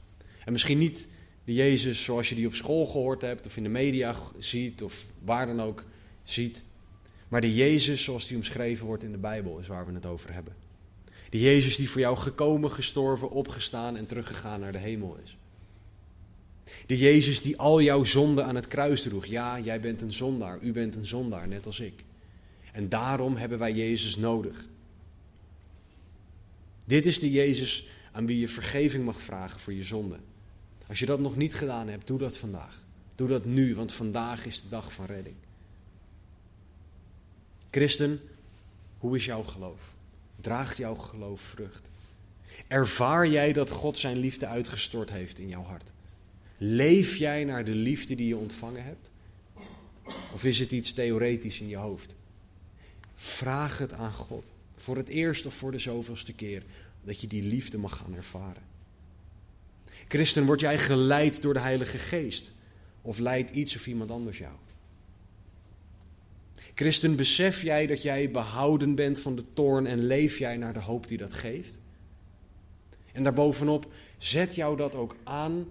En 0.46 0.52
misschien 0.52 0.78
niet 0.78 1.08
de 1.44 1.54
Jezus 1.54 2.04
zoals 2.04 2.30
je 2.30 2.36
die 2.36 2.48
op 2.48 2.56
school 2.56 2.86
gehoord 2.86 3.22
hebt 3.22 3.46
of 3.46 3.58
in 3.58 3.64
de 3.64 3.70
media 3.70 4.16
ziet 4.38 4.84
of 4.84 5.06
waar 5.24 5.46
dan 5.46 5.62
ook 5.62 5.86
ziet. 6.24 6.64
Maar 7.28 7.42
de 7.42 7.54
Jezus 7.54 8.04
zoals 8.04 8.28
die 8.28 8.38
omschreven 8.38 8.86
wordt 8.86 9.04
in 9.04 9.12
de 9.12 9.18
Bijbel 9.18 9.60
is 9.60 9.68
waar 9.68 9.86
we 9.86 9.94
het 9.94 10.06
over 10.06 10.34
hebben. 10.34 10.56
De 11.30 11.40
Jezus 11.40 11.76
die 11.76 11.90
voor 11.90 12.02
jou 12.02 12.18
gekomen, 12.18 12.72
gestorven, 12.72 13.30
opgestaan 13.30 13.98
en 13.98 14.06
teruggegaan 14.06 14.60
naar 14.60 14.72
de 14.72 14.78
hemel 14.78 15.18
is. 15.24 15.38
De 16.86 16.98
Jezus 16.98 17.42
die 17.42 17.58
al 17.58 17.82
jouw 17.82 18.04
zonden 18.04 18.46
aan 18.46 18.56
het 18.56 18.68
kruis 18.68 19.02
droeg. 19.02 19.26
Ja, 19.26 19.60
jij 19.60 19.80
bent 19.80 20.02
een 20.02 20.14
zondaar, 20.14 20.60
u 20.62 20.72
bent 20.72 20.96
een 20.96 21.06
zondaar, 21.06 21.48
net 21.48 21.66
als 21.66 21.80
ik. 21.80 22.04
En 22.80 22.90
daarom 22.90 23.36
hebben 23.36 23.60
wij 23.60 23.74
Jezus 23.74 24.16
nodig. 24.16 24.68
Dit 26.86 27.06
is 27.06 27.20
de 27.20 27.32
Jezus 27.32 27.88
aan 28.12 28.26
wie 28.26 28.40
je 28.40 28.48
vergeving 28.48 29.06
mag 29.06 29.22
vragen 29.22 29.60
voor 29.60 29.74
je 29.74 29.84
zonde. 29.84 30.20
Als 30.88 31.00
je 31.00 31.06
dat 31.06 31.20
nog 31.20 31.36
niet 31.36 31.56
gedaan 31.56 31.88
hebt, 31.88 32.08
doe 32.08 32.18
dat 32.18 32.38
vandaag. 32.38 32.84
Doe 33.16 33.28
dat 33.28 33.46
nu, 33.46 33.76
want 33.76 33.94
vandaag 33.94 34.46
is 34.46 34.62
de 34.62 34.70
dag 34.70 34.94
van 34.94 35.06
redding. 35.06 35.36
Christen, 37.72 38.22
hoe 38.98 39.16
is 39.16 39.26
jouw 39.26 39.44
geloof? 39.44 39.94
Draagt 40.42 40.78
jouw 40.78 40.96
geloof 40.96 41.42
vrucht? 41.42 41.90
Ervaar 42.68 43.28
jij 43.28 43.54
dat 43.54 43.70
God 43.70 43.98
zijn 43.98 44.18
liefde 44.18 44.46
uitgestort 44.46 45.10
heeft 45.10 45.40
in 45.40 45.48
jouw 45.48 45.64
hart? 45.64 45.92
Leef 46.58 47.16
jij 47.16 47.44
naar 47.44 47.66
de 47.66 47.76
liefde 47.76 48.16
die 48.16 48.28
je 48.28 48.38
ontvangen 48.38 48.84
hebt? 48.84 49.12
Of 50.34 50.44
is 50.44 50.60
het 50.60 50.72
iets 50.72 50.94
theoretisch 50.94 51.60
in 51.60 51.68
je 51.68 51.78
hoofd? 51.78 52.18
Vraag 53.22 53.78
het 53.78 53.94
aan 53.94 54.14
God. 54.14 54.52
Voor 54.76 54.98
het 54.98 55.08
eerst 55.08 55.46
of 55.46 55.54
voor 55.54 55.72
de 55.72 55.80
zoveelste 55.80 56.34
keer. 56.34 56.64
Dat 57.04 57.22
je 57.22 57.28
die 57.28 57.44
liefde 57.44 57.78
mag 57.78 57.98
gaan 57.98 58.16
ervaren. 58.16 58.64
Christen, 60.08 60.46
word 60.46 60.60
jij 60.60 60.78
geleid 60.78 61.42
door 61.42 61.54
de 61.54 61.60
Heilige 61.60 61.98
Geest? 61.98 62.52
Of 63.02 63.18
leidt 63.18 63.50
iets 63.50 63.76
of 63.76 63.88
iemand 63.88 64.12
anders 64.12 64.38
jou? 64.38 64.54
Christen, 66.76 67.16
besef 67.16 67.62
jij 67.62 67.88
dat 67.88 68.02
jij 68.02 68.32
behouden 68.32 68.96
bent 68.96 69.20
van 69.20 69.36
de 69.36 69.44
toorn 69.54 69.88
en 69.88 70.06
leef 70.06 70.38
jij 70.38 70.58
naar 70.58 70.74
de 70.74 70.82
hoop 70.82 71.08
die 71.08 71.18
dat 71.18 71.34
geeft? 71.34 71.80
En 73.12 73.24
daarbovenop, 73.24 73.92
zet 74.18 74.56
jou 74.56 74.78
dat 74.78 74.96
ook 74.96 75.16
aan 75.24 75.68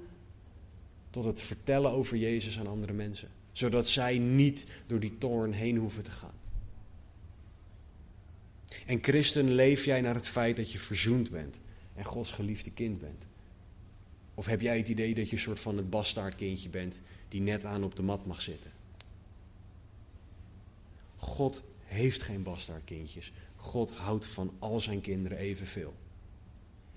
tot 1.10 1.24
het 1.24 1.40
vertellen 1.40 1.90
over 1.90 2.16
Jezus 2.16 2.58
aan 2.58 2.66
andere 2.66 2.92
mensen. 2.92 3.28
Zodat 3.52 3.88
zij 3.88 4.18
niet 4.18 4.66
door 4.86 5.00
die 5.00 5.18
toorn 5.18 5.52
heen 5.52 5.76
hoeven 5.76 6.02
te 6.02 6.10
gaan. 6.10 6.37
En 8.86 9.02
christen, 9.02 9.52
leef 9.52 9.84
jij 9.84 10.00
naar 10.00 10.14
het 10.14 10.28
feit 10.28 10.56
dat 10.56 10.72
je 10.72 10.78
verzoend 10.78 11.30
bent 11.30 11.58
en 11.94 12.04
Gods 12.04 12.30
geliefde 12.30 12.70
kind 12.70 13.00
bent? 13.00 13.26
Of 14.34 14.46
heb 14.46 14.60
jij 14.60 14.76
het 14.76 14.88
idee 14.88 15.14
dat 15.14 15.28
je 15.28 15.36
een 15.36 15.42
soort 15.42 15.60
van 15.60 15.76
het 15.76 15.90
bastaardkindje 15.90 16.68
bent 16.68 17.00
die 17.28 17.40
net 17.40 17.64
aan 17.64 17.84
op 17.84 17.96
de 17.96 18.02
mat 18.02 18.26
mag 18.26 18.42
zitten? 18.42 18.70
God 21.16 21.62
heeft 21.84 22.22
geen 22.22 22.42
bastaardkindjes. 22.42 23.32
God 23.56 23.90
houdt 23.90 24.26
van 24.26 24.52
al 24.58 24.80
zijn 24.80 25.00
kinderen 25.00 25.38
evenveel. 25.38 25.94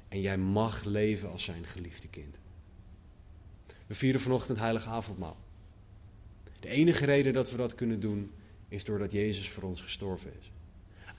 En 0.07 0.21
jij 0.21 0.37
mag 0.37 0.83
leven 0.83 1.31
als 1.31 1.43
zijn 1.43 1.65
geliefde 1.65 2.07
kind. 2.07 2.35
We 3.87 3.95
vieren 3.95 4.21
vanochtend 4.21 4.57
heilig 4.57 4.87
avondmaal. 4.87 5.37
De 6.59 6.67
enige 6.67 7.05
reden 7.05 7.33
dat 7.33 7.51
we 7.51 7.57
dat 7.57 7.75
kunnen 7.75 7.99
doen 7.99 8.31
is 8.67 8.83
doordat 8.83 9.11
Jezus 9.11 9.49
voor 9.49 9.63
ons 9.63 9.81
gestorven 9.81 10.31
is. 10.39 10.51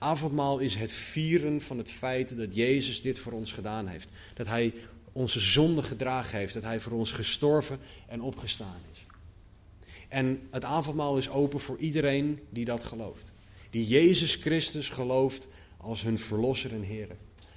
Avondmaal 0.03 0.59
is 0.59 0.75
het 0.75 0.91
vieren 0.91 1.61
van 1.61 1.77
het 1.77 1.91
feit 1.91 2.37
dat 2.37 2.55
Jezus 2.55 3.01
dit 3.01 3.19
voor 3.19 3.31
ons 3.31 3.51
gedaan 3.51 3.87
heeft. 3.87 4.09
Dat 4.33 4.47
Hij 4.47 4.73
onze 5.11 5.39
zonde 5.39 5.83
gedragen 5.83 6.37
heeft. 6.37 6.53
Dat 6.53 6.63
Hij 6.63 6.79
voor 6.79 6.91
ons 6.91 7.11
gestorven 7.11 7.79
en 8.07 8.21
opgestaan 8.21 8.81
is. 8.91 9.05
En 10.07 10.41
het 10.51 10.63
avondmaal 10.63 11.17
is 11.17 11.29
open 11.29 11.59
voor 11.59 11.77
iedereen 11.77 12.39
die 12.49 12.65
dat 12.65 12.83
gelooft. 12.83 13.33
Die 13.69 13.87
Jezus 13.87 14.35
Christus 14.35 14.89
gelooft 14.89 15.47
als 15.77 16.01
hun 16.01 16.19
verlosser 16.19 16.73
en 16.73 16.81
Heer. 16.81 17.07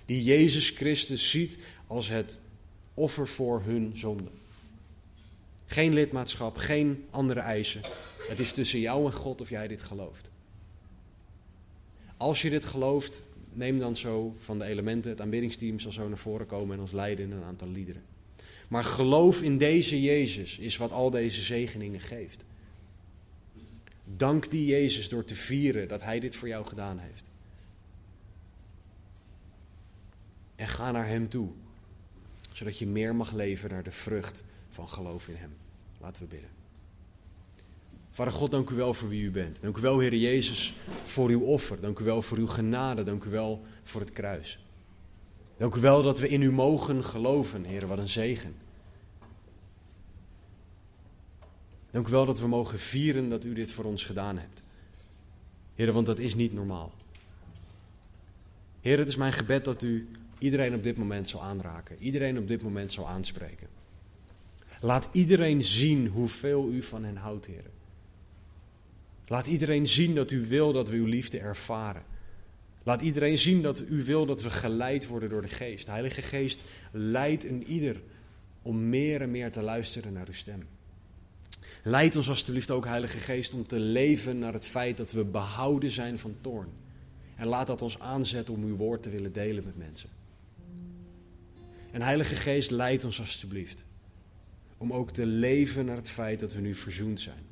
Die 0.05 0.22
Jezus 0.22 0.70
Christus 0.70 1.30
ziet 1.30 1.59
als 1.86 2.09
het 2.09 2.40
offer 2.94 3.28
voor 3.28 3.62
hun 3.64 3.92
zonde. 3.94 4.30
Geen 5.66 5.92
lidmaatschap, 5.92 6.57
geen 6.57 7.05
andere 7.11 7.40
eisen. 7.40 7.80
Het 8.28 8.38
is 8.38 8.53
tussen 8.53 8.80
jou 8.80 9.07
en 9.07 9.12
God 9.12 9.40
of 9.40 9.51
jij 9.51 9.68
dit 9.68 9.82
gelooft. 9.82 10.30
Als 12.17 12.43
je 12.43 12.51
dit 12.51 12.64
gelooft, 12.64 13.29
neem 13.53 13.79
dan 13.79 13.97
zo 13.97 14.37
van 14.39 14.59
de 14.59 14.64
elementen. 14.64 15.11
Het 15.11 15.21
aanbiddingsteam 15.21 15.79
zal 15.79 15.93
zo 15.93 16.09
naar 16.09 16.19
voren 16.19 16.47
komen 16.47 16.75
en 16.75 16.81
ons 16.81 16.93
leiden 16.93 17.25
in 17.25 17.33
een 17.33 17.45
aantal 17.45 17.69
liederen. 17.69 18.03
Maar 18.69 18.85
geloof 18.85 19.43
in 19.43 19.59
deze 19.59 20.03
Jezus 20.03 20.59
is 20.59 20.77
wat 20.77 20.93
al 20.93 21.11
deze 21.11 21.43
zegeningen 21.43 22.01
geeft. 22.01 22.45
Dank 24.05 24.51
die 24.51 24.67
Jezus 24.67 25.09
door 25.09 25.25
te 25.25 25.35
vieren 25.35 25.89
dat 25.89 26.03
Hij 26.03 26.21
dit 26.21 26.37
voor 26.37 26.49
jou 26.49 26.67
gedaan 26.67 26.99
heeft. 26.99 27.31
En 30.55 30.69
ga 30.69 30.91
naar 30.91 31.07
Hem 31.07 31.29
toe, 31.29 31.49
zodat 32.53 32.79
je 32.79 32.87
meer 32.87 33.14
mag 33.14 33.33
leven 33.33 33.71
naar 33.71 33.83
de 33.83 33.93
vrucht 33.93 34.43
van 34.71 34.89
geloof 34.89 35.29
in 35.29 35.37
Hem. 35.37 35.57
Laten 36.01 36.23
we 36.23 36.29
bidden. 36.29 36.55
Vader 38.17 38.33
God, 38.33 38.51
dank 38.51 38.71
u 38.71 38.75
wel 38.75 38.95
voor 38.95 39.09
wie 39.09 39.23
u 39.23 39.31
bent. 39.31 39.61
Dank 39.61 39.77
u 39.77 39.81
wel, 39.81 39.99
Heer 39.99 40.14
Jezus, 40.14 40.75
voor 41.05 41.29
uw 41.29 41.41
offer. 41.41 41.81
Dank 41.81 41.99
u 41.99 42.05
wel 42.05 42.23
voor 42.23 42.39
uw 42.39 42.47
genade. 42.47 43.03
Dank 43.03 43.25
u 43.25 43.31
wel 43.31 43.62
voor 43.83 44.01
het 44.01 44.12
kruis. 44.12 44.59
Dank 45.57 45.75
u 45.75 45.81
wel 45.81 46.03
dat 46.03 46.21
we 46.21 46.29
in 46.29 46.43
u 46.43 46.53
mogen 46.53 47.05
geloven, 47.05 47.64
Heer. 47.64 47.87
Wat 47.87 47.99
een 47.99 48.09
zegen. 48.09 48.55
Dank 51.91 52.09
u 52.09 52.11
wel 52.11 52.27
dat 52.27 52.41
we 52.41 52.47
mogen 52.47 52.79
vieren 52.79 53.29
dat 53.29 53.45
u 53.45 53.53
dit 53.53 53.73
voor 53.73 53.85
ons 53.85 54.05
gedaan 54.05 54.39
hebt. 54.39 54.62
Heer, 55.75 55.93
want 55.93 56.07
dat 56.07 56.19
is 56.19 56.35
niet 56.35 56.53
normaal. 56.53 56.93
Heer, 58.81 58.99
het 58.99 59.09
is 59.09 59.17
mijn 59.17 59.33
gebed 59.33 59.64
dat 59.64 59.83
u 59.83 60.09
iedereen 60.39 60.75
op 60.75 60.83
dit 60.83 60.97
moment 60.97 61.29
zal 61.29 61.43
aanraken. 61.43 61.97
Iedereen 61.99 62.39
op 62.39 62.49
dit 62.49 62.62
moment 62.62 62.93
zal 62.93 63.09
aanspreken. 63.09 63.69
Laat 64.81 65.09
iedereen 65.12 65.62
zien 65.62 66.07
hoeveel 66.07 66.69
u 66.71 66.83
van 66.83 67.05
hen 67.05 67.17
houdt, 67.17 67.47
Heer. 67.47 67.75
Laat 69.27 69.47
iedereen 69.47 69.87
zien 69.87 70.14
dat 70.14 70.31
u 70.31 70.47
wil 70.47 70.72
dat 70.72 70.89
we 70.89 70.97
uw 70.97 71.07
liefde 71.07 71.39
ervaren. 71.39 72.03
Laat 72.83 73.03
iedereen 73.03 73.39
zien 73.39 73.62
dat 73.62 73.83
u 73.89 74.05
wil 74.05 74.27
dat 74.27 74.43
we 74.43 74.51
geleid 74.51 75.07
worden 75.07 75.29
door 75.29 75.43
de 75.43 75.49
Geest. 75.49 75.85
De 75.85 75.91
Heilige 75.91 76.22
Geest 76.22 76.61
leidt 76.93 77.45
een 77.45 77.64
ieder 77.64 78.03
om 78.62 78.89
meer 78.89 79.22
en 79.22 79.31
meer 79.31 79.53
te 79.53 79.62
luisteren 79.62 80.12
naar 80.12 80.27
uw 80.27 80.35
stem. 80.35 80.62
Leid 81.83 82.16
ons 82.16 82.29
alstublieft 82.29 82.70
ook, 82.70 82.85
Heilige 82.85 83.18
Geest, 83.18 83.53
om 83.53 83.66
te 83.66 83.81
leven 83.81 84.39
naar 84.39 84.53
het 84.53 84.66
feit 84.66 84.97
dat 84.97 85.12
we 85.12 85.24
behouden 85.24 85.91
zijn 85.91 86.18
van 86.18 86.37
toorn. 86.41 86.68
En 87.37 87.47
laat 87.47 87.66
dat 87.66 87.83
ons 87.83 87.99
aanzetten 87.99 88.55
om 88.55 88.64
uw 88.64 88.77
woord 88.77 89.03
te 89.03 89.11
willen 89.11 89.33
delen 89.33 89.64
met 89.64 89.77
mensen. 89.77 90.09
En 91.91 92.03
Heilige 92.03 92.37
Geest, 92.37 92.70
leid 92.70 93.05
ons 93.05 93.20
alstublieft 93.20 93.85
om 94.79 94.93
ook 94.93 95.11
te 95.11 95.27
leven 95.27 95.85
naar 95.85 95.97
het 95.97 96.11
feit 96.11 96.41
dat 96.41 96.53
we 96.53 96.61
nu 96.61 96.74
verzoend 96.74 97.20
zijn. 97.20 97.45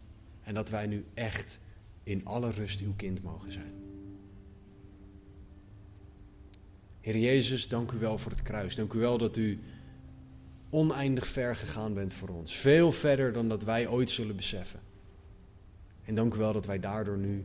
En 0.43 0.55
dat 0.55 0.70
wij 0.70 0.87
nu 0.87 1.05
echt 1.14 1.59
in 2.05 2.24
alle 2.24 2.50
rust 2.50 2.80
uw 2.80 2.94
kind 2.96 3.22
mogen 3.22 3.52
zijn. 3.52 3.72
Heer 7.00 7.18
Jezus, 7.18 7.68
dank 7.68 7.92
u 7.92 7.98
wel 7.98 8.18
voor 8.18 8.32
het 8.32 8.42
kruis. 8.42 8.74
Dank 8.74 8.92
u 8.92 8.98
wel 8.98 9.18
dat 9.18 9.36
u 9.36 9.59
oneindig 10.70 11.26
ver 11.26 11.57
gegaan 11.57 11.94
bent 11.94 12.14
voor 12.14 12.28
ons. 12.28 12.57
Veel 12.57 12.92
verder 12.92 13.32
dan 13.32 13.48
dat 13.48 13.62
wij 13.62 13.88
ooit 13.88 14.11
zullen 14.11 14.36
beseffen. 14.36 14.80
En 16.05 16.14
dank 16.14 16.34
u 16.34 16.38
wel 16.38 16.52
dat 16.52 16.66
wij 16.66 16.78
daardoor 16.78 17.18
nu 17.18 17.44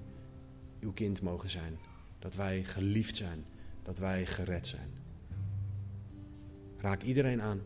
uw 0.79 0.91
kind 0.91 1.21
mogen 1.21 1.49
zijn. 1.49 1.77
Dat 2.19 2.35
wij 2.35 2.63
geliefd 2.63 3.15
zijn. 3.15 3.45
Dat 3.83 3.97
wij 3.97 4.25
gered 4.25 4.67
zijn. 4.67 4.89
Raak 6.77 7.03
iedereen 7.03 7.41
aan. 7.41 7.61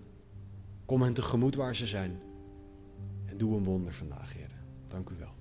Kom 0.85 1.01
hen 1.01 1.13
tegemoet 1.13 1.55
waar 1.55 1.75
ze 1.75 1.87
zijn. 1.87 2.19
En 3.25 3.37
doe 3.37 3.55
een 3.55 3.63
wonder 3.63 3.93
vandaag, 3.93 4.33
Heer. 4.33 4.51
Dank 4.87 5.09
u 5.09 5.15
wel. 5.19 5.32